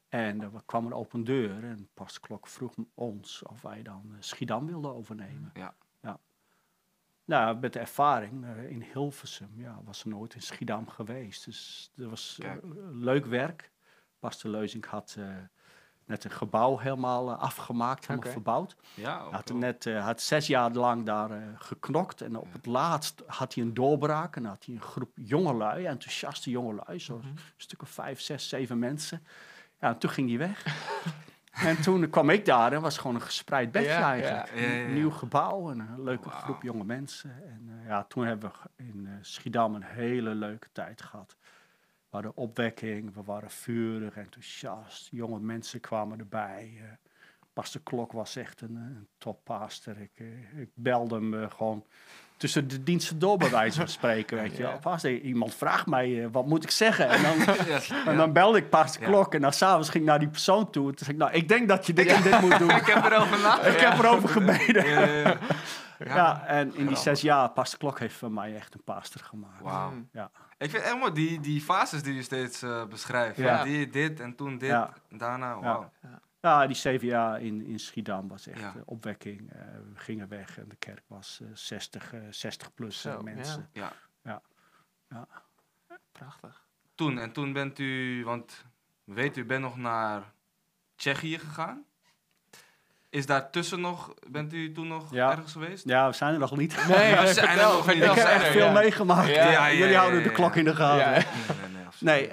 En 0.10 0.42
er 0.42 0.52
kwam 0.66 0.86
een 0.86 0.94
open 0.94 1.24
deur 1.24 1.64
en 1.64 1.90
Pastor 1.94 2.22
Klok 2.22 2.48
vroeg 2.48 2.74
ons 2.94 3.44
of 3.44 3.62
wij 3.62 3.82
dan 3.82 4.04
eh, 4.12 4.18
Schiedam 4.20 4.66
wilden 4.66 4.94
overnemen. 4.94 5.52
Ja. 5.54 5.76
ja. 6.02 6.20
Nou, 7.26 7.60
met 7.60 7.74
de 7.74 7.80
ervaring 7.80 8.46
eh, 8.46 8.70
in 8.70 8.82
Hilversum, 8.82 9.52
ja, 9.56 9.82
was 9.84 10.04
er 10.04 10.10
nooit 10.10 10.34
in 10.34 10.42
Schiedam 10.42 10.90
geweest. 10.90 11.46
Dus 11.46 11.92
dat 11.96 12.10
was 12.10 12.38
leuk 12.92 13.26
werk. 13.26 13.72
Pastor 14.20 14.52
Leuzing 14.52 14.86
had 14.86 15.18
net 16.06 16.24
een 16.24 16.32
gebouw 16.32 16.78
helemaal 16.78 17.32
eh, 17.32 17.40
afgemaakt, 17.40 18.08
helemaal 18.08 18.32
verbouwd. 18.32 18.76
Ja, 18.94 19.18
had, 19.32 19.54
net, 19.54 19.86
eh, 19.86 20.04
had 20.06 20.22
zes 20.22 20.48
jaar 20.48 20.72
lang 20.72 21.06
daar 21.06 21.32
eh, 21.32 21.38
geknokt. 21.56 22.22
En 22.22 22.36
op 22.38 22.54
het 22.54 22.66
laatst 22.66 23.24
had 23.28 23.54
hij 23.54 23.64
een 23.64 23.74
doorbraak. 23.74 24.36
En 24.36 24.46
had 24.46 24.66
hij 24.66 24.76
een 24.76 24.82
groep 24.82 25.12
jongelui, 25.16 25.86
enthousiaste 25.86 26.50
jongelui. 26.50 27.00
Zo'n 27.00 27.18
Mhm. 27.18 27.28
stuk 27.58 27.82
of 27.82 27.90
vijf, 27.90 28.22
zes, 28.22 28.50
zeven 28.50 28.80
mensen. 28.80 29.24
Ja, 29.80 29.88
en 29.88 29.98
toen 29.98 30.10
ging 30.10 30.30
hij 30.30 30.38
weg. 30.38 30.66
en 31.70 31.82
toen 31.82 32.10
kwam 32.10 32.30
ik 32.30 32.46
daar 32.46 32.74
en 32.74 32.82
was 32.82 32.98
gewoon 32.98 33.16
een 33.16 33.22
gespreid 33.22 33.72
bedje 33.72 33.88
Ja, 33.90 34.12
eigenlijk. 34.12 34.52
Een 34.56 34.94
nieuw 34.94 35.12
gebouw 35.12 35.72
en 35.72 35.80
een 35.80 36.04
leuke 36.04 36.30
groep 36.30 36.62
jonge 36.62 36.84
mensen. 36.84 37.44
En 37.48 37.82
ja, 37.88 38.04
toen 38.04 38.26
hebben 38.26 38.52
we 38.52 38.84
in 38.84 39.10
Schiedam 39.22 39.76
een 39.76 39.84
hele 39.84 40.36
leuke 40.36 40.68
tijd 40.72 41.02
gehad. 41.02 41.36
We 42.16 42.22
hadden 42.22 42.44
opwekking, 42.44 43.14
we 43.14 43.24
waren 43.24 43.50
vurig, 43.50 44.18
enthousiast. 44.18 45.08
Jonge 45.12 45.40
mensen 45.40 45.80
kwamen 45.80 46.20
erbij. 46.20 46.74
eh, 46.78 46.84
Pastor 47.54 47.82
Klok 47.82 48.12
was 48.12 48.36
echt 48.36 48.62
een, 48.62 48.76
een 48.76 49.08
toppastor. 49.18 49.98
Ik, 49.98 50.20
ik 50.56 50.70
belde 50.74 51.16
hem 51.16 51.50
gewoon 51.50 51.86
tussen 52.38 52.68
de 52.68 52.84
diensten 52.84 53.20
door, 53.20 53.38
bij 53.38 53.50
wijze 53.50 53.78
van 53.80 53.88
spreken. 54.00 54.38
Weet 54.42 54.56
je 54.58 54.64
Ja. 54.64 54.70
wel. 54.70 54.80
Pastor, 54.80 55.12
iemand 55.12 55.56
vraagt 55.56 55.86
mij, 55.86 56.24
eh, 56.24 56.28
wat 56.32 56.46
moet 56.46 56.64
ik 56.64 56.72
zeggen? 56.72 57.10
En 57.10 57.22
dan, 57.22 57.56
en 58.12 58.18
dan 58.18 58.34
belde 58.34 58.58
ik 58.58 58.70
Pastor 58.70 59.02
Ja. 59.02 59.08
Klok 59.08 59.34
en 59.34 59.42
dan 59.42 59.54
s'avonds 59.54 59.90
ging 59.90 60.04
ik 60.04 60.10
naar 60.10 60.20
die 60.20 60.28
persoon 60.30 60.70
toe. 60.70 60.84
Toen 60.86 60.98
zei 61.06 61.12
ik, 61.12 61.18
nou, 61.18 61.32
ik 61.32 61.48
denk 61.48 61.68
dat 61.68 61.86
je 61.88 61.94
dit 61.94 62.08
en 62.08 62.22
dit 62.22 62.42
moet 62.42 62.58
doen. 62.60 62.70
Ik 62.82 62.86
heb 62.86 63.06
erover 63.06 63.40
nagedacht. 63.42 63.76
ik 63.76 63.80
heb 63.80 64.00
erover 64.00 64.30
gebeden. 64.30 64.86
Ja, 64.88 65.00
ja, 65.00 65.16
ja. 65.20 65.38
Ja, 66.06 66.44
en 66.46 66.76
in 66.76 66.88
die 66.88 66.96
zes 66.98 67.22
jaar, 67.22 67.50
Pastor 67.50 67.80
Klok 67.80 68.00
heeft 68.00 68.16
van 68.16 68.34
mij 68.34 68.56
echt 68.56 68.74
een 68.74 68.84
pastor 68.84 69.22
gemaakt. 69.22 69.62
Wauw. 69.62 69.90
Mm. 69.92 70.10
Ja. 70.12 70.32
Ik 70.58 70.70
vind 70.70 71.00
mooi 71.00 71.12
die, 71.12 71.40
die 71.40 71.62
fases 71.62 72.04
die 72.04 72.14
je 72.14 72.22
steeds 72.24 72.62
eh, 72.62 72.86
beschrijft. 72.86 73.64
Die, 73.64 73.90
dit 73.90 74.20
en 74.20 74.36
toen 74.36 74.58
dit, 74.58 74.78
daarna, 75.10 75.60
wauw. 75.60 75.92
Ja, 76.46 76.68
die 76.68 76.76
jaar 77.02 77.42
in, 77.42 77.66
in 77.66 77.80
Schiedam 77.80 78.28
was 78.28 78.48
echt 78.48 78.60
Ja. 78.60 78.74
eh, 78.76 78.82
opwekking. 78.86 79.52
Eh, 79.52 79.60
we 79.94 80.00
gingen 80.00 80.28
weg 80.28 80.58
en 80.58 80.66
de 80.70 80.76
kerk 80.76 81.04
was 81.08 81.40
eh 81.42 81.48
60, 81.54 82.14
eh, 82.14 82.20
60 82.30 82.74
plus 82.74 83.02
Zo, 83.02 83.18
eh, 83.18 83.24
mensen. 83.24 83.70
Ja. 83.74 83.92
Prachtig. 86.12 86.64
Toen, 86.96 87.20
en 87.20 87.32
toen 87.32 87.54
bent 87.54 87.80
u, 87.80 88.24
want 88.26 88.66
weet 89.04 89.38
u, 89.38 89.42
u 89.42 89.46
bent 89.46 89.62
nog 89.62 89.78
naar 89.78 90.24
Tsjechië 90.96 91.40
gegaan. 91.40 91.86
Is 93.10 93.26
daartussen 93.26 93.82
nog, 93.82 94.14
bent 94.30 94.54
u 94.54 94.72
toen 94.72 94.88
nog 94.88 95.14
Ja. 95.14 95.32
ergens 95.32 95.52
geweest? 95.52 95.88
Ja, 95.90 96.08
we 96.08 96.14
zijn 96.16 96.34
er 96.34 96.40
nog 96.40 96.58
niet. 96.58 96.88
Nee, 96.88 97.10
Ja, 97.10 97.22
nee, 97.22 97.34
zijn 97.34 97.58
er 97.60 97.64
nog 97.78 97.88
niet. 97.88 97.96
ik 97.96 98.12
heb 98.12 98.26
echt 98.26 98.48
veel 98.48 98.66
ja. 98.66 98.72
meegemaakt. 98.72 99.28
Ja, 99.30 99.52
ja, 99.52 99.72
Jullie 99.74 99.88
ja, 99.94 100.00
houden 100.00 100.20
ja, 100.20 100.28
de 100.28 100.32
klok 100.34 100.54
ja. 100.54 100.60
in 100.60 100.66
de 100.66 100.76
gaten. 100.76 101.12
Ja. 101.12 101.12
Nee, 102.00 102.30
nee, 102.30 102.30
nee, 102.30 102.32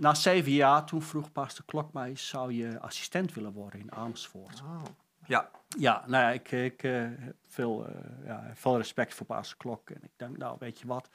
na 0.00 0.14
zeven 0.14 0.52
jaar, 0.52 0.84
toen 0.84 1.02
vroeg 1.02 1.32
pastor 1.32 1.64
Klok 1.64 1.92
mij, 1.92 2.16
zou 2.16 2.52
je 2.52 2.80
assistent 2.80 3.34
willen 3.34 3.52
worden 3.52 3.80
in 3.80 3.92
Amersfoort? 3.92 4.60
Oh. 4.62 4.82
Ja, 5.26 5.50
Ja, 5.78 6.04
nou 6.06 6.24
ja, 6.24 6.30
ik, 6.30 6.50
ik 6.50 6.82
eh, 6.82 6.92
heb 7.18 7.36
veel, 7.46 7.86
eh, 7.86 7.94
ja, 8.26 8.50
veel 8.54 8.76
respect 8.76 9.14
voor 9.14 9.26
pastor 9.26 9.56
Klok. 9.58 9.90
En 9.90 10.02
ik 10.02 10.10
denk, 10.16 10.36
nou, 10.36 10.56
weet 10.58 10.78
je 10.80 10.86
wat, 10.86 11.08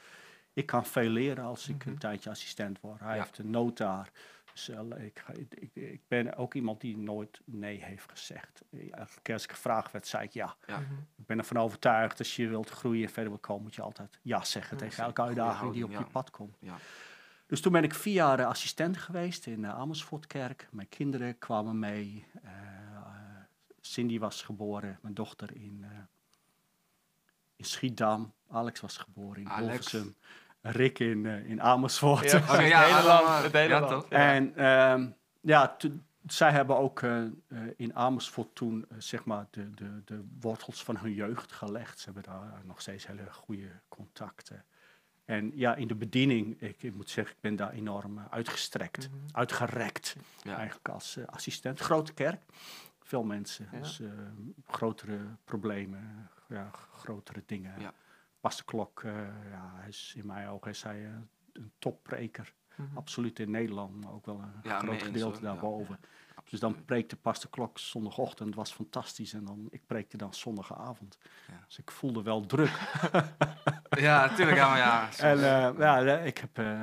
ik 0.52 0.66
kan 0.66 0.84
veel 0.86 1.08
leren 1.08 1.44
als 1.44 1.68
ik 1.68 1.78
Mhm. 1.78 1.88
een 1.88 1.98
tijdje 1.98 2.30
assistent 2.30 2.80
word. 2.80 3.00
Hij 3.00 3.16
Ja. 3.16 3.22
heeft 3.22 3.38
een 3.38 3.50
nood 3.50 3.76
daar. 3.76 4.10
Dus 4.52 4.68
eh, 4.68 4.80
ik, 5.04 5.24
ik, 5.54 5.70
ik, 5.74 6.00
ben 6.08 6.36
ook 6.36 6.54
iemand 6.54 6.80
die 6.80 6.96
nooit 6.98 7.40
nee 7.44 7.84
heeft 7.84 8.10
gezegd. 8.10 8.62
Elke 8.90 9.20
keer 9.22 9.34
als 9.34 9.44
ik 9.44 9.50
gevraagd 9.50 9.92
werd, 9.92 10.06
zei 10.06 10.24
ik 10.24 10.32
ja. 10.32 10.54
Ja. 10.66 10.78
Mhm. 10.78 10.92
Ik 11.16 11.26
ben 11.26 11.38
ervan 11.38 11.56
overtuigd, 11.56 12.18
als 12.18 12.36
je 12.36 12.48
wilt 12.48 12.70
groeien 12.70 13.06
en 13.06 13.12
verder 13.12 13.30
wil 13.30 13.40
komen, 13.40 13.62
moet 13.62 13.74
je 13.74 13.82
altijd 13.82 14.18
ja 14.22 14.44
zeggen 14.44 14.76
Ja, 14.78 14.82
tegen 14.84 15.04
elke 15.04 15.22
uitdaging 15.22 15.72
die 15.72 15.84
op 15.84 15.90
je 15.90 16.04
pad 16.12 16.30
komt. 16.30 16.56
Dus 17.54 17.62
toen 17.62 17.72
ben 17.72 17.82
ik 17.82 17.94
vier 17.94 18.14
jaar 18.14 18.38
eh, 18.38 18.46
assistent 18.46 18.96
geweest 18.96 19.46
in 19.46 19.62
uh, 19.62 19.78
Amersfoortkerk. 19.78 20.68
Mijn 20.70 20.88
kinderen 20.88 21.38
kwamen 21.38 21.78
mee. 21.78 22.26
Eh, 22.42 22.50
eh, 22.50 23.04
Cindy 23.80 24.18
was 24.18 24.42
geboren, 24.42 24.98
mijn 25.02 25.14
dochter 25.14 25.56
in, 25.56 25.78
eh, 25.82 25.98
in 27.56 27.64
Schiedam. 27.64 28.32
Alex 28.50 28.80
was 28.80 28.96
geboren 28.96 29.40
in 29.40 29.48
Alex. 29.48 29.90
Hilversum. 29.90 30.16
Rick 30.60 30.98
in, 30.98 31.26
eh, 31.26 31.48
in 31.48 31.62
Amersfoort. 31.62 32.30
Ja, 32.30 32.38
Oké, 32.38 32.52
het 32.56 32.68
ja, 32.68 32.80
hele 32.82 32.94
allemaal. 32.96 33.24
land. 33.24 33.42
Het 33.44 33.52
hele 33.52 33.74
Ja, 33.74 33.80
land. 33.80 34.08
En 34.08 34.56
ehm, 34.56 35.08
ja, 35.40 35.76
zij 36.26 36.50
hebben 36.50 36.76
ook 36.76 37.02
eh, 37.02 37.22
eh, 37.24 37.30
in 37.76 37.94
Amersfoort 37.94 38.54
toen 38.54 38.86
eh, 38.88 38.96
zeg 38.98 39.24
maar 39.24 39.46
de, 39.50 39.70
de, 39.70 40.02
de 40.04 40.24
wortels 40.40 40.84
van 40.84 40.96
hun 40.96 41.12
jeugd 41.12 41.52
gelegd. 41.52 41.98
Ze 41.98 42.04
hebben 42.04 42.22
daar 42.22 42.60
nog 42.64 42.80
steeds 42.80 43.06
hele 43.06 43.26
goede 43.30 43.70
contacten. 43.88 44.64
En 45.24 45.50
ja, 45.54 45.74
in 45.74 45.88
de 45.88 45.94
bediening, 45.94 46.60
ik, 46.60 46.82
ik 46.82 46.94
moet 46.94 47.10
zeggen, 47.10 47.34
ik 47.34 47.40
ben 47.40 47.56
daar 47.56 47.70
enorm 47.72 48.18
eh, 48.18 48.24
uitgestrekt, 48.30 49.08
Mhm. 49.10 49.18
uitgerekt. 49.36 50.16
Ja. 50.42 50.56
Eigenlijk 50.56 50.88
als 50.88 51.16
eh, 51.16 51.24
assistent. 51.26 51.80
Grote 51.80 52.12
kerk, 52.12 52.40
veel 53.02 53.22
mensen, 53.22 53.68
Ja. 53.72 53.78
dus 53.78 54.00
eh, 54.00 54.08
grotere 54.66 55.18
problemen, 55.44 56.30
ja, 56.48 56.70
grotere 56.92 57.42
dingen. 57.46 57.80
Ja. 57.80 57.92
Pastor 58.40 58.64
Klok, 58.64 59.02
eh, 59.02 59.12
ja, 59.50 59.72
hij 59.74 59.88
is 59.88 60.12
in 60.16 60.26
mijn 60.26 60.48
ogen 60.48 60.70
is 60.70 60.82
hij, 60.82 61.04
een 61.52 61.72
toppreker. 61.78 62.52
Mhm. 62.76 62.96
Absoluut 62.96 63.38
in 63.38 63.50
Nederland, 63.50 64.04
maar 64.04 64.12
ook 64.12 64.26
wel 64.26 64.38
een 64.40 64.52
Ja, 64.62 64.78
groot 64.78 64.92
eens, 64.94 65.02
gedeelte. 65.02 65.40
Ja, 65.40 65.46
daarboven. 65.52 65.98
Dus 66.50 66.60
dan 66.60 66.84
preekte 66.84 67.16
Pastor 67.16 67.50
Klok 67.50 67.78
zondagochtend, 67.78 68.54
was 68.54 68.72
fantastisch. 68.72 69.32
En 69.32 69.44
dan, 69.44 69.66
ik 69.70 69.86
preekte 69.86 70.16
dan 70.16 70.34
zondagavond. 70.34 71.18
Ja. 71.48 71.60
Dus 71.66 71.78
ik 71.78 71.90
voelde 71.90 72.22
wel 72.22 72.46
druk. 72.46 72.70
Ja, 73.90 74.26
natuurlijk. 74.26 74.56
Ja, 74.56 74.68
maar 74.68 74.78
ja. 74.78 75.04
soms- 75.10 75.18
En 75.20 75.36
eh, 75.38 75.78
ja, 75.78 76.02
eh, 76.04 76.26
ik 76.26 76.38
heb 76.38 76.58
eh, 76.58 76.82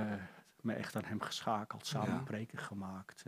me 0.62 0.74
echt 0.74 0.96
aan 0.96 1.06
hem 1.06 1.22
geschakeld, 1.22 1.86
samen 1.88 2.10
Ja. 2.14 2.18
preken 2.24 2.58
gemaakt. 2.58 3.24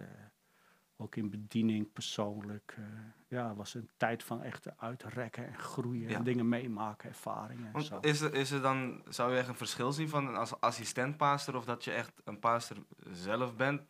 Ook 0.97 1.15
in 1.15 1.29
bediening 1.29 1.91
persoonlijk. 1.93 2.75
eh, 2.77 2.85
ja, 3.27 3.47
het 3.47 3.57
was 3.57 3.73
een 3.73 3.89
tijd 3.97 4.23
van 4.23 4.41
echt 4.41 4.77
uitrekken 4.77 5.47
en 5.47 5.59
groeien. 5.59 6.09
Ja. 6.09 6.17
En 6.17 6.23
dingen 6.23 6.49
meemaken, 6.49 7.09
ervaringen 7.09 7.71
Want 7.71 7.85
zo. 7.85 7.97
is 8.01 8.21
er, 8.21 8.33
is 8.33 8.51
er 8.51 8.61
dan, 8.61 9.03
zou 9.09 9.31
je 9.31 9.37
echt 9.37 9.47
een 9.47 9.55
verschil 9.55 9.91
zien 9.91 10.09
van 10.09 10.35
als 10.35 10.59
assistent-paaster 10.59 11.55
of 11.55 11.65
dat 11.65 11.83
je 11.83 11.91
echt 11.91 12.21
een 12.23 12.39
paaster 12.39 12.77
zelf 13.11 13.55
bent? 13.55 13.81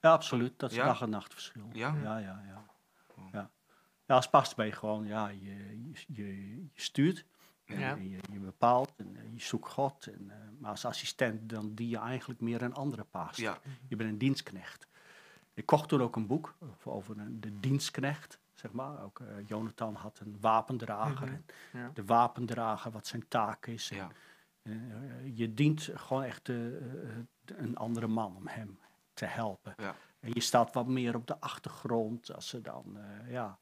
Ja, 0.00 0.12
absoluut. 0.12 0.58
Dat 0.58 0.70
is 0.70 0.76
Ja? 0.76 0.84
dag 0.84 1.02
en 1.02 1.10
nacht 1.10 1.32
verschil. 1.32 1.68
Ja? 1.72 1.94
Ja, 2.02 2.18
ja, 2.18 2.42
ja. 2.46 2.64
Oh. 3.16 3.28
ja. 3.32 3.50
ja 4.06 4.14
als 4.14 4.28
pastor 4.28 4.56
ben 4.56 4.66
je 4.66 4.72
gewoon, 4.72 5.06
ja, 5.06 5.28
je, 5.28 5.82
je, 6.06 6.06
je, 6.06 6.68
stuurt. 6.74 7.24
Ja. 7.64 7.94
Je, 7.94 8.10
je 8.32 8.38
bepaalt 8.38 8.92
en 8.96 9.16
eh, 9.16 9.32
je 9.32 9.40
zoekt 9.40 9.68
God. 9.68 10.06
En, 10.06 10.30
eh, 10.30 10.36
maar 10.58 10.70
als 10.70 10.84
assistent 10.84 11.48
dan 11.48 11.74
die 11.74 11.88
je 11.88 11.98
eigenlijk 11.98 12.40
meer 12.40 12.62
een 12.62 12.74
andere. 12.74 13.06
Ja, 13.32 13.58
Je 13.88 13.96
bent 13.96 14.10
een 14.10 14.18
dienstknecht. 14.18 14.88
Ik 15.60 15.66
kocht 15.66 15.88
toen 15.88 16.02
ook 16.02 16.16
een 16.16 16.26
boek 16.26 16.54
over- 16.84 17.14
de 17.40 17.60
dienstknecht, 17.60 18.40
zeg 18.52 18.72
maar. 18.72 19.02
Ook, 19.02 19.20
eh, 19.20 19.26
Jonathan 19.46 19.94
had 19.94 20.18
een 20.20 20.36
wapendrager. 20.40 21.26
Mhm. 21.26 21.78
Ja. 21.78 21.90
De 21.94 22.04
wapendrager, 22.04 22.90
wat 22.90 23.06
zijn 23.06 23.28
taak 23.28 23.66
is. 23.66 23.88
Ja. 23.88 24.08
eh, 24.62 24.72
je 25.36 25.54
dient 25.54 25.90
gewoon 25.94 26.22
echt 26.22 26.48
eh, 26.48 26.56
een 27.44 27.76
andere 27.76 28.06
man 28.06 28.36
om 28.36 28.46
hem 28.46 28.78
te 29.14 29.24
helpen. 29.24 29.74
Ja. 29.76 29.94
En 30.20 30.30
je 30.34 30.40
staat 30.40 30.72
wat 30.72 30.86
meer 30.86 31.14
op 31.14 31.26
de 31.26 31.40
achtergrond 31.40 32.34
als 32.34 32.48
ze 32.48 32.60
dan, 32.60 32.98
ja, 33.28 33.58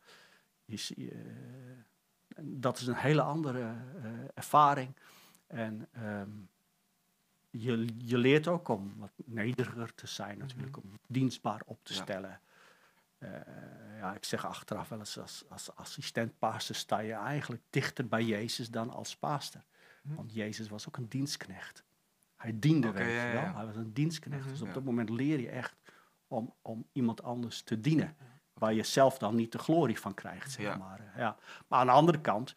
dat 2.40 2.78
is 2.78 2.86
een 2.86 2.94
hele 2.94 3.22
andere 3.22 3.74
ervaring. 4.34 4.96
En 5.46 5.88
ehm, 5.92 6.30
je, 7.60 7.86
je 7.98 8.18
leert 8.18 8.48
ook 8.48 8.68
om 8.68 8.92
wat 8.96 9.10
nederiger 9.24 9.94
te 9.94 10.06
zijn 10.06 10.38
natuurlijk, 10.38 10.76
om 10.76 10.98
dienstbaar 11.06 11.60
op 11.66 11.78
te 11.84 11.92
stellen. 11.94 12.40
Eh, 13.18 13.30
ja, 13.98 14.14
ik 14.14 14.24
zeg 14.24 14.46
achteraf 14.46 14.88
wel 14.88 14.98
eens, 14.98 15.18
als, 15.18 15.44
als 15.48 15.74
assistent-paaster 15.76 16.74
sta 16.74 16.98
je 16.98 17.12
eigenlijk 17.12 17.62
dichter 17.70 18.08
bij 18.08 18.24
Jezus 18.24 18.70
dan 18.70 18.90
als 18.90 19.16
paaster. 19.16 19.64
Mhm. 20.02 20.14
Want 20.14 20.34
Jezus 20.34 20.68
was 20.68 20.88
ook 20.88 20.96
een 20.96 21.08
dienstknecht. 21.08 21.84
Hij 22.36 22.58
diende, 22.58 22.88
Oké, 22.88 22.96
weet 22.98 23.06
ja, 23.14 23.22
je 23.22 23.26
ja, 23.28 23.32
wel. 23.32 23.42
ja. 23.42 23.54
Hij 23.56 23.66
was 23.66 23.76
een 23.76 23.92
dienstknecht. 23.92 24.42
Mhm. 24.42 24.50
Dus 24.50 24.62
op 24.62 24.74
dat 24.74 24.84
moment 24.84 25.10
leer 25.10 25.40
je 25.40 25.48
echt 25.48 25.74
om, 26.26 26.54
om 26.62 26.86
iemand 26.92 27.22
anders 27.22 27.62
te 27.62 27.80
dienen. 27.80 28.16
Waar 28.52 28.72
je 28.74 28.82
zelf 28.82 29.18
dan 29.18 29.34
niet 29.34 29.52
de 29.52 29.58
glorie 29.58 30.00
van 30.00 30.14
krijgt, 30.14 30.50
zeg 30.52 30.78
maar. 30.78 31.00
eh, 31.00 31.18
Ja. 31.18 31.36
Maar 31.66 31.78
aan 31.78 31.86
de 31.86 31.92
andere 31.92 32.20
kant, 32.20 32.54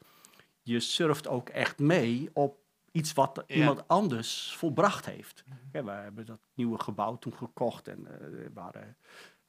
je 0.61 0.79
surft 0.79 1.27
ook 1.27 1.49
echt 1.49 1.79
mee 1.79 2.29
op 2.33 2.59
iets 2.91 3.13
wat 3.13 3.43
Ja. 3.47 3.55
iemand 3.55 3.87
anders 3.87 4.55
volbracht 4.55 5.05
heeft. 5.05 5.43
Ja, 5.71 5.83
we 5.83 5.91
hebben 5.91 6.25
dat 6.25 6.39
nieuwe 6.53 6.79
gebouw 6.79 7.17
toen 7.17 7.33
gekocht 7.37 7.87
en 7.87 8.07
eh, 8.07 8.43
er 8.43 8.53
waren 8.53 8.97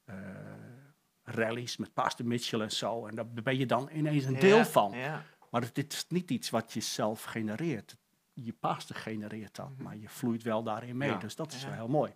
eh, 0.05 0.15
rallies 1.23 1.77
met 1.77 1.93
Pastor 1.93 2.25
Mitchell 2.25 2.61
en 2.61 2.71
zo. 2.71 3.05
En 3.05 3.15
daar 3.15 3.25
ben 3.27 3.57
je 3.57 3.65
dan 3.65 3.89
ineens 3.93 4.25
een 4.25 4.39
deel 4.39 4.57
Ja, 4.57 4.65
van. 4.65 4.91
Maar 5.49 5.61
het- 5.61 5.75
dit 5.75 5.93
is 5.93 6.05
niet 6.07 6.31
iets 6.31 6.49
wat 6.49 6.73
je 6.73 6.79
zelf 6.81 7.23
genereert. 7.23 7.97
Je 8.33 8.53
pastor 8.53 8.95
genereert 8.95 9.55
dat, 9.55 9.77
maar 9.77 9.97
je 9.97 10.09
vloeit 10.09 10.43
wel 10.43 10.63
daarin 10.63 10.97
mee. 10.97 11.17
Dus 11.17 11.35
dat 11.35 11.51
is 11.51 11.63
wel 11.65 11.73
heel 11.73 11.87
mooi. 11.87 12.13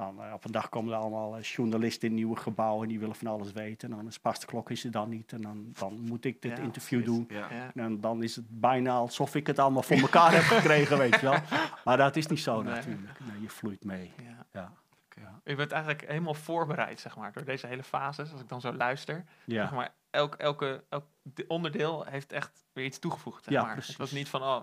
Dan, 0.00 0.22
eh, 0.24 0.32
op 0.32 0.44
een 0.44 0.52
dag 0.52 0.68
komen 0.68 0.92
er 0.92 0.98
allemaal 0.98 1.36
eh, 1.36 1.42
journalisten 1.42 2.08
in 2.08 2.14
nieuwe 2.14 2.36
gebouwen 2.36 2.82
en 2.82 2.88
die 2.88 2.98
willen 2.98 3.14
van 3.14 3.26
alles 3.26 3.52
weten. 3.52 3.90
En 3.90 3.96
dan 3.96 4.06
is 4.06 4.18
pastor 4.18 4.48
Klok 4.48 4.70
is 4.70 4.84
er 4.84 4.90
dan 4.90 5.08
niet. 5.08 5.32
En 5.32 5.40
dan, 5.40 5.70
dan 5.78 6.00
moet 6.00 6.24
ik 6.24 6.42
dit 6.42 6.56
Ja, 6.56 6.62
interview 6.62 7.02
precies. 7.02 7.26
doen. 7.28 7.38
Ja. 7.38 7.70
En 7.74 8.00
dan 8.00 8.22
is 8.22 8.36
het 8.36 8.44
bijna 8.48 8.92
alsof 8.92 9.34
ik 9.34 9.46
het 9.46 9.58
allemaal 9.58 9.82
voor 9.82 9.96
elkaar 9.96 10.32
heb 10.32 10.42
gekregen, 10.42 10.98
weet 10.98 11.14
je 11.14 11.20
wel. 11.20 11.36
Maar 11.84 11.96
dat 11.96 12.16
is 12.16 12.26
niet 12.26 12.40
zo 12.40 12.62
Nee. 12.62 12.74
natuurlijk. 12.74 13.18
Nee, 13.32 13.40
je 13.40 13.48
vloeit 13.48 13.84
mee. 13.84 14.12
Ja. 14.52 14.72
Ja. 15.16 15.40
U 15.44 15.54
bent 15.56 15.72
eigenlijk 15.72 16.06
helemaal 16.08 16.34
voorbereid, 16.34 17.00
zeg 17.00 17.16
maar, 17.16 17.32
door 17.32 17.44
deze 17.44 17.66
hele 17.66 17.82
fases. 17.82 18.32
Als 18.32 18.40
ik 18.40 18.48
dan 18.48 18.60
zo 18.60 18.72
luister, 18.72 19.24
Ja. 19.44 19.62
zeg 19.62 19.72
maar, 19.72 19.92
elk, 20.10 20.34
elke, 20.34 20.84
elk 20.88 21.04
de- 21.22 21.44
onderdeel 21.48 22.04
heeft 22.04 22.32
echt 22.32 22.64
weer 22.72 22.84
iets 22.84 22.98
toegevoegd, 22.98 23.44
zeg 23.44 23.54
Ja, 23.54 23.62
maar. 23.62 23.76
Het 23.76 23.96
was 23.96 24.10
niet 24.10 24.28
van, 24.28 24.42
oh, 24.42 24.60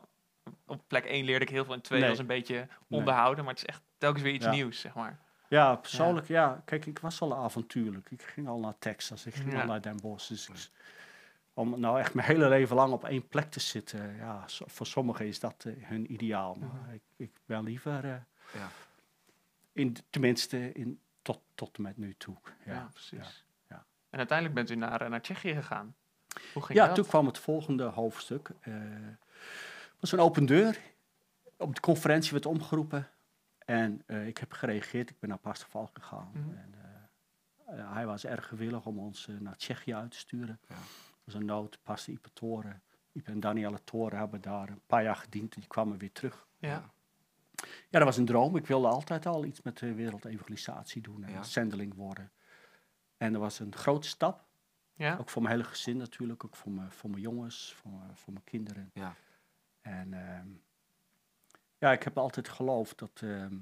op 0.65 0.81
plek 0.87 1.05
1 1.05 1.25
leerde 1.25 1.45
ik 1.45 1.51
heel 1.51 1.65
veel 1.65 1.73
en 1.73 1.81
2 1.81 1.99
Nee. 1.99 2.09
was 2.09 2.19
een 2.19 2.25
beetje 2.25 2.67
onderhouden, 2.89 3.43
maar 3.43 3.53
het 3.53 3.63
is 3.63 3.69
echt 3.69 3.81
telkens 3.97 4.23
weer 4.23 4.33
iets 4.33 4.45
Ja. 4.45 4.51
nieuws, 4.51 4.79
zeg 4.79 4.93
maar. 4.95 5.19
Ja, 5.49 5.75
persoonlijk, 5.75 6.27
ja. 6.27 6.61
Kijk, 6.65 6.85
ik 6.85 6.99
was 6.99 7.21
al 7.21 7.35
avontuurlijk. 7.35 8.11
Ik 8.11 8.21
ging 8.21 8.47
al 8.47 8.59
naar 8.59 8.75
Texas, 8.79 9.25
ik 9.25 9.35
ging 9.35 9.51
Ja. 9.51 9.61
al 9.61 9.65
naar 9.67 9.81
Den 9.81 9.97
Bosch. 10.01 10.27
Dus 10.27 10.47
ik- 10.49 10.69
om 11.53 11.79
nou 11.79 11.99
echt 11.99 12.13
mijn 12.13 12.27
hele 12.27 12.49
leven 12.49 12.75
lang 12.75 12.93
op 12.93 13.03
één 13.05 13.27
plek 13.27 13.51
te 13.51 13.59
zitten, 13.59 14.15
ja, 14.15 14.43
voor 14.47 14.85
sommigen 14.85 15.27
is 15.27 15.39
dat 15.39 15.63
eh, 15.67 15.73
hun 15.87 16.11
ideaal. 16.13 16.55
Maar 16.55 16.69
Mhm. 16.69 16.93
ik, 16.93 17.01
ik 17.15 17.31
ben 17.45 17.63
liever, 17.63 18.03
eh, 18.05 18.11
Ja. 18.53 18.69
in, 19.73 19.95
tenminste, 20.09 20.71
in, 20.71 20.99
tot, 21.21 21.39
tot 21.55 21.77
met 21.77 21.97
nu 21.97 22.15
toe. 22.17 22.35
Ja, 22.65 22.89
precies. 22.93 23.45
ja. 23.69 23.85
En 24.09 24.17
uiteindelijk 24.17 24.57
bent 24.57 24.69
u 24.69 24.75
naar, 24.75 25.01
eh, 25.01 25.09
naar 25.09 25.21
Tsjechië 25.21 25.53
gegaan. 25.53 25.95
Hoe 26.53 26.63
ging 26.63 26.79
Ja, 26.79 26.85
dat? 26.85 26.95
toen 26.95 27.05
kwam 27.05 27.25
het 27.25 27.37
volgende 27.37 27.83
hoofdstuk. 27.83 28.49
Het 28.61 29.99
was 29.99 30.11
een 30.11 30.19
open 30.19 30.45
deur. 30.45 30.79
Op 31.57 31.75
de 31.75 31.81
conferentie 31.81 32.31
werd 32.31 32.45
omgeroepen. 32.45 33.09
En 33.67 34.01
eh, 34.05 34.27
ik 34.27 34.37
heb 34.37 34.51
gereageerd. 34.51 35.09
Ik 35.09 35.19
ben 35.19 35.29
naar 35.29 35.37
Pastor 35.37 35.69
Valk 35.69 35.89
gegaan. 35.93 36.29
Mhm. 36.33 36.57
En, 36.57 36.73
eh, 37.65 37.79
eh, 37.79 37.93
hij 37.93 38.05
was 38.05 38.25
erg 38.25 38.47
gewillig 38.47 38.85
om 38.85 38.99
ons 38.99 39.27
naar 39.39 39.55
Tsjechië 39.55 39.95
uit 39.95 40.11
te 40.11 40.17
sturen. 40.17 40.59
Ja. 40.67 40.75
Was 41.23 41.33
een 41.33 41.45
nood. 41.45 41.79
Pastor 41.83 42.13
Ipe 42.13 42.33
Toren. 42.33 42.81
Ipe 43.11 43.31
en 43.31 43.39
Danielle 43.39 43.83
Toren 43.83 44.17
hebben 44.17 44.41
daar 44.41 44.69
een 44.69 44.81
paar 44.85 45.03
jaar 45.03 45.15
gediend. 45.15 45.53
Die 45.53 45.67
kwamen 45.67 45.97
weer 45.97 46.11
terug. 46.11 46.47
Ja. 46.57 46.91
Ja, 47.89 47.99
dat 47.99 48.03
was 48.03 48.17
een 48.17 48.25
droom. 48.25 48.55
Ik 48.55 48.67
wilde 48.67 48.87
altijd 48.87 49.25
al 49.25 49.45
iets 49.45 49.61
met 49.61 49.77
de 49.77 49.93
wereldevangelisatie 49.93 51.01
doen. 51.01 51.23
En 51.23 51.31
Ja. 51.31 51.43
zendeling 51.43 51.93
worden. 51.93 52.31
En 53.17 53.31
dat 53.31 53.41
was 53.41 53.59
een 53.59 53.75
grote 53.75 54.07
stap. 54.07 54.45
Ja? 54.93 55.17
Ook 55.17 55.29
voor 55.29 55.41
mijn 55.41 55.55
hele 55.55 55.67
gezin 55.67 55.97
natuurlijk, 55.97 56.43
ook 56.45 56.55
voor 56.55 56.71
mijn, 56.71 56.91
voor 56.91 57.09
mijn 57.09 57.21
jongens, 57.21 57.73
voor 57.73 57.91
mijn, 57.91 58.17
voor 58.17 58.33
mijn 58.33 58.45
kinderen. 58.45 58.89
Ja. 58.93 59.15
En 59.81 60.13
ehm, 60.13 60.47
ja, 61.77 61.91
ik 61.91 62.03
heb 62.03 62.17
altijd 62.17 62.49
geloofd 62.49 62.99
dat 62.99 63.21
ehm, 63.23 63.55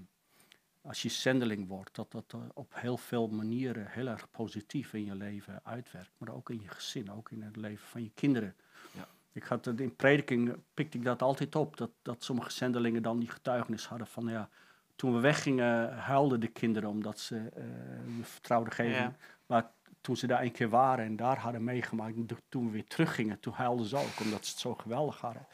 als 0.82 1.02
je 1.02 1.10
zendeling 1.10 1.68
wordt, 1.68 1.96
dat 1.96 2.12
dat 2.12 2.34
eh, 2.34 2.40
op 2.54 2.74
heel 2.76 2.98
veel 2.98 3.28
manieren 3.28 3.88
heel 3.88 4.08
erg 4.08 4.32
positief 4.32 4.94
in 4.94 5.06
je 5.06 5.16
leven 5.16 5.60
uitwerkt. 5.64 6.12
Maar 6.18 6.34
ook 6.34 6.50
in 6.50 6.62
je 6.62 6.68
gezin, 6.68 7.12
ook 7.12 7.32
in 7.32 7.42
het 7.42 7.56
leven 7.56 7.88
van 7.88 8.04
je 8.04 8.12
kinderen. 8.14 8.56
Ja. 8.92 9.08
Ik 9.32 9.44
had 9.44 9.68
in 9.68 9.96
prediking, 9.96 10.50
eh, 10.50 10.56
pikte 10.74 10.98
ik 10.98 11.04
dat 11.04 11.22
altijd 11.22 11.56
op, 11.56 11.78
dat, 11.78 11.92
dat 12.02 12.24
sommige 12.24 12.52
zendelingen 12.52 13.02
dan 13.02 13.20
die 13.20 13.30
getuigenis 13.30 13.88
hadden 13.88 14.08
van 14.08 14.28
ja, 14.28 14.50
toen 14.96 15.14
we 15.14 15.20
weggingen 15.20 15.98
huilden 15.98 16.40
de 16.40 16.48
kinderen 16.48 16.90
omdat 16.90 17.20
ze 17.20 17.38
eh 17.38 17.64
de 18.18 18.24
vertrouwde 18.24 18.72
geven. 18.72 19.02
Ja. 19.02 19.16
Maar 19.46 19.72
toen 20.02 20.18
ze 20.18 20.28
daar 20.28 20.42
een 20.42 20.52
keer 20.52 20.70
waren 20.70 21.06
en 21.06 21.16
daar 21.16 21.38
hadden 21.38 21.64
meegemaakt, 21.64 22.16
en 22.16 22.28
toen 22.50 22.66
we 22.66 22.72
weer 22.72 22.88
teruggingen, 22.88 23.40
toen 23.40 23.54
huilden 23.54 23.86
ze 23.86 23.98
ook, 23.98 24.20
omdat 24.22 24.46
ze 24.46 24.52
het 24.52 24.60
zo 24.60 24.76
geweldig 24.76 25.22
hadden. 25.22 25.48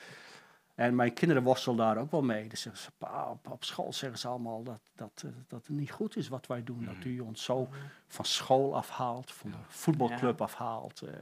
En 0.75 0.95
mijn 0.95 1.13
kinderen 1.13 1.43
worstelden 1.43 1.85
daar 1.85 1.97
ook 1.97 2.11
wel 2.11 2.21
mee. 2.21 2.49
Dus 2.49 2.61
zeggen 2.61 2.81
ze, 2.81 2.91
"Pa, 2.97 3.29
op, 3.29 3.49
op 3.49 3.63
school 3.63 3.93
zeggen 3.93 4.19
ze 4.19 4.27
allemaal 4.27 4.63
dat, 4.63 4.81
dat, 4.95 5.23
eh, 5.25 5.31
dat 5.47 5.67
het 5.67 5.75
niet 5.77 5.91
goed 5.91 6.15
is 6.15 6.27
wat 6.27 6.47
wij 6.47 6.63
doen. 6.63 6.85
Dat 6.85 7.03
u 7.03 7.19
ons 7.19 7.43
zo 7.43 7.69
van 8.07 8.25
school 8.25 8.75
afhaalt, 8.75 9.31
van 9.31 9.51
de 9.51 9.57
voetbalclub 9.67 10.41
afhaalt, 10.41 11.01
eh, 11.01 11.13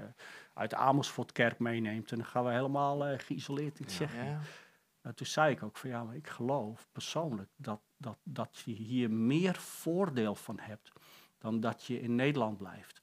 uit 0.54 0.70
de 0.70 0.76
Amersfoortkerk 0.76 1.60
meeneemt. 1.60 2.12
En 2.12 2.18
dan 2.18 2.28
gaan 2.28 2.46
we 2.46 2.52
helemaal 2.52 3.06
eh, 3.06 3.20
geïsoleerd 3.20 3.80
in 3.80 3.86
Tsjechië. 3.86 4.18
Ja. 4.18 4.40
Nou, 5.02 5.16
toen 5.16 5.28
zei 5.28 5.52
ik 5.52 5.64
ook 5.64 5.78
van 5.78 5.90
ja, 5.90 6.04
maar 6.04 6.16
ik 6.16 6.28
geloof 6.28 6.88
persoonlijk 6.92 7.50
dat, 7.56 7.80
dat, 7.98 8.18
dat 8.24 8.62
je 8.66 8.72
hier 8.72 9.12
meer 9.12 9.56
voordeel 9.56 10.36
van 10.36 10.60
hebt 10.60 10.92
dan 11.38 11.60
dat 11.60 11.84
je 11.84 12.02
in 12.02 12.16
Nederland 12.16 12.58
blijft. 12.58 13.00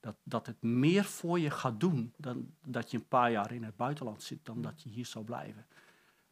Dat, 0.00 0.16
dat 0.22 0.46
het 0.46 0.62
meer 0.62 1.04
voor 1.04 1.38
je 1.38 1.50
gaat 1.50 1.80
doen 1.80 2.12
dan 2.16 2.54
dat 2.64 2.90
je 2.90 2.96
een 2.96 3.08
paar 3.08 3.30
jaar 3.30 3.52
in 3.52 3.64
het 3.64 3.76
buitenland 3.76 4.22
zit, 4.22 4.38
dan 4.42 4.62
dat 4.62 4.82
je 4.82 4.88
hier 4.88 5.06
zou 5.06 5.24
blijven. 5.24 5.66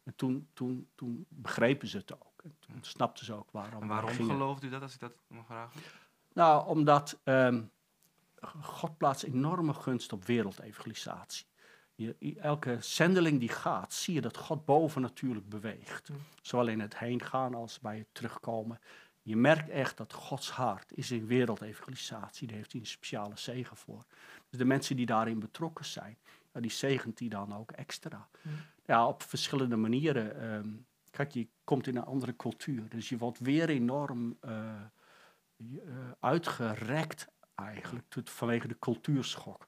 En 0.07 0.15
toen, 0.15 0.47
toen, 0.53 0.87
toen 0.95 1.25
begrepen 1.29 1.87
ze 1.87 1.97
het 1.97 2.13
ook. 2.13 2.41
En 2.43 2.55
toen 2.59 2.77
snapten 2.81 3.25
ze 3.25 3.33
ook 3.33 3.51
waarom. 3.51 3.81
En 3.81 3.87
waarom 3.87 4.11
gelooft 4.11 4.63
u 4.63 4.69
dat, 4.69 4.81
als 4.81 4.93
ik 4.93 4.99
dat 4.99 5.13
mag 5.27 5.45
vragen? 5.45 5.81
Nou, 6.33 6.67
omdat 6.67 7.19
ehm, 7.23 7.63
God 8.61 8.97
plaatst 8.97 9.23
enorme 9.23 9.73
gunst 9.73 10.13
op 10.13 10.25
wereldevangelisatie. 10.25 11.45
Je, 11.95 12.35
elke 12.39 12.77
zendeling 12.79 13.39
die 13.39 13.49
gaat, 13.49 13.93
zie 13.93 14.13
je 14.13 14.21
dat 14.21 14.37
God 14.37 14.65
boven 14.65 15.01
natuurlijk 15.01 15.49
beweegt. 15.49 16.09
Mm. 16.09 16.17
Zowel 16.41 16.67
in 16.67 16.79
het 16.79 16.97
heen 16.97 17.21
gaan 17.21 17.55
als 17.55 17.79
bij 17.79 17.97
het 17.97 18.07
terugkomen. 18.11 18.79
Je 19.21 19.35
merkt 19.35 19.69
echt 19.69 19.97
dat 19.97 20.13
Gods 20.13 20.51
hart 20.51 20.97
is 20.97 21.11
in 21.11 21.25
wereldevangelisatie. 21.25 22.47
Daar 22.47 22.57
heeft 22.57 22.71
hij 22.71 22.81
een 22.81 22.87
speciale 22.87 23.37
zegen 23.37 23.77
voor. 23.77 24.05
Dus 24.49 24.59
de 24.59 24.65
mensen 24.65 24.95
die 24.95 25.05
daarin 25.05 25.39
betrokken 25.39 25.85
zijn, 25.85 26.17
ja, 26.57 26.63
die 26.63 26.71
zegent 26.71 27.19
hij 27.19 27.27
dan 27.27 27.55
ook 27.55 27.71
extra. 27.71 28.29
Mm. 28.41 28.51
Ja, 28.85 29.07
op 29.07 29.23
verschillende 29.23 29.75
manieren. 29.75 30.41
ehm, 30.41 30.69
kijk, 31.09 31.31
je 31.31 31.47
komt 31.63 31.87
in 31.87 31.95
een 31.97 32.05
andere 32.05 32.35
cultuur. 32.35 32.89
Dus 32.89 33.09
je 33.09 33.17
wordt 33.17 33.39
weer 33.39 33.69
enorm 33.69 34.37
eh, 34.41 34.75
eh, 35.57 36.11
uitgerekt 36.19 37.27
eigenlijk 37.55 38.05
tot- 38.09 38.29
vanwege 38.29 38.67
de 38.67 38.79
cultuurschok. 38.79 39.67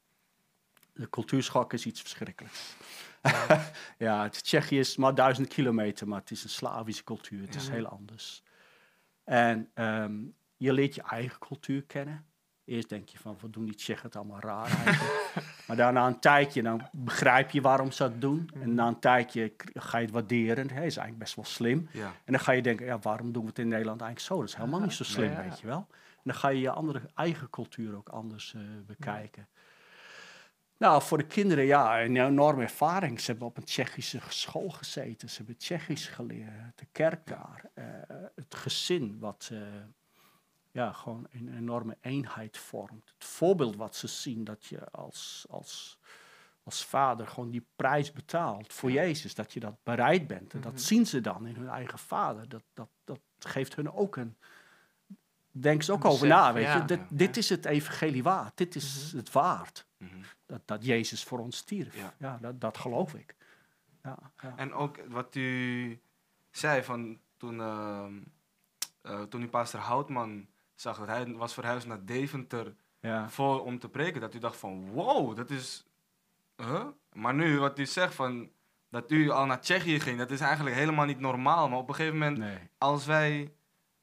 De 0.93 1.09
cultuurschok 1.09 1.73
is 1.73 1.85
iets 1.85 2.01
verschrikkelijks. 2.01 2.75
ja, 3.97 4.23
het 4.23 4.43
Tsjechië 4.43 4.79
is 4.79 4.95
maar 4.97 5.15
duizend 5.15 5.47
kilometer, 5.47 6.07
maar 6.07 6.19
het 6.19 6.31
is 6.31 6.43
een 6.43 6.49
Slavische 6.49 7.03
cultuur. 7.03 7.41
Het 7.41 7.55
is 7.55 7.65
Ja. 7.67 7.71
heel 7.73 7.85
anders. 7.87 8.43
En 9.23 9.69
ehm, 9.73 10.19
je 10.57 10.73
leert 10.73 10.95
je 10.95 11.01
eigen 11.01 11.39
cultuur 11.39 11.83
kennen. 11.83 12.25
Eerst 12.69 12.89
denk 12.89 13.09
je 13.09 13.17
van, 13.17 13.37
wat 13.41 13.53
doen 13.53 13.65
die 13.65 13.75
Tsjechen 13.75 14.05
het 14.05 14.15
allemaal 14.15 14.39
raar 14.39 14.65
eigenlijk. 14.85 15.33
maar 15.67 15.75
daarna 15.77 16.07
een 16.07 16.19
tijdje, 16.19 16.61
dan 16.63 16.87
begrijp 16.91 17.51
je 17.51 17.61
waarom 17.61 17.91
ze 17.91 18.03
dat 18.03 18.21
doen. 18.21 18.49
En 18.61 18.73
na 18.73 18.87
een 18.87 18.99
tijdje 18.99 19.53
ga 19.73 19.97
je 19.97 20.03
het 20.05 20.13
waarderen. 20.13 20.67
Hij 20.69 20.85
is 20.85 20.97
eigenlijk 20.97 21.17
best 21.17 21.35
wel 21.35 21.45
slim. 21.45 21.89
Ja. 21.91 22.05
En 22.07 22.33
dan 22.33 22.39
ga 22.39 22.51
je 22.51 22.61
denken, 22.61 22.85
ja, 22.85 22.99
waarom 22.99 23.31
doen 23.31 23.41
we 23.43 23.49
het 23.49 23.59
in 23.59 23.67
Nederland 23.67 24.01
eigenlijk 24.01 24.31
zo? 24.33 24.39
Dat 24.39 24.49
is 24.49 24.55
helemaal 24.55 24.79
niet 24.79 24.93
zo 24.93 25.03
slim, 25.15 25.31
Ja. 25.31 25.43
weet 25.43 25.59
je 25.59 25.67
wel. 25.67 25.87
En 25.91 26.25
dan 26.25 26.35
ga 26.35 26.47
je 26.49 26.59
je 26.59 26.69
andere 26.71 27.01
eigen 27.15 27.49
cultuur 27.49 27.95
ook 27.95 28.09
anders 28.09 28.53
eh, 28.53 28.61
bekijken. 28.85 29.47
Nou, 30.77 31.01
voor 31.01 31.17
de 31.17 31.25
kinderen, 31.25 31.65
ja, 31.65 32.01
een 32.03 32.17
enorme 32.17 32.61
ervaring. 32.61 33.19
Ze 33.19 33.31
hebben 33.31 33.47
op 33.47 33.57
een 33.57 33.63
Tsjechische 33.63 34.19
school 34.27 34.69
gezeten. 34.69 35.29
Ze 35.29 35.37
hebben 35.37 35.57
Tsjechisch 35.57 36.07
geleerd, 36.07 36.51
de 36.77 36.85
kerk 36.91 37.27
daar. 37.27 37.63
eh, 37.73 37.83
het 38.35 38.55
gezin, 38.55 39.17
wat 39.19 39.49
eh, 39.53 39.59
ja, 40.71 40.91
gewoon 40.93 41.27
een 41.31 41.55
enorme 41.57 41.97
eenheid 42.01 42.57
vormt. 42.57 43.13
Het 43.17 43.27
voorbeeld 43.27 43.75
wat 43.75 43.95
ze 43.95 44.07
zien, 44.07 44.43
dat 44.43 44.65
je 44.65 44.91
als, 44.91 45.45
als, 45.49 45.99
als 46.63 46.85
vader 46.85 47.27
gewoon 47.27 47.49
die 47.49 47.65
prijs 47.75 48.11
betaalt 48.11 48.73
voor 48.73 48.91
Jezus. 48.91 49.35
Dat 49.35 49.53
je 49.53 49.59
dat 49.59 49.75
bereid 49.83 50.27
bent. 50.27 50.53
En 50.53 50.59
Mhm. 50.59 50.69
dat 50.69 50.81
zien 50.81 51.05
ze 51.05 51.21
dan 51.21 51.45
in 51.47 51.55
hun 51.55 51.69
eigen 51.69 51.99
vader. 51.99 52.49
Dat, 52.49 52.63
dat, 52.73 52.89
dat 53.03 53.19
geeft 53.39 53.75
hun 53.75 53.91
ook 53.91 54.15
een... 54.15 54.37
Denk 55.51 55.83
ze 55.83 55.91
ook 55.91 56.05
over 56.05 56.27
na, 56.27 56.53
weet 56.53 56.63
ja. 56.63 56.75
je. 56.77 56.85
Dit, 56.85 56.99
Ja. 56.99 57.05
dit 57.09 57.37
is 57.37 57.49
het 57.49 57.65
evangelie 57.65 58.23
waard. 58.23 58.57
Dit 58.57 58.75
is 58.75 59.07
Mhm. 59.07 59.17
het 59.17 59.31
waard. 59.31 59.85
Mhm. 59.97 60.13
Dat, 60.45 60.61
dat 60.65 60.85
Jezus 60.85 61.23
voor 61.23 61.39
ons 61.39 61.57
stierf. 61.57 61.95
Ja. 62.17 62.37
Dat, 62.41 62.61
dat 62.61 62.77
geloof 62.77 63.13
ik. 63.13 63.35
En 64.55 64.73
ook 64.73 64.97
wat 65.07 65.35
u 65.35 65.99
zei 66.51 66.83
van 66.83 67.19
toen, 67.37 67.59
ehm, 67.61 68.13
eh, 69.01 69.21
toen 69.21 69.41
u 69.41 69.47
pastor 69.47 69.79
Houtman 69.79 70.47
zag 70.81 70.97
dat 70.97 71.07
hij 71.07 71.33
was 71.35 71.53
verhuisd 71.53 71.87
naar 71.87 72.05
Deventer 72.05 72.75
ja. 72.99 73.29
voor, 73.29 73.63
om 73.63 73.79
te 73.79 73.89
preken, 73.89 74.21
dat 74.21 74.33
u 74.33 74.39
dacht 74.39 74.57
van 74.57 74.89
wow, 74.91 75.35
dat 75.35 75.49
is... 75.49 75.85
Huh? 76.57 76.85
Maar 77.13 77.33
nu 77.33 77.59
wat 77.59 77.79
u 77.79 77.85
zegt 77.85 78.15
van 78.15 78.49
dat 78.89 79.11
u 79.11 79.29
al 79.29 79.45
naar 79.45 79.59
Tsjechië 79.61 79.99
ging, 79.99 80.17
dat 80.17 80.31
is 80.31 80.39
eigenlijk 80.41 80.75
helemaal 80.75 81.05
niet 81.05 81.19
normaal. 81.19 81.69
Maar 81.69 81.77
op 81.77 81.89
een 81.89 81.95
gegeven 81.95 82.17
moment, 82.17 82.37
Nee. 82.37 82.57
als 82.77 83.05
wij... 83.05 83.53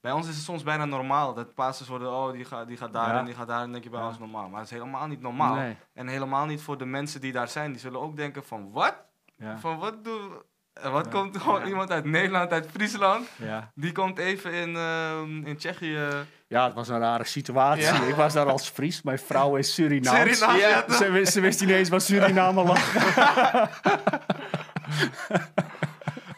Bij 0.00 0.12
ons 0.12 0.28
is 0.28 0.34
het 0.34 0.44
soms 0.44 0.62
bijna 0.62 0.84
normaal 0.84 1.34
dat 1.34 1.54
pastors 1.54 1.88
worden, 1.88 2.10
oh 2.10 2.32
die 2.32 2.44
gaat, 2.44 2.66
die 2.68 2.76
gaat 2.76 2.92
daar 2.92 3.08
Ja. 3.12 3.18
en 3.18 3.24
die 3.24 3.34
gaat 3.34 3.46
daar, 3.46 3.56
en 3.56 3.62
dan 3.62 3.72
denk 3.72 3.84
je 3.84 3.90
bij 3.90 4.00
Ja. 4.00 4.06
ons 4.06 4.18
normaal. 4.18 4.48
Maar 4.48 4.60
het 4.60 4.70
is 4.70 4.76
helemaal 4.78 5.06
niet 5.06 5.20
normaal. 5.20 5.54
Nee. 5.54 5.76
En 5.92 6.06
helemaal 6.08 6.46
niet 6.46 6.62
voor 6.62 6.78
de 6.78 6.84
mensen 6.84 7.20
die 7.20 7.32
daar 7.32 7.48
zijn. 7.48 7.70
Die 7.70 7.80
zullen 7.80 8.00
ook 8.00 8.16
denken 8.16 8.44
van, 8.44 8.70
wat? 8.72 8.96
Ja. 9.36 9.58
Van 9.58 9.78
wat 9.78 10.04
doe... 10.04 10.44
Wat 10.82 11.08
komt 11.08 11.36
gewoon 11.36 11.66
iemand 11.66 11.90
uit 11.90 12.04
Nederland, 12.04 12.50
uit 12.52 12.66
Friesland? 12.70 13.28
Ja. 13.38 13.72
Die 13.74 13.92
komt 13.92 14.18
even 14.18 14.52
in, 14.52 14.76
ehm, 14.76 15.46
in 15.46 15.56
Tsjechië. 15.56 16.08
Ja, 16.46 16.64
het 16.64 16.74
was 16.74 16.88
een 16.88 16.98
rare 16.98 17.24
situatie. 17.24 17.82
Ja. 17.82 18.02
Ik 18.02 18.14
was 18.14 18.32
daar 18.32 18.46
als 18.50 18.68
Fries. 18.68 19.02
Mijn 19.02 19.18
vrouw 19.18 19.56
is 19.56 19.74
Surinaams. 19.74 20.38
Ja, 20.38 20.82
toch? 20.82 20.96
Ze, 20.96 21.10
wist- 21.10 21.32
ze 21.32 21.40
wist 21.40 21.60
niet 21.60 21.70
eens 21.70 21.88
waar 21.88 22.00
Suriname 22.00 22.62
lag. 22.64 22.94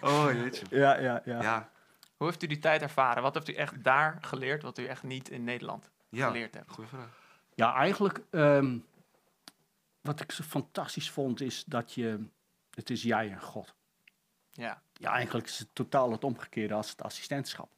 Oh 0.01 0.33
jeetje. 0.33 0.67
Ja, 0.71 0.99
ja, 0.99 1.23
ja. 1.25 1.43
Ja, 1.43 1.71
Hoe 2.17 2.27
heeft 2.27 2.43
u 2.43 2.47
die 2.47 2.59
tijd 2.59 2.83
ervaren? 2.83 3.23
Wat 3.23 3.35
heeft 3.35 3.49
u 3.49 3.53
echt 3.55 3.85
daar 3.85 4.19
geleerd 4.21 4.63
wat 4.63 4.79
u 4.79 4.85
echt 4.87 5.03
niet 5.03 5.29
in 5.31 5.45
Nederland 5.45 5.91
ja. 6.09 6.27
geleerd 6.27 6.55
hebt? 6.55 6.71
Goeie 6.71 6.89
vraag. 6.89 7.09
Ja, 7.55 7.75
eigenlijk, 7.75 8.21
ehm, 8.31 8.79
wat 10.01 10.21
ik 10.21 10.33
zo 10.33 10.43
fantastisch 10.43 11.11
vond, 11.11 11.41
is 11.41 11.65
dat 11.65 11.95
je, 11.95 12.25
het 12.75 12.91
is 12.91 13.03
jij 13.03 13.31
en 13.31 13.41
God. 13.43 13.75
Ja. 14.51 14.83
Ja, 14.93 15.13
eigenlijk 15.13 15.47
is 15.47 15.59
het 15.59 15.69
totaal 15.73 16.11
het 16.13 16.25
omgekeerde 16.25 16.75
als 16.75 16.91
het 16.91 17.03
assistentschap. 17.03 17.71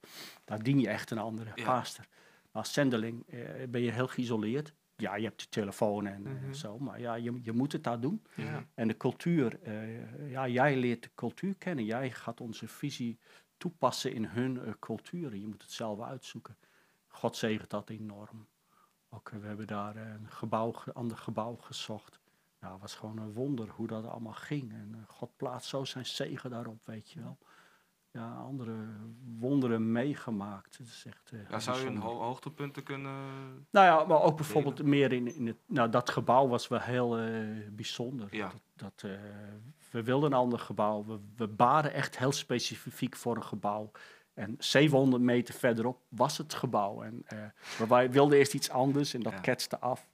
Daar 0.44 0.62
dien 0.62 0.80
je 0.80 0.88
echt 0.88 1.10
een 1.10 1.18
andere 1.18 1.50
Ja. 1.54 1.64
paaster. 1.64 2.06
Als 2.50 2.72
zendeling 2.72 3.26
eh, 3.26 3.68
ben 3.68 3.80
je 3.80 3.90
heel 3.92 4.06
geïsoleerd. 4.08 4.74
Ja, 4.96 5.14
je 5.16 5.24
hebt 5.24 5.42
je 5.42 5.48
telefoon 5.48 6.06
en 6.06 6.26
eh, 6.26 6.32
Mhm. 6.32 6.52
zo, 6.52 6.78
maar 6.78 7.00
ja, 7.00 7.14
je, 7.14 7.38
je 7.42 7.52
moet 7.52 7.72
het 7.72 7.84
daar 7.84 8.00
doen. 8.00 8.22
Ja. 8.36 8.66
En 8.74 8.88
de 8.88 8.96
cultuur, 8.96 9.60
eh, 9.62 10.30
ja, 10.30 10.48
jij 10.48 10.76
leert 10.76 11.02
de 11.02 11.10
cultuur 11.14 11.54
kennen. 11.56 11.84
Jij 11.84 12.10
gaat 12.10 12.40
onze 12.40 12.68
visie 12.68 13.18
toepassen 13.56 14.12
in 14.12 14.24
hun 14.24 14.76
culturen. 14.78 15.40
Je 15.40 15.46
moet 15.46 15.62
het 15.62 15.70
zelf 15.70 16.00
uitzoeken. 16.00 16.56
God 17.06 17.36
zegent 17.36 17.70
dat 17.70 17.90
enorm. 17.90 18.46
Ook, 19.08 19.28
we 19.30 19.46
hebben 19.46 19.66
daar 19.66 19.96
een 19.96 20.30
gebouw, 20.30 20.72
ge- 20.72 20.92
ander 20.92 21.16
gebouw 21.16 21.56
gezocht. 21.56 22.20
Nou, 22.60 22.72
het 22.72 22.82
was 22.82 22.94
gewoon 22.94 23.18
een 23.18 23.32
wonder 23.32 23.68
hoe 23.68 23.86
dat 23.86 24.04
allemaal 24.06 24.32
ging. 24.32 24.72
En 24.72 25.04
God 25.06 25.36
plaatst 25.36 25.68
zo 25.68 25.84
zijn 25.84 26.06
zegen 26.06 26.50
daarop, 26.50 26.86
weet 26.86 27.10
je 27.10 27.20
wel. 27.20 27.38
Ja, 28.12 28.32
andere 28.34 28.74
wonderen 29.38 29.92
meegemaakt. 29.92 30.78
Het 30.78 30.86
is 30.86 31.04
echt, 31.06 31.30
eh, 31.32 31.50
Ja, 31.50 31.58
zou 31.58 31.80
je 31.80 31.86
een 31.86 31.96
ho 31.96 32.18
hoogtepunten 32.18 32.82
kunnen... 32.82 33.12
Nou 33.70 33.86
ja, 33.86 34.04
maar 34.04 34.22
ook 34.22 34.36
bijvoorbeeld 34.36 34.82
meer 34.82 35.12
in, 35.12 35.34
in 35.34 35.46
het... 35.46 35.56
Nou, 35.66 35.90
dat 35.90 36.10
gebouw 36.10 36.48
was 36.48 36.68
wel 36.68 36.80
heel 36.80 37.18
eh, 37.18 37.32
bijzonder. 37.70 38.28
Ja. 38.36 38.48
Dat, 38.48 38.62
dat, 38.74 39.10
eh, 39.10 39.18
we 39.90 40.02
wilden 40.02 40.32
een 40.32 40.38
ander 40.38 40.58
gebouw. 40.58 41.04
We, 41.04 41.18
we 41.36 41.46
baden 41.48 41.92
echt 41.92 42.18
heel 42.18 42.32
specifiek 42.32 43.16
voor 43.16 43.36
een 43.36 43.44
gebouw. 43.44 43.90
En 44.34 44.54
700 44.58 45.22
meter 45.22 45.54
verderop 45.54 45.98
was 46.08 46.38
het 46.38 46.54
gebouw. 46.54 47.02
En, 47.02 47.24
maar 47.78 47.88
wij 47.88 48.10
wilden 48.10 48.38
eerst 48.38 48.54
iets 48.54 48.70
anders 48.70 49.14
en 49.14 49.22
dat 49.22 49.32
Ja. 49.32 49.40
ketste 49.40 49.78
af. 49.80 50.08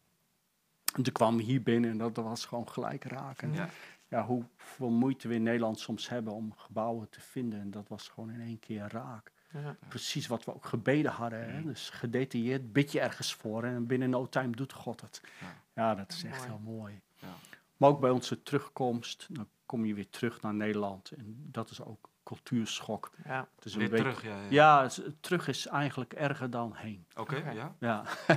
En 0.94 1.02
toen 1.02 1.12
kwamen 1.12 1.36
we 1.36 1.42
hier 1.42 1.62
binnen 1.62 1.90
en 1.90 1.98
dat, 1.98 2.14
dat 2.14 2.24
was 2.24 2.44
gewoon 2.44 2.68
gelijk 2.68 3.04
raken. 3.04 3.52
Ja. 3.52 3.68
Ja, 4.08 4.24
hoeveel 4.26 4.90
moeite 4.90 5.28
we 5.28 5.34
in 5.34 5.42
Nederland 5.42 5.78
soms 5.80 6.08
hebben 6.08 6.32
om 6.32 6.52
gebouwen 6.56 7.08
te 7.08 7.20
vinden. 7.20 7.60
En 7.60 7.70
dat 7.70 7.88
was 7.88 8.08
gewoon 8.08 8.30
in 8.30 8.40
één 8.40 8.58
keer 8.58 8.88
raak 8.88 9.32
Ja. 9.52 9.76
precies 9.88 10.26
wat 10.26 10.44
we 10.44 10.54
ook 10.54 10.64
gebeden 10.64 11.10
hadden. 11.12 11.54
Hè? 11.54 11.62
Dus 11.62 11.90
gedetailleerd 11.90 12.72
bid 12.72 12.92
je 12.92 13.00
ergens 13.00 13.34
voor 13.34 13.64
en 13.64 13.86
binnen 13.86 14.10
no 14.10 14.28
time 14.28 14.50
doet 14.56 14.72
God 14.72 15.00
het. 15.00 15.20
Ja. 15.40 15.54
Ja, 15.74 15.94
dat 15.94 16.10
is 16.12 16.24
echt 16.24 16.36
Mooi. 16.38 16.48
heel 16.50 16.72
mooi. 16.74 17.00
Ja. 17.14 17.28
Maar 17.76 17.88
ook 17.90 18.00
bij 18.00 18.10
onze 18.10 18.42
terugkomst, 18.42 19.26
dan 19.30 19.48
kom 19.66 19.84
je 19.84 19.94
weer 19.94 20.08
terug 20.10 20.42
naar 20.42 20.54
Nederland. 20.54 21.10
En 21.10 21.48
dat 21.50 21.70
is 21.70 21.82
ook 21.82 22.10
cultuurschok. 22.22 23.10
Ja. 23.24 23.48
Het 23.56 23.64
is 23.64 23.72
een 23.72 23.78
Weer 23.78 23.88
beetje- 23.88 24.04
terug, 24.04 24.22
ja. 24.22 24.38
ja. 24.50 24.88
Terug 25.20 25.48
is 25.48 25.66
eigenlijk 25.66 26.12
erger 26.12 26.50
dan 26.50 26.72
heen. 26.74 27.06
Oké, 27.16 27.36
Oké. 27.36 27.50
ja. 27.50 27.74
Ja. 27.78 28.04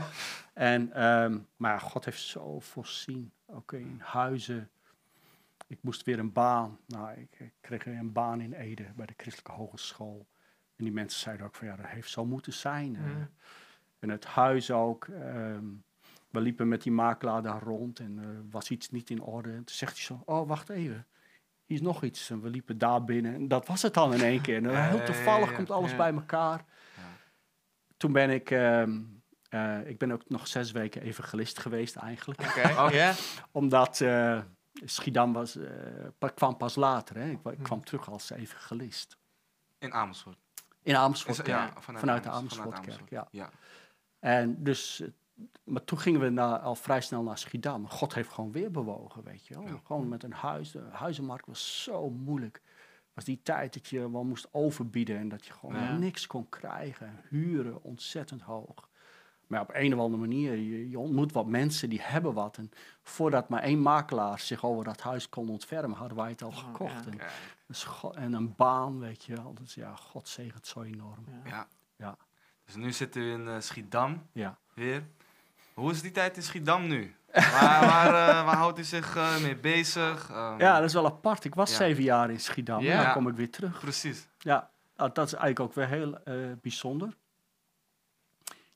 en, 0.54 0.92
ehm, 0.94 1.40
maar 1.56 1.82
God 1.82 2.06
heeft 2.06 2.22
zo 2.22 2.60
voorzien. 2.60 3.32
Ook 3.46 3.74
in 3.74 4.00
huizen. 4.04 4.70
Ik 5.70 5.78
moest 5.82 6.04
weer 6.04 6.20
een 6.20 6.32
baan. 6.32 6.80
Nou, 6.88 7.12
ik, 7.20 7.40
ik 7.40 7.54
kreeg 7.62 7.86
een 7.86 8.12
baan 8.12 8.42
in 8.42 8.54
Ede 8.54 8.86
bij 8.96 9.06
de 9.06 9.14
Christelijke 9.18 9.52
Hogeschool. 9.52 10.28
En 10.76 10.84
die 10.84 10.94
mensen 10.94 11.20
zeiden 11.20 11.46
ook 11.46 11.56
van 11.56 11.68
ja, 11.68 11.76
dat 11.76 11.86
heeft 11.86 12.10
zo 12.10 12.26
moeten 12.26 12.54
zijn. 12.54 12.96
eh. 12.96 13.02
Mhm. 13.02 13.24
En 14.00 14.10
het 14.10 14.26
huis 14.26 14.72
ook. 14.72 15.08
ehm, 15.08 15.66
we 16.30 16.40
liepen 16.42 16.68
met 16.68 16.82
die 16.82 16.92
makelaar 16.92 17.42
daar 17.42 17.62
rond 17.62 18.00
en 18.00 18.18
er 18.18 18.50
was 18.50 18.70
iets 18.70 18.90
niet 18.90 19.10
in 19.10 19.22
orde. 19.22 19.50
En 19.50 19.56
toen 19.64 19.76
zegt 19.76 19.94
hij 19.94 20.02
zo, 20.02 20.22
oh 20.26 20.48
wacht 20.48 20.70
even, 20.70 21.08
hier 21.66 21.78
is 21.78 21.82
nog 21.84 22.04
iets. 22.04 22.30
En 22.30 22.42
we 22.42 22.50
liepen 22.50 22.78
daar 22.78 23.04
binnen 23.04 23.34
en 23.34 23.48
dat 23.48 23.68
was 23.68 23.82
het 23.82 23.94
dan 23.94 24.14
in 24.14 24.22
één 24.22 24.42
keer. 24.42 24.56
En 24.56 24.72
ja, 24.72 24.90
heel 24.90 25.04
toevallig 25.04 25.50
ja, 25.50 25.56
komt 25.56 25.72
alles 25.72 25.96
bij 25.96 26.14
elkaar. 26.14 26.66
Ja. 26.96 27.02
Toen 27.98 28.12
ben 28.12 28.30
ik, 28.30 28.52
ehm, 28.52 29.02
eh, 29.50 29.88
ik 29.88 29.98
ben 29.98 30.12
ook 30.12 30.30
nog 30.30 30.48
zes 30.48 30.72
weken 30.72 31.02
evangelist 31.02 31.60
geweest 31.60 31.96
eigenlijk. 31.96 32.42
Oh. 32.42 33.10
Omdat 33.52 34.02
eh, 34.02 34.42
Schiedam 34.86 35.34
was, 35.34 35.56
eh, 35.56 36.30
kwam 36.36 36.58
pas 36.58 36.76
later. 36.76 37.16
Hè. 37.18 37.30
Ik, 37.30 37.44
Mhm. 37.44 37.62
kwam 37.62 37.84
terug 37.84 38.10
als 38.10 38.30
evangelist. 38.30 39.18
In 39.78 39.94
Amersfoort. 39.94 40.38
In 40.84 40.96
Amersfoort, 40.96 41.40
Is- 41.40 41.46
ja, 41.46 41.74
vanuit, 41.80 42.00
vanuit 42.00 42.24
de 42.24 42.30
Amersfoort, 42.30 42.66
Amersfoortkerk, 42.76 43.10
ja. 43.10 43.28
ja. 43.32 43.50
En 44.20 44.64
dus, 44.64 45.00
eh, 45.00 45.08
maar 45.64 45.84
toen 45.84 46.00
gingen 46.00 46.20
we 46.20 46.30
na, 46.30 46.60
al 46.60 46.76
vrij 46.76 47.02
snel 47.02 47.24
naar 47.24 47.38
Schiedam. 47.38 47.88
God 47.90 48.14
heeft 48.14 48.30
gewoon 48.30 48.52
weer 48.52 48.72
bewogen, 48.72 49.24
weet 49.24 49.48
je 49.48 49.54
wel. 49.54 49.64
Ja. 49.64 49.80
Gewoon 49.84 50.08
met 50.10 50.24
een 50.24 50.34
huis. 50.34 50.72
De 50.72 50.84
huizenmarkt 50.92 51.46
was 51.48 51.84
zo 51.84 52.10
moeilijk. 52.10 52.62
was 53.14 53.28
die 53.28 53.42
tijd 53.44 53.74
dat 53.74 53.88
je 53.88 54.12
wel 54.12 54.24
moest 54.24 54.48
overbieden 54.52 55.18
en 55.18 55.30
dat 55.30 55.46
je 55.46 55.54
gewoon 55.54 55.76
Ja. 55.76 55.98
niks 55.98 56.28
kon 56.28 56.50
krijgen. 56.50 57.22
Huren 57.30 57.84
ontzettend 57.84 58.42
hoog. 58.42 58.89
Maar 59.50 59.62
op 59.62 59.70
een 59.74 59.94
of 59.94 60.00
andere 60.00 60.22
manier, 60.22 60.56
je, 60.56 60.90
je 60.90 61.00
ontmoet 61.00 61.32
wat 61.32 61.46
mensen 61.46 61.90
die 61.90 62.00
hebben 62.02 62.34
wat. 62.34 62.58
En 62.58 62.72
voordat 63.04 63.50
maar 63.50 63.62
één 63.62 63.80
makelaar 63.80 64.40
zich 64.40 64.66
over 64.66 64.84
dat 64.84 65.02
huis 65.02 65.30
kon 65.30 65.50
ontfermen, 65.50 65.98
hadden 65.98 66.18
wij 66.18 66.30
het 66.30 66.42
al 66.42 66.50
Oh, 66.50 66.58
gekocht. 66.58 67.04
ja. 67.06 67.12
En, 67.12 67.20
dus 67.68 67.88
een 68.14 68.54
baan, 68.56 69.00
weet 69.00 69.24
je 69.24 69.36
wel. 69.36 69.54
Dus 69.54 69.74
ja, 69.74 69.96
God 69.96 70.28
zegent 70.28 70.68
zo 70.68 70.82
enorm. 70.82 71.26
Ja. 71.44 71.50
ja. 71.50 71.68
Ja. 71.98 72.18
Dus 72.66 72.76
nu 72.76 72.92
zitten 72.92 73.22
we 73.22 73.30
in 73.32 73.48
eh, 73.48 73.60
Schiedam 73.60 74.22
Ja. 74.32 74.58
weer. 74.74 75.04
Hoe 75.74 75.92
is 75.92 76.02
die 76.02 76.12
tijd 76.12 76.36
in 76.38 76.44
Schiedam 76.44 76.88
nu? 76.88 77.16
waar, 77.34 77.86
waar, 77.94 78.06
eh, 78.08 78.46
waar 78.46 78.56
houdt 78.56 78.80
u 78.80 78.84
zich 78.84 79.16
eh, 79.16 79.42
mee 79.42 79.56
bezig? 79.56 80.30
Ehm, 80.30 80.60
Ja, 80.60 80.76
dat 80.80 80.88
is 80.88 80.94
wel 80.94 81.06
apart. 81.06 81.44
Ik 81.46 81.56
was 81.56 81.72
Ja. 81.72 81.78
zeven 81.78 82.04
jaar 82.04 82.30
in 82.32 82.40
Schiedam. 82.40 82.82
Ja. 82.82 82.98
En 82.98 83.04
dan 83.04 83.14
kom 83.14 83.28
ik 83.28 83.36
weer 83.36 83.52
terug. 83.52 83.80
Precies. 83.80 84.28
Ja, 84.38 84.70
dat 84.96 85.18
is 85.18 85.34
eigenlijk 85.34 85.60
ook 85.60 85.74
weer 85.74 85.88
heel 85.88 86.18
eh, 86.24 86.36
bijzonder. 86.62 87.16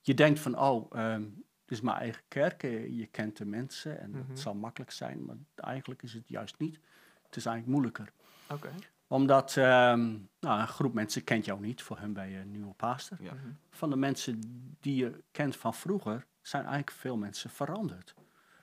Je 0.06 0.14
denkt 0.14 0.40
van, 0.40 0.60
oh, 0.60 0.92
ehm 0.96 1.24
het 1.64 1.72
is 1.72 1.82
mijn 1.82 1.98
eigen 1.98 2.22
kerk. 2.28 2.64
eh, 2.64 2.98
je 2.98 3.06
kent 3.06 3.38
de 3.38 3.46
mensen 3.46 4.00
en 4.00 4.10
Mhm. 4.10 4.30
het 4.30 4.40
zal 4.40 4.54
makkelijk 4.54 4.92
zijn. 4.92 5.26
Maar 5.26 5.36
eigenlijk 5.56 6.04
is 6.04 6.14
het 6.14 6.28
juist 6.30 6.60
niet. 6.60 6.80
Het 7.26 7.36
is 7.36 7.46
eigenlijk 7.46 7.68
moeilijker. 7.68 8.12
Oké. 8.50 8.70
Omdat 9.08 9.58
ehm, 9.58 10.18
nou, 10.40 10.60
een 10.62 10.68
groep 10.68 10.94
mensen 10.94 11.24
kent 11.24 11.46
jou 11.46 11.60
niet. 11.62 11.82
Voor 11.82 11.98
hun 12.00 12.14
ben 12.14 12.30
je 12.30 12.38
een 12.38 12.52
nieuwe 12.52 12.74
pastor. 12.74 13.18
Ja. 13.22 13.34
Mhm. 13.34 13.48
Van 13.70 13.90
de 13.90 13.96
mensen 13.96 14.40
die 14.80 14.96
je 14.96 15.24
kent 15.32 15.56
van 15.56 15.74
vroeger, 15.74 16.26
zijn 16.42 16.62
eigenlijk 16.64 16.92
veel 16.98 17.18
mensen 17.18 17.50
veranderd. 17.50 18.14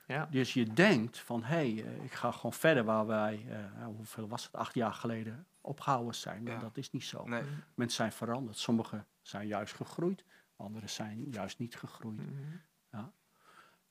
Ja. 0.07 0.29
Dus 0.31 0.55
je 0.55 0.65
denkt 0.73 1.19
van, 1.19 1.43
hé, 1.43 1.55
hey, 1.75 1.85
eh, 1.85 2.05
ik 2.05 2.13
ga 2.13 2.31
gewoon 2.31 2.53
verder 2.53 2.85
waar 2.85 3.07
wij, 3.07 3.47
eh, 3.49 3.85
hoeveel 3.85 4.29
was 4.29 4.45
het, 4.45 4.53
acht 4.57 4.75
jaar 4.75 4.93
geleden 4.95 5.47
opgehouden 5.61 6.15
zijn. 6.15 6.43
Maar 6.43 6.53
Ja. 6.53 6.59
dat 6.61 6.77
is 6.77 6.91
niet 6.91 7.05
zo. 7.05 7.25
Nee. 7.29 7.43
Mensen 7.75 7.97
zijn 7.97 8.13
veranderd. 8.13 8.59
Sommigen 8.59 9.07
zijn 9.23 9.47
juist 9.47 9.75
gegroeid, 9.75 10.25
anderen 10.61 10.91
zijn 10.91 11.31
juist 11.31 11.59
niet 11.59 11.77
gegroeid. 11.77 12.17
Mhm. 12.17 12.59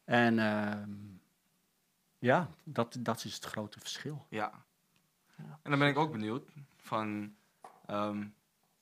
En 0.10 0.40
ehm, 0.40 0.92
ja, 2.20 2.50
dat, 2.64 2.98
dat 3.00 3.24
is 3.24 3.34
het 3.34 3.46
grote 3.46 3.80
verschil. 3.80 4.26
Ja. 4.30 4.66
Ja. 5.38 5.60
En 5.62 5.70
dan 5.70 5.80
ben 5.80 5.88
ik 5.88 5.98
ook 5.98 6.12
benieuwd 6.12 6.50
van, 6.78 7.36
ehm 7.86 8.20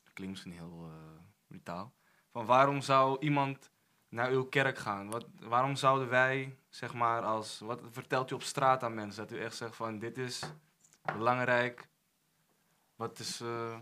dat 0.04 0.14
klinkt 0.14 0.34
misschien 0.34 0.52
heel 0.52 0.90
eh, 0.92 1.22
brutaal, 1.48 1.94
van 2.32 2.46
waarom 2.46 2.82
zou 2.82 3.20
iemand 3.20 3.72
naar 4.10 4.30
uw 4.30 4.46
kerk 4.46 4.78
gaan? 4.78 5.10
Wat, 5.10 5.26
waarom 5.40 5.76
zouden 5.76 6.10
wij, 6.10 6.58
zeg 6.70 6.94
maar, 6.94 7.22
als, 7.22 7.60
wat 7.60 7.82
vertelt 7.92 8.32
u 8.32 8.36
op 8.36 8.44
straat 8.44 8.84
aan 8.84 8.94
mensen? 8.94 9.28
Dat 9.28 9.38
u 9.38 9.42
echt 9.42 9.56
zegt 9.56 9.76
van, 9.76 10.00
dit 10.00 10.18
is 10.18 10.44
belangrijk, 11.02 11.88
wat 12.96 13.20
is, 13.20 13.42
eh, 13.42 13.80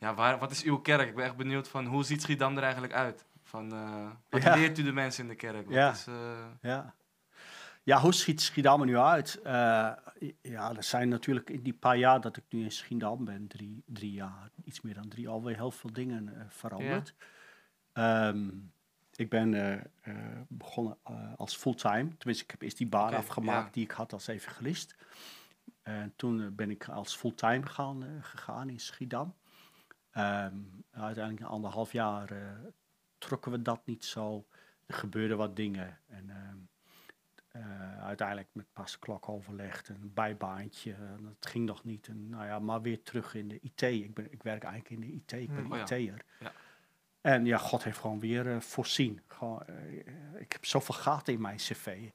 ja, 0.00 0.14
waar, 0.14 0.38
wat 0.38 0.50
is 0.50 0.62
uw 0.62 0.78
kerk? 0.80 1.08
Ik 1.08 1.14
ben 1.14 1.24
echt 1.24 1.36
benieuwd 1.36 1.68
van, 1.68 1.86
hoe 1.86 2.04
ziet 2.04 2.22
Schiedam 2.22 2.56
er 2.56 2.62
eigenlijk 2.62 2.92
uit? 2.92 3.24
Van, 3.42 3.72
eh, 3.72 4.10
wat 4.28 4.42
Ja. 4.42 4.54
leert 4.54 4.78
u 4.78 4.82
de 4.82 4.92
mensen 4.92 5.22
in 5.22 5.28
de 5.28 5.34
kerk? 5.36 5.64
Wat 5.64 5.74
Ja. 5.74 5.90
is, 5.90 6.06
eh, 6.06 6.46
Ja. 6.60 6.94
Ja, 7.82 8.00
hoe 8.00 8.12
schiet 8.14 8.40
Schiedam 8.40 8.80
er 8.80 8.86
nu 8.86 8.98
uit? 8.98 9.40
Eh, 9.42 9.92
ja, 10.42 10.76
er 10.76 10.82
zijn 10.82 11.08
natuurlijk 11.08 11.50
in 11.50 11.62
die 11.62 11.72
paar 11.74 11.96
jaar 11.96 12.20
dat 12.20 12.36
ik 12.36 12.44
nu 12.48 12.62
in 12.62 12.72
Schiedam 12.72 13.24
ben, 13.24 13.46
drie, 13.46 13.82
drie 13.86 14.12
jaar, 14.12 14.50
iets 14.64 14.80
meer 14.80 14.94
dan 14.94 15.08
drie, 15.08 15.28
alweer 15.28 15.56
heel 15.56 15.70
veel 15.70 15.92
dingen 15.92 16.46
veranderd. 16.48 17.14
Ehm, 17.92 18.48
ik 19.14 19.28
ben 19.30 19.82
begonnen 20.48 20.98
als 21.36 21.56
fulltime. 21.56 22.16
Tenminste, 22.16 22.44
ik 22.44 22.50
heb 22.50 22.62
eerst 22.62 22.76
die 22.78 22.88
baan 22.88 23.14
afgemaakt 23.14 23.64
ja. 23.66 23.72
die 23.72 23.84
ik 23.84 23.90
had 23.90 24.12
als 24.12 24.26
evangelist. 24.26 24.96
En 25.82 26.12
toen 26.16 26.54
ben 26.54 26.70
ik 26.70 26.88
als 26.88 27.16
fulltime 27.16 27.66
gaan, 27.66 28.04
gegaan 28.20 28.68
in 28.68 28.80
Schiedam. 28.80 29.34
Ehm, 30.10 30.56
uiteindelijk 30.90 31.44
een 31.44 31.52
anderhalf 31.52 31.92
jaar 31.92 32.30
eh, 32.30 32.38
trokken 33.18 33.52
we 33.52 33.62
dat 33.62 33.86
niet 33.86 34.04
zo. 34.04 34.46
Er 34.86 34.94
gebeurden 34.94 35.36
wat 35.36 35.56
dingen. 35.56 35.98
En 36.06 36.30
ehm, 36.30 36.56
eh, 37.48 38.04
uiteindelijk 38.04 38.48
met 38.52 38.72
pas 38.72 38.98
klok 38.98 39.28
overlegd, 39.28 39.88
een 39.88 40.12
bijbaantje. 40.14 40.92
En 40.92 41.18
dat 41.22 41.46
ging 41.50 41.66
nog 41.66 41.84
niet. 41.84 42.08
En, 42.08 42.28
nou 42.28 42.44
ja, 42.44 42.58
maar 42.58 42.82
weer 42.82 43.02
terug 43.02 43.34
in 43.34 43.48
de 43.48 43.60
IT. 43.60 43.82
Ik, 43.82 44.14
ben, 44.14 44.32
ik 44.32 44.42
werk 44.42 44.62
eigenlijk 44.62 45.02
in 45.02 45.08
de 45.08 45.14
IT. 45.16 45.32
Ik 45.32 45.54
ben 45.54 45.64
Hmm. 45.64 45.72
Oh 45.72 45.78
ja. 45.78 45.96
IT'er. 45.96 46.24
Ja. 46.40 46.52
En 47.20 47.44
ja, 47.44 47.58
God 47.58 47.84
heeft 47.84 47.98
gewoon 47.98 48.20
weer 48.20 48.50
eh, 48.54 48.60
voorzien. 48.60 49.20
Gewoon, 49.28 49.62
eh, 49.66 50.40
ik 50.40 50.52
heb 50.52 50.64
zoveel 50.64 50.94
gaten 50.94 51.32
in 51.32 51.40
mijn 51.40 51.56
cv. 51.56 51.86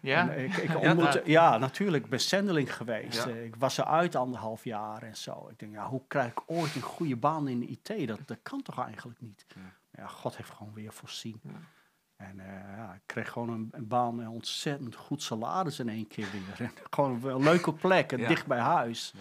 Ja. 0.00 0.30
Ik, 0.30 0.56
ik 0.56 0.70
Ja, 0.80 0.94
dat- 0.94 1.26
ja, 1.26 1.58
natuurlijk. 1.58 2.04
Ik 2.04 2.10
ben 2.10 2.20
zendeling 2.20 2.74
geweest. 2.76 3.24
Ja. 3.24 3.30
Eh, 3.30 3.44
Ik 3.44 3.56
was 3.56 3.78
eruit 3.78 4.14
anderhalf 4.16 4.64
jaar 4.64 5.02
en 5.02 5.16
zo. 5.16 5.48
Ik 5.50 5.58
denk, 5.58 5.72
ja, 5.72 5.88
hoe 5.88 6.02
krijg 6.08 6.30
ik 6.30 6.40
ooit 6.46 6.74
een 6.74 6.82
goede 6.82 7.16
baan 7.16 7.48
in 7.48 7.60
de 7.60 7.66
IT? 7.66 8.08
Dat, 8.08 8.18
dat 8.26 8.38
kan 8.42 8.62
toch 8.62 8.84
eigenlijk 8.84 9.20
niet? 9.20 9.46
Ja. 9.54 9.60
Ja, 10.02 10.06
God 10.06 10.36
heeft 10.36 10.50
gewoon 10.50 10.72
weer 10.74 10.92
voorzien. 10.92 11.40
Ja. 11.42 11.50
En 12.16 12.36
ja, 12.76 12.92
ik 12.94 13.00
kreeg 13.06 13.30
gewoon 13.30 13.48
een, 13.48 13.68
een 13.72 13.88
baan 13.88 14.14
met 14.14 14.26
ontzettend 14.26 14.94
goed 14.94 15.22
salaris 15.22 15.78
in 15.78 15.88
één 15.88 16.06
keer 16.08 16.26
weer. 16.32 16.60
En 16.66 16.72
gewoon 16.90 17.24
een 17.24 17.42
leuke 17.42 17.72
plek 17.72 18.12
en 18.12 18.18
dicht 18.28 18.46
bij 18.46 18.58
huis. 18.58 19.14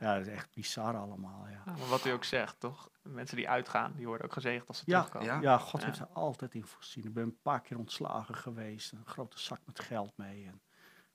Ja, 0.00 0.16
dat 0.16 0.26
is 0.26 0.32
echt 0.32 0.48
bizar 0.54 0.96
allemaal, 0.96 1.46
ja. 1.50 1.74
Wat 1.88 2.04
u 2.06 2.10
ook 2.10 2.24
zegt, 2.24 2.60
toch? 2.60 2.90
Mensen 3.06 3.36
die 3.36 3.48
uitgaan, 3.48 3.92
die 3.96 4.06
worden 4.06 4.26
ook 4.26 4.32
gezegend 4.32 4.68
als 4.68 4.78
ze 4.78 4.82
Ja, 4.86 5.02
terugkomen. 5.02 5.34
Ja. 5.34 5.40
Ja, 5.40 5.58
God 5.58 5.80
Ja. 5.80 5.86
heeft 5.86 5.98
er 5.98 6.06
altijd 6.12 6.54
in 6.54 6.64
voorzien. 6.66 7.04
Ik 7.04 7.12
ben 7.14 7.22
een 7.22 7.38
paar 7.42 7.60
keer 7.60 7.78
ontslagen 7.78 8.34
geweest. 8.34 8.92
Een 8.92 9.06
grote 9.06 9.38
zak 9.38 9.60
met 9.64 9.80
geld 9.80 10.12
mee. 10.16 10.46
En 10.46 10.60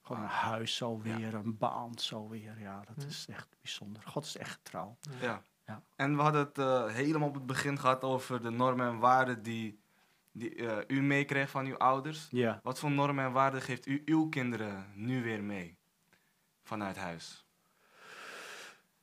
gewoon 0.01 0.21
een 0.21 0.27
huis 0.29 0.75
zo 0.75 1.01
Ja. 1.03 1.17
weer, 1.17 1.33
een 1.33 1.57
baan 1.57 1.99
zo 1.99 2.27
weer. 2.27 2.59
Ja, 2.59 2.81
dat 2.95 3.05
is 3.05 3.27
echt 3.27 3.55
bijzonder. 3.61 4.03
God 4.05 4.25
is 4.25 4.37
echt 4.37 4.59
trouw. 4.63 4.97
Ja. 5.19 5.41
Ja. 5.65 5.81
En 5.95 6.15
we 6.15 6.21
hadden 6.21 6.41
het 6.45 6.57
eh, 6.57 6.85
helemaal 6.87 7.27
op 7.27 7.33
het 7.33 7.45
begin 7.45 7.79
gehad 7.79 8.03
over 8.03 8.41
de 8.41 8.49
normen 8.49 8.87
en 8.87 8.99
waarden 8.99 9.43
die, 9.43 9.79
die 10.31 10.55
eh, 10.55 10.97
u 10.97 11.01
meekreeg 11.01 11.49
van 11.49 11.65
uw 11.65 11.77
ouders. 11.77 12.27
Ja. 12.29 12.59
Wat 12.63 12.79
voor 12.79 12.91
normen 12.91 13.25
en 13.25 13.31
waarden 13.31 13.61
geeft 13.61 13.85
u 13.85 14.01
uw 14.05 14.29
kinderen 14.29 14.91
nu 14.95 15.23
weer 15.23 15.43
mee 15.43 15.77
vanuit 16.63 16.97
huis? 16.97 17.45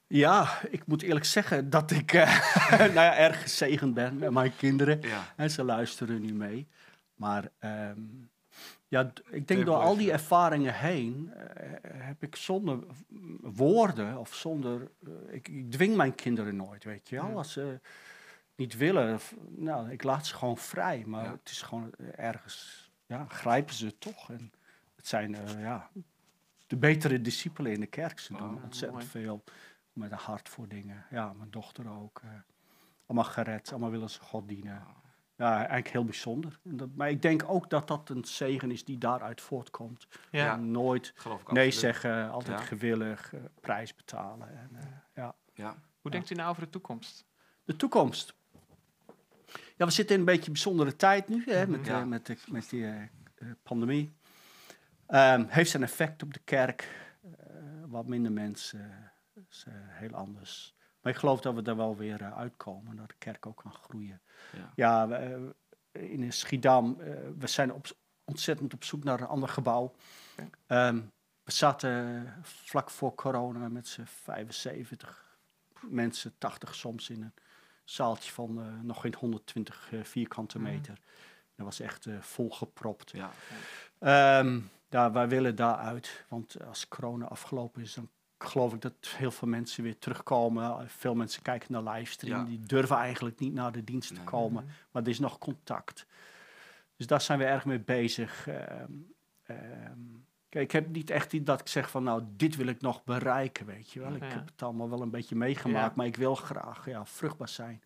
Ja, 0.08 0.58
ik 0.70 0.86
moet 0.86 1.02
eerlijk 1.02 1.24
zeggen 1.24 1.70
dat 1.70 1.90
ik 1.90 2.12
eh, 2.12 2.38
nou 2.78 2.92
ja, 2.92 3.16
erg 3.16 3.42
gezegend 3.42 3.94
ben 3.94 4.18
met 4.18 4.30
mijn 4.30 4.56
kinderen. 4.56 5.00
Ja. 5.00 5.32
En 5.36 5.50
ze 5.50 5.64
luisteren 5.64 6.20
nu 6.20 6.32
mee. 6.34 6.66
Maar 7.14 7.48
ehm, 7.58 8.00
ja, 8.88 9.12
ik 9.30 9.48
denk 9.48 9.64
door 9.66 9.76
al 9.76 9.96
die 9.96 10.12
ervaringen 10.12 10.74
heen 10.74 11.32
eh, 11.34 11.46
heb 11.92 12.22
ik 12.22 12.36
zonder 12.36 12.78
woorden 13.40 14.18
of 14.18 14.34
zonder. 14.34 14.90
eh, 15.04 15.10
ik, 15.34 15.48
ik 15.48 15.70
dwing 15.72 15.96
mijn 15.96 16.14
kinderen 16.14 16.56
nooit, 16.56 16.84
weet 16.84 17.08
je 17.08 17.16
wel. 17.16 17.28
Ja. 17.28 17.34
Als 17.34 17.52
ze 17.52 17.80
niet 18.56 18.76
willen, 18.76 19.14
of- 19.14 19.34
nou, 19.48 19.90
ik 19.90 20.02
laat 20.02 20.26
ze 20.26 20.34
gewoon 20.34 20.58
vrij. 20.58 21.02
Maar 21.06 21.24
Ja. 21.24 21.30
het 21.30 21.50
is 21.50 21.62
gewoon 21.62 21.90
ergens, 22.16 22.90
ja, 23.06 23.24
grijpen 23.28 23.74
ze 23.74 23.98
toch. 23.98 24.30
En 24.30 24.52
het 24.96 25.06
zijn, 25.06 25.36
ja, 25.58 25.90
de 26.66 26.76
betere 26.76 27.20
discipelen 27.20 27.72
in 27.72 27.80
de 27.80 27.86
kerk. 27.86 28.18
Ze 28.18 28.32
doen 28.32 28.54
Oh, 28.56 28.64
ontzettend 28.64 28.92
mooi. 28.92 29.06
veel 29.24 29.44
met 29.98 30.10
een 30.12 30.18
hart 30.18 30.48
voor 30.48 30.68
dingen. 30.68 31.04
Ja, 31.10 31.32
mijn 31.32 31.50
dochter 31.50 31.90
ook. 31.90 32.20
eh, 32.24 32.30
allemaal 33.06 33.30
gered, 33.30 33.70
allemaal 33.70 33.90
willen 33.90 34.10
ze 34.10 34.20
God 34.20 34.48
dienen. 34.48 34.82
Ja, 35.36 35.56
eigenlijk 35.56 35.88
heel 35.88 36.04
bijzonder. 36.04 36.58
En 36.64 36.76
dat, 36.76 36.88
maar 36.94 37.10
ik 37.10 37.22
denk 37.22 37.44
ook 37.46 37.70
dat 37.70 37.88
dat 37.88 38.08
een 38.08 38.24
zegen 38.24 38.70
is 38.70 38.84
die 38.84 38.98
daaruit 38.98 39.40
voortkomt. 39.40 40.06
Ja. 40.30 40.52
En 40.52 40.70
nooit 40.70 41.12
nee 41.24 41.34
absoluut. 41.44 41.74
zeggen, 41.74 42.30
altijd 42.30 42.58
Ja. 42.58 42.64
gewillig, 42.64 43.32
eh, 43.34 43.40
prijs 43.60 43.94
betalen. 43.94 44.48
En, 44.58 44.70
eh, 44.76 44.86
ja. 45.14 45.34
Ja. 45.54 45.74
Hoe 46.00 46.10
denkt 46.10 46.30
u 46.30 46.34
nou 46.34 46.50
over 46.50 46.62
de 46.62 46.70
toekomst? 46.70 47.24
De 47.64 47.76
toekomst. 47.76 48.34
Ja, 49.76 49.84
we 49.86 49.90
zitten 49.90 50.14
in 50.14 50.20
een 50.20 50.26
beetje 50.26 50.46
een 50.46 50.52
bijzondere 50.52 50.96
tijd 50.96 51.28
nu, 51.28 51.44
hè, 51.46 51.66
met, 51.66 51.80
Mhm. 51.80 51.90
Ja. 51.90 52.00
eh, 52.00 52.06
met, 52.06 52.26
de, 52.26 52.36
met 52.46 52.70
die 52.70 52.84
eh, 52.86 53.02
eh, 53.02 53.08
pandemie. 53.62 54.12
Ehm, 55.06 55.44
heeft 55.48 55.70
zijn 55.70 55.82
effect 55.82 56.22
op 56.22 56.34
de 56.34 56.40
kerk. 56.44 56.88
Eh, 57.22 57.30
wat 57.86 58.06
minder 58.06 58.32
mensen, 58.32 59.12
is 59.50 59.64
eh, 59.66 59.74
heel 59.76 60.14
anders. 60.14 60.74
Maar 61.00 61.12
ik 61.12 61.18
geloof 61.18 61.40
dat 61.40 61.54
we 61.54 61.62
er 61.62 61.76
wel 61.76 61.96
weer 61.96 62.22
eh, 62.22 62.36
uitkomen, 62.36 62.96
dat 62.96 63.08
de 63.08 63.14
kerk 63.18 63.46
ook 63.46 63.56
kan 63.56 63.72
groeien. 63.72 64.20
Ja. 64.52 64.72
Ja, 64.74 65.08
eh, 65.18 65.40
in 65.92 66.32
Schiedam, 66.32 66.96
we 67.38 67.46
zijn 67.46 67.72
op, 67.72 67.86
ontzettend 68.24 68.74
op 68.74 68.84
zoek 68.84 69.04
naar 69.04 69.20
een 69.20 69.26
ander 69.26 69.48
gebouw. 69.48 69.94
Ehm, 70.66 71.00
we 71.42 71.52
zaten 71.52 72.34
vlak 72.42 72.90
voor 72.90 73.14
corona 73.14 73.68
met 73.68 73.88
z'n 73.88 74.04
75 74.04 75.38
mensen, 75.80 76.34
80 76.38 76.74
soms 76.74 77.10
in 77.10 77.22
een 77.22 77.32
zaaltje 77.84 78.32
van 78.32 78.86
nog 78.86 79.00
geen 79.00 79.14
120 79.18 79.88
eh, 79.92 80.04
vierkante 80.04 80.58
Mhm. 80.58 80.70
meter. 80.70 80.98
Dat 81.56 81.66
was 81.66 81.80
echt 81.80 82.06
eh, 82.06 82.20
volgepropt. 82.20 83.10
Ja. 83.10 83.30
Ehm, 83.98 84.60
ja, 84.88 85.12
wij 85.12 85.28
willen 85.28 85.56
daaruit, 85.56 86.24
want 86.28 86.64
als 86.64 86.88
corona 86.88 87.26
afgelopen 87.26 87.82
is, 87.82 87.94
dan 87.94 88.08
geloof 88.38 88.74
ik 88.74 88.80
dat 88.80 88.92
heel 89.16 89.30
veel 89.30 89.48
mensen 89.48 89.82
weer 89.82 89.98
terugkomen. 89.98 90.88
Veel 90.90 91.14
mensen 91.14 91.42
kijken 91.42 91.72
naar 91.72 91.94
livestream, 91.94 92.38
Ja. 92.40 92.44
die 92.46 92.60
durven 92.62 92.96
eigenlijk 92.96 93.38
niet 93.38 93.52
naar 93.52 93.72
de 93.72 93.84
dienst 93.84 94.08
te 94.08 94.14
Nee. 94.14 94.24
komen, 94.24 94.66
maar 94.90 95.02
er 95.02 95.08
is 95.08 95.18
nog 95.18 95.38
contact. 95.38 96.06
Dus 96.96 97.06
daar 97.06 97.20
zijn 97.20 97.38
we 97.38 97.44
erg 97.44 97.64
mee 97.64 97.78
bezig. 97.80 98.46
Ehm, 98.48 98.92
ehm, 99.44 99.98
kijk, 100.48 100.64
ik 100.64 100.72
heb 100.72 100.88
niet 100.88 101.10
echt 101.10 101.30
die- 101.30 101.42
dat 101.42 101.60
ik 101.60 101.68
zeg 101.68 101.90
van, 101.90 102.02
nou, 102.02 102.22
dit 102.36 102.56
wil 102.56 102.66
ik 102.66 102.80
nog 102.80 103.04
bereiken, 103.04 103.66
weet 103.66 103.90
je 103.90 104.00
wel. 104.00 104.14
Ik 104.14 104.22
Ja. 104.22 104.28
heb 104.28 104.46
het 104.46 104.62
allemaal 104.62 104.90
wel 104.90 105.02
een 105.02 105.10
beetje 105.10 105.36
meegemaakt, 105.36 105.88
Ja. 105.88 105.92
maar 105.96 106.06
ik 106.06 106.16
wil 106.16 106.34
graag 106.34 106.86
ja, 106.86 107.06
vruchtbaar 107.06 107.48
zijn. 107.48 107.82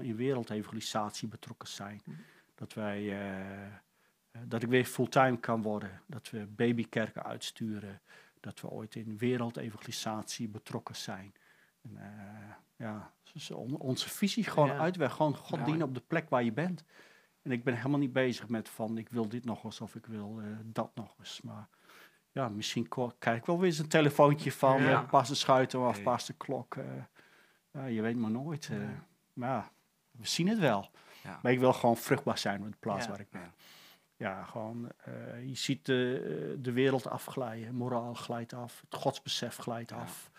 In 0.00 0.16
wereldevangelisatie 0.16 1.28
betrokken 1.28 1.68
zijn. 1.68 2.00
Mhm. 2.04 2.16
Dat 2.54 2.74
wij... 2.74 2.98
eh, 2.98 3.66
eh, 3.66 4.40
dat 4.44 4.62
ik 4.62 4.68
weer 4.68 4.84
fulltime 4.84 5.36
kan 5.38 5.62
worden. 5.62 6.00
Dat 6.06 6.30
we 6.30 6.46
babykerken 6.46 7.22
uitsturen. 7.24 8.00
Dat 8.42 8.60
we 8.60 8.68
ooit 8.68 8.94
in 8.94 9.18
wereldevangelisatie 9.18 10.48
betrokken 10.48 10.96
zijn. 10.96 11.34
En, 11.82 11.96
eh, 11.96 12.54
ja, 12.76 13.12
dus 13.32 13.50
on- 13.50 13.78
onze 13.78 14.08
visie 14.08 14.44
gewoon 14.44 14.68
Ja. 14.68 14.78
uitweg. 14.78 15.12
Gewoon 15.12 15.36
God 15.36 15.58
Ja. 15.58 15.64
dienen 15.64 15.86
op 15.86 15.94
de 15.94 16.02
plek 16.06 16.28
waar 16.28 16.42
je 16.44 16.52
bent. 16.52 16.84
En 17.42 17.50
ik 17.50 17.64
ben 17.64 17.74
helemaal 17.76 17.98
niet 17.98 18.12
bezig 18.12 18.48
met 18.48 18.68
van 18.68 18.98
ik 18.98 19.08
wil 19.08 19.28
dit 19.28 19.44
nog 19.44 19.64
eens 19.64 19.80
of 19.80 19.94
ik 19.94 20.06
wil 20.06 20.40
eh, 20.40 20.46
dat 20.64 20.90
nog 20.94 21.14
eens. 21.18 21.40
Maar 21.40 21.68
ja, 22.32 22.48
misschien 22.48 22.88
krijg 23.18 23.38
ik 23.38 23.46
wel 23.46 23.56
weer 23.58 23.66
eens 23.68 23.78
een 23.78 23.88
telefoontje 23.88 24.52
van 24.52 24.82
Ja. 24.82 25.02
eh, 25.02 25.08
pas 25.10 25.28
de 25.28 25.34
schuiten 25.34 25.80
of 25.88 25.94
Hey. 25.94 26.02
pas 26.04 26.26
de 26.26 26.32
klok. 26.32 26.76
je 27.72 28.02
weet 28.02 28.16
maar 28.16 28.30
nooit. 28.30 28.70
Maar 29.32 29.48
ja, 29.48 29.70
we 30.10 30.26
zien 30.26 30.48
het 30.48 30.58
wel. 30.58 30.90
Ja. 31.22 31.38
Maar 31.42 31.52
ik 31.52 31.58
wil 31.58 31.72
gewoon 31.72 31.96
vruchtbaar 31.96 32.38
zijn 32.38 32.62
op 32.64 32.70
de 32.70 32.76
plaats 32.80 33.06
waar 33.06 33.20
ik 33.20 33.30
ben. 33.30 33.52
Ja. 34.22 34.44
Gewoon, 34.44 34.88
eh, 34.96 35.48
je 35.48 35.54
ziet 35.54 35.86
de, 35.86 36.56
de 36.60 36.72
wereld 36.72 37.06
afglijden, 37.08 37.74
moraal 37.74 38.14
glijdt 38.14 38.52
af, 38.52 38.80
het 38.90 39.00
godsbesef 39.00 39.56
glijdt 39.56 39.90
Ja. 39.90 39.96
af. 39.96 40.30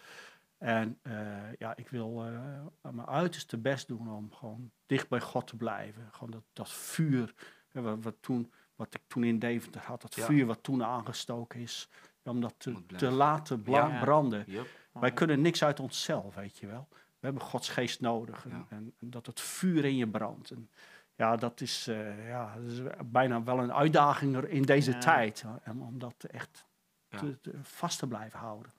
En 0.57 0.99
eh, 1.01 1.53
ja, 1.57 1.75
ik 1.75 1.89
wil 1.89 2.25
eh, 2.25 2.91
mijn 2.91 3.07
uiterste 3.07 3.57
best 3.57 3.87
doen 3.87 4.09
om 4.11 4.33
gewoon 4.33 4.71
dicht 4.85 5.09
bij 5.09 5.21
God 5.21 5.47
te 5.47 5.55
blijven. 5.55 6.07
Gewoon 6.11 6.31
dat, 6.31 6.43
dat 6.53 6.69
vuur, 6.71 7.33
hè, 7.69 7.81
wat, 7.81 8.03
wat, 8.03 8.15
toen, 8.19 8.51
wat 8.75 8.93
ik 8.93 9.01
toen 9.07 9.23
in 9.23 9.39
Deventer 9.39 9.81
had, 9.81 10.01
dat 10.01 10.15
Ja. 10.15 10.25
vuur 10.25 10.45
wat 10.45 10.63
toen 10.63 10.83
aangestoken 10.83 11.59
is, 11.59 11.89
om 12.23 12.41
dat 12.41 12.53
te, 12.97 13.11
laten 13.11 13.61
Ja. 13.65 13.99
branden. 13.99 14.43
Yep. 14.47 14.67
Wij 14.91 15.11
kunnen 15.11 15.41
niks 15.41 15.63
uit 15.63 15.79
onszelf, 15.79 16.35
weet 16.35 16.57
je 16.57 16.67
wel. 16.67 16.87
We 16.91 17.29
hebben 17.29 17.41
Gods 17.41 17.69
geest 17.69 18.01
nodig. 18.01 18.45
En, 18.45 18.49
Ja. 18.51 18.65
en, 18.69 18.93
en 18.99 19.09
dat 19.09 19.25
het 19.25 19.39
vuur 19.41 19.85
in 19.85 19.95
je 19.95 20.07
brandt. 20.07 20.51
En 20.51 20.69
ja, 21.15 21.35
dat 21.35 21.61
is, 21.61 21.87
eh, 21.87 22.27
ja, 22.27 22.53
dat 22.55 22.71
is 22.71 22.81
bijna 23.05 23.43
wel 23.43 23.59
een 23.59 23.73
uitdaging 23.73 24.35
er 24.35 24.49
in 24.49 24.61
deze 24.61 24.91
Ja. 24.91 24.97
tijd. 24.99 25.41
hè, 25.63 25.71
Om, 25.71 25.81
om 25.81 25.99
dat 25.99 26.23
echt 26.31 26.65
Ja. 27.09 27.17
te, 27.17 27.39
te- 27.41 27.59
vast 27.61 27.99
te 27.99 28.07
blijven 28.07 28.39
houden. 28.39 28.71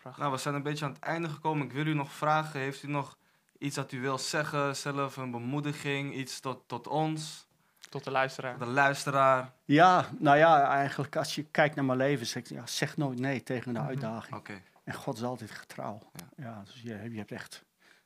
Prachtig. 0.00 0.22
Nou, 0.22 0.32
we 0.34 0.38
zijn 0.40 0.54
een 0.54 0.62
beetje 0.62 0.84
aan 0.84 0.92
het 0.92 1.00
einde 1.02 1.28
gekomen. 1.28 1.66
Ik 1.66 1.72
wil 1.72 1.86
u 1.86 1.94
nog 1.94 2.12
vragen. 2.12 2.60
Heeft 2.60 2.82
u 2.82 2.88
nog 2.88 3.18
iets 3.58 3.74
dat 3.76 3.92
u 3.92 4.00
wil 4.00 4.18
zeggen? 4.18 4.76
Zelf 4.76 5.16
een 5.16 5.30
bemoediging? 5.30 6.14
Iets 6.14 6.40
tot, 6.40 6.62
tot 6.68 6.86
ons? 6.86 7.46
Tot 7.88 8.04
de 8.04 8.10
luisteraar. 8.10 8.58
De 8.58 8.66
luisteraar? 8.66 9.52
Ja, 9.64 10.04
nou 10.18 10.36
ja, 10.36 10.66
eigenlijk 10.68 11.16
als 11.16 11.34
je 11.34 11.42
kijkt 11.44 11.74
naar 11.74 11.84
mijn 11.84 11.98
leven, 11.98 12.26
zeg 12.26 12.48
ja, 12.48 12.66
zeg 12.66 12.96
nooit 12.96 13.18
nee 13.18 13.42
tegen 13.42 13.72
de 13.72 13.78
Mhm. 13.78 13.88
uitdaging. 13.88 14.36
Oké. 14.36 14.60
En 14.84 14.94
God 14.94 15.16
is 15.16 15.22
altijd 15.22 15.50
getrouw. 15.50 15.98
Ja. 16.12 16.44
Ja, 16.44 16.62
dus 16.64 16.80
je, 16.82 17.10
je 17.10 17.18
hebt 17.18 17.32
echt, 17.32 17.64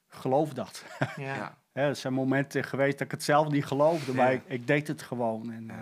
geloof 0.09 0.53
dat. 0.55 0.84
Ja. 1.16 1.57
Hè, 1.79 1.89
er 1.89 1.97
zijn 1.97 2.12
momenten 2.12 2.64
geweest 2.64 2.99
dat 2.99 3.07
ik 3.07 3.12
het 3.12 3.22
zelf 3.22 3.49
niet 3.49 3.64
geloofde, 3.64 4.14
maar 4.14 4.33
ik, 4.33 4.43
ik 4.47 4.66
deed 4.66 4.89
het 4.89 5.03
gewoon. 5.03 5.53
En 5.53 5.70
eh, 5.70 5.76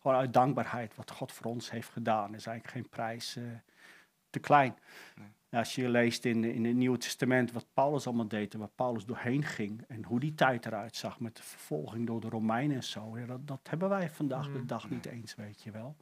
gewoon 0.00 0.16
uit 0.16 0.32
dankbaarheid, 0.32 0.96
wat 0.96 1.10
God 1.10 1.32
voor 1.32 1.46
ons 1.46 1.70
heeft 1.70 1.88
gedaan, 1.88 2.34
is 2.34 2.46
eigenlijk 2.46 2.76
geen 2.76 2.88
prijs 2.88 3.36
eh, 3.36 3.42
te 4.30 4.38
klein. 4.38 4.76
Nee. 5.16 5.26
Ja, 5.48 5.58
als 5.58 5.74
je 5.74 5.88
leest 5.88 6.24
in, 6.24 6.44
in 6.44 6.64
het 6.64 6.74
Nieuwe 6.74 6.98
Testament 6.98 7.52
wat 7.52 7.66
Paulus 7.74 8.06
allemaal 8.06 8.28
deed 8.28 8.54
en 8.54 8.58
waar 8.58 8.68
Paulus 8.74 9.04
doorheen 9.04 9.42
ging 9.42 9.84
en 9.88 10.04
hoe 10.04 10.20
die 10.20 10.34
tijd 10.34 10.66
eruit 10.66 10.96
zag 10.96 11.20
met 11.20 11.36
de 11.36 11.42
vervolging 11.42 12.06
door 12.06 12.20
de 12.20 12.28
Romeinen 12.28 12.76
en 12.76 12.84
zo, 12.84 13.18
ja, 13.18 13.26
dat, 13.26 13.46
dat 13.46 13.60
hebben 13.62 13.88
wij 13.88 14.10
vandaag 14.10 14.52
de 14.52 14.58
Mm. 14.58 14.66
dag 14.66 14.90
niet 14.90 15.06
eens, 15.06 15.34
weet 15.34 15.62
je 15.62 15.70
wel. 15.70 15.96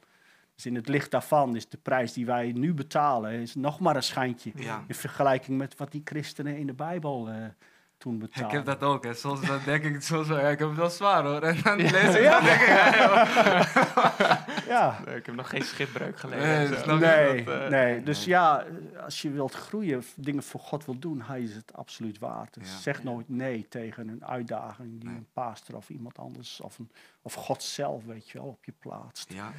Dus 0.55 0.65
in 0.65 0.75
het 0.75 0.87
licht 0.87 1.11
daarvan 1.11 1.55
is 1.55 1.69
de 1.69 1.77
prijs 1.77 2.13
die 2.13 2.25
wij 2.25 2.51
nu 2.51 2.73
betalen, 2.73 3.31
is 3.31 3.55
nog 3.55 3.79
maar 3.79 3.95
een 3.95 4.03
schijntje. 4.03 4.51
Ja. 4.55 4.83
In 4.87 4.95
vergelijking 4.95 5.57
met 5.57 5.77
wat 5.77 5.91
die 5.91 6.01
christenen 6.03 6.57
in 6.57 6.67
de 6.67 6.73
Bijbel 6.73 7.29
eh, 7.29 7.45
toen 7.97 8.23
Ik 8.33 8.51
heb 8.51 8.65
dat 8.65 8.81
ook. 8.83 9.03
Hè. 9.03 9.13
Soms 9.13 9.41
dan 9.47 9.59
denk 9.65 9.83
ik 9.83 10.01
soms 10.01 10.27
wel, 10.27 10.39
ja, 10.39 10.47
ik 10.49 10.59
heb 10.59 10.67
het 10.67 10.77
wel 10.77 10.89
zwaar 10.89 11.23
hoor. 11.23 11.41
En 11.41 11.57
dan 11.63 11.75
lees 11.91 12.15
ik 12.15 12.23
dan 12.23 12.43
denk 12.43 12.61
ik, 12.61 12.67
ja. 12.67 13.25
Ja, 14.67 14.99
Nee, 15.05 15.15
Ik 15.15 15.25
heb 15.25 15.35
nog 15.35 15.49
geen 15.49 15.61
schipbreuk 15.63 16.19
gelezen. 16.19 16.87
Nee, 16.87 16.99
nee, 16.99 17.43
dat, 17.43 17.61
eh, 17.61 17.69
nee. 17.69 18.03
Dus 18.03 18.17
nee. 18.19 18.27
ja, 18.27 18.65
als 19.03 19.21
je 19.21 19.31
wilt 19.31 19.53
groeien, 19.53 20.03
dingen 20.15 20.43
voor 20.43 20.59
God 20.59 20.85
wil 20.85 20.99
doen, 20.99 21.21
hij 21.21 21.41
is 21.41 21.55
het 21.55 21.73
absoluut 21.73 22.19
waard. 22.19 22.53
Dus 22.53 22.71
Ja. 22.71 22.77
zeg 22.77 22.97
Ja. 22.97 23.03
nooit 23.03 23.29
nee 23.29 23.65
tegen 23.69 24.07
een 24.07 24.25
uitdaging 24.25 24.99
die 24.99 25.09
Nee. 25.09 25.17
een 25.17 25.27
pastor 25.33 25.75
of 25.75 25.89
iemand 25.89 26.17
anders 26.19 26.61
of, 26.61 26.79
een, 26.79 26.91
of 27.21 27.33
God 27.33 27.63
zelf, 27.63 28.05
weet 28.05 28.29
je 28.29 28.37
wel, 28.37 28.47
op 28.47 28.65
je 28.65 28.73
plaatst. 28.79 29.33
Ja, 29.33 29.51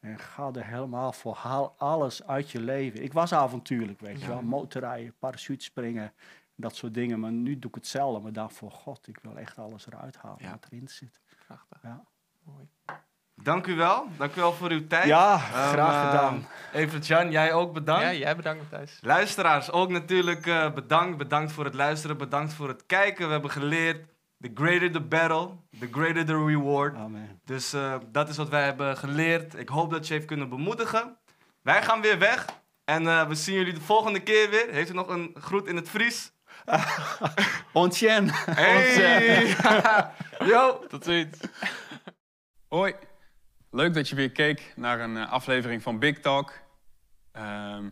En 0.00 0.18
ga 0.18 0.50
er 0.54 0.66
helemaal 0.66 1.12
voor. 1.12 1.34
Haal 1.34 1.74
alles 1.78 2.26
uit 2.26 2.50
je 2.50 2.60
leven. 2.60 3.02
Ik 3.02 3.12
was 3.12 3.32
avontuurlijk, 3.32 4.00
weet 4.00 4.18
je 4.20 4.26
Ja. 4.26 4.28
wel. 4.28 4.42
Motorrijden, 4.42 5.14
parachute 5.18 5.64
springen, 5.64 6.12
dat 6.62 6.76
soort 6.76 6.94
dingen. 6.94 7.20
Maar 7.20 7.32
nu 7.32 7.58
doe 7.58 7.70
ik 7.70 7.74
hetzelfde, 7.74 8.20
maar 8.20 8.32
dan 8.32 8.50
voor 8.50 8.70
God. 8.70 9.08
Ik 9.08 9.18
wil 9.22 9.36
echt 9.36 9.58
alles 9.58 9.86
eruit 9.86 10.16
halen 10.16 10.38
Ja. 10.44 10.50
wat 10.50 10.66
erin 10.70 10.88
zit. 10.88 11.20
Prachtig. 11.46 11.78
Ja, 11.82 12.04
Mooi. 12.42 12.68
dank 13.34 13.66
u 13.66 13.74
wel. 13.74 14.06
Dank 14.16 14.32
u 14.36 14.40
wel 14.40 14.52
voor 14.52 14.70
uw 14.70 14.86
tijd. 14.86 15.04
ja 15.06 15.32
Ehm, 15.34 15.42
graag 15.68 16.04
ehm, 16.04 16.10
gedaan. 16.10 16.46
Even 16.72 17.00
Jan, 17.00 17.30
jij 17.30 17.52
ook 17.52 17.72
bedankt. 17.72 18.02
Ja, 18.02 18.12
jij 18.12 18.36
bedankt 18.36 18.60
Matthijs. 18.60 18.98
Luisteraars, 19.02 19.70
ook 19.70 19.90
natuurlijk 19.90 20.46
eh, 20.46 20.72
bedankt. 20.72 21.16
Bedankt 21.18 21.52
voor 21.52 21.64
het 21.64 21.74
luisteren, 21.74 22.18
bedankt 22.18 22.52
voor 22.52 22.68
het 22.68 22.86
kijken. 22.86 23.26
We 23.26 23.32
hebben 23.32 23.50
geleerd, 23.50 24.06
the 24.40 24.50
greater 24.54 24.90
the 24.92 25.00
battle, 25.00 25.48
the 25.78 25.88
greater 25.90 26.24
the 26.24 26.44
reward. 26.44 26.94
Amen. 26.96 27.40
Dus 27.44 27.72
eh, 27.72 27.94
dat 28.10 28.28
is 28.28 28.36
wat 28.36 28.48
wij 28.48 28.64
hebben 28.64 28.96
geleerd. 28.96 29.58
Ik 29.58 29.68
hoop 29.68 29.90
dat 29.90 30.06
je 30.06 30.14
heeft 30.14 30.26
kunnen 30.26 30.48
bemoedigen. 30.48 31.16
Wij 31.62 31.82
gaan 31.82 32.00
weer 32.00 32.18
weg. 32.18 32.46
En 32.84 33.06
eh, 33.06 33.28
we 33.28 33.34
zien 33.34 33.54
jullie 33.54 33.72
de 33.72 33.80
volgende 33.80 34.20
keer 34.20 34.50
weer. 34.50 34.66
Heeft 34.70 34.90
u 34.90 34.94
nog 34.94 35.08
een 35.08 35.34
groet 35.40 35.66
in 35.66 35.76
het 35.76 35.88
Fries? 35.88 36.32
Ontjen. 37.72 38.28
Hey! 38.30 39.46
Yo! 40.50 40.86
Tot 40.88 41.04
ziens. 41.04 41.38
Hoi, 42.68 42.94
leuk 43.70 43.94
dat 43.94 44.08
je 44.08 44.14
weer 44.14 44.30
keek 44.30 44.72
naar 44.76 45.00
een 45.00 45.16
eh, 45.16 45.32
aflevering 45.32 45.82
van 45.82 45.98
Big 45.98 46.20
Talk. 46.20 46.52
Ehm, 47.32 47.88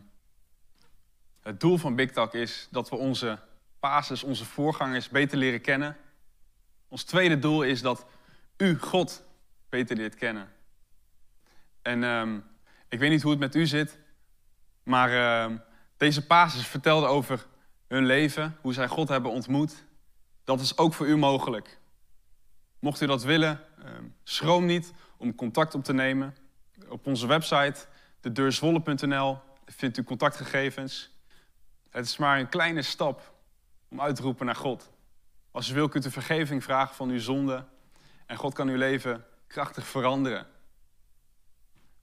Het 1.41 1.59
doel 1.59 1.77
van 1.77 1.95
Big 1.95 2.11
Talk 2.11 2.33
is 2.33 2.67
dat 2.71 2.89
we 2.89 2.95
onze 2.95 3.39
basis, 3.79 4.23
onze 4.23 4.45
voorgangers 4.45 5.09
beter 5.09 5.37
leren 5.37 5.61
kennen. 5.61 5.97
Ons 6.87 7.03
tweede 7.03 7.39
doel 7.39 7.63
is 7.63 7.81
dat 7.81 8.05
u 8.57 8.77
God 8.79 9.23
beter 9.69 9.95
leert 9.95 10.15
kennen. 10.15 10.51
En 11.81 12.03
ehm, 12.03 12.39
ik 12.89 12.99
weet 12.99 13.09
niet 13.09 13.21
hoe 13.21 13.31
het 13.31 13.39
met 13.39 13.55
u 13.55 13.65
zit, 13.65 13.97
maar 14.83 15.11
ehm, 15.11 15.57
deze 15.97 16.25
basis 16.25 16.67
vertelde 16.67 17.07
over 17.07 17.45
hun 17.91 18.05
leven, 18.05 18.57
hoe 18.61 18.73
zij 18.73 18.87
God 18.87 19.09
hebben 19.09 19.31
ontmoet. 19.31 19.83
Dat 20.43 20.59
is 20.59 20.77
ook 20.77 20.93
voor 20.93 21.07
u 21.07 21.17
mogelijk. 21.17 21.79
Mocht 22.79 23.01
u 23.01 23.05
dat 23.05 23.23
willen, 23.23 23.61
ehm, 23.83 24.03
schroom 24.23 24.65
niet 24.65 24.93
om 25.17 25.35
contact 25.35 25.75
op 25.75 25.83
te 25.83 25.93
nemen. 25.93 26.35
Op 26.87 27.07
onze 27.07 27.27
website, 27.27 27.85
dedeurzwolle.nl, 28.19 29.39
vindt 29.65 29.97
u 29.97 30.03
contactgegevens. 30.03 31.11
Het 31.89 32.05
is 32.05 32.17
maar 32.17 32.39
een 32.39 32.49
kleine 32.49 32.81
stap 32.81 33.33
om 33.89 34.01
uit 34.01 34.15
te 34.15 34.21
roepen 34.21 34.45
naar 34.45 34.55
God. 34.55 34.91
Als 35.51 35.69
u 35.69 35.73
wil, 35.73 35.89
kunt 35.89 36.05
u 36.05 36.11
vergeving 36.11 36.63
vragen 36.63 36.95
van 36.95 37.09
uw 37.09 37.19
zonde. 37.19 37.65
En 38.25 38.37
God 38.37 38.53
kan 38.53 38.67
uw 38.67 38.77
leven 38.77 39.25
krachtig 39.47 39.87
veranderen. 39.87 40.47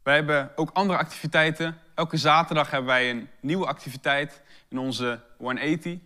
Wij 0.08 0.16
hebben 0.16 0.50
ook 0.56 0.70
andere 0.72 0.98
activiteiten. 0.98 1.78
Elke 1.94 2.16
zaterdag 2.16 2.70
hebben 2.70 2.88
wij 2.88 3.10
een 3.10 3.28
nieuwe 3.40 3.66
activiteit 3.66 4.42
in 4.68 4.78
onze 4.78 5.20
180. 5.36 5.98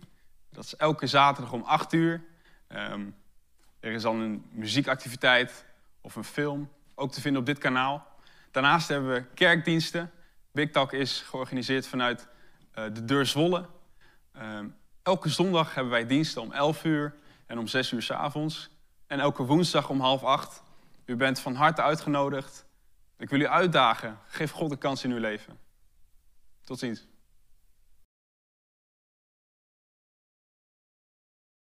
Dat 0.49 0.63
is 0.63 0.75
elke 0.75 1.07
zaterdag 1.07 1.53
om 1.53 1.63
8 1.63 1.93
uur. 1.93 2.23
Ehm, 2.67 3.05
er 3.79 3.91
is 3.91 4.01
dan 4.01 4.19
een 4.19 4.45
muziekactiviteit 4.51 5.65
of 6.01 6.15
een 6.15 6.23
film, 6.23 6.69
ook 6.95 7.11
te 7.11 7.21
vinden 7.21 7.41
op 7.41 7.47
dit 7.47 7.57
kanaal. 7.57 8.07
Daarnaast 8.51 8.87
hebben 8.87 9.13
we 9.13 9.23
kerkdiensten. 9.33 10.11
Big 10.51 10.71
Talk 10.71 10.93
is 10.93 11.21
georganiseerd 11.21 11.87
vanuit 11.87 12.27
uh, 12.75 12.83
de 12.93 13.05
Deur 13.05 13.25
Zwolle. 13.25 13.65
Ehm, 14.33 14.67
elke 15.03 15.29
zondag 15.29 15.73
hebben 15.73 15.91
wij 15.91 16.05
diensten 16.05 16.41
om 16.41 16.51
11 16.51 16.83
uur 16.83 17.15
en 17.45 17.57
om 17.57 17.67
6 17.67 17.91
uur 17.91 18.01
s 18.01 18.11
avonds. 18.11 18.69
En 19.07 19.19
elke 19.19 19.43
woensdag 19.43 19.89
om 19.89 19.99
half 19.99 20.23
acht. 20.23 20.63
U 21.05 21.15
bent 21.15 21.39
van 21.39 21.55
harte 21.55 21.81
uitgenodigd. 21.81 22.65
Ik 23.23 23.29
wil 23.29 23.39
u 23.39 23.47
uitdagen. 23.47 24.19
Geef 24.27 24.51
God 24.51 24.71
een 24.71 24.77
kans 24.77 25.03
in 25.03 25.11
uw 25.11 25.19
leven. 25.19 25.59
Tot 26.63 26.79
ziens. 26.79 27.07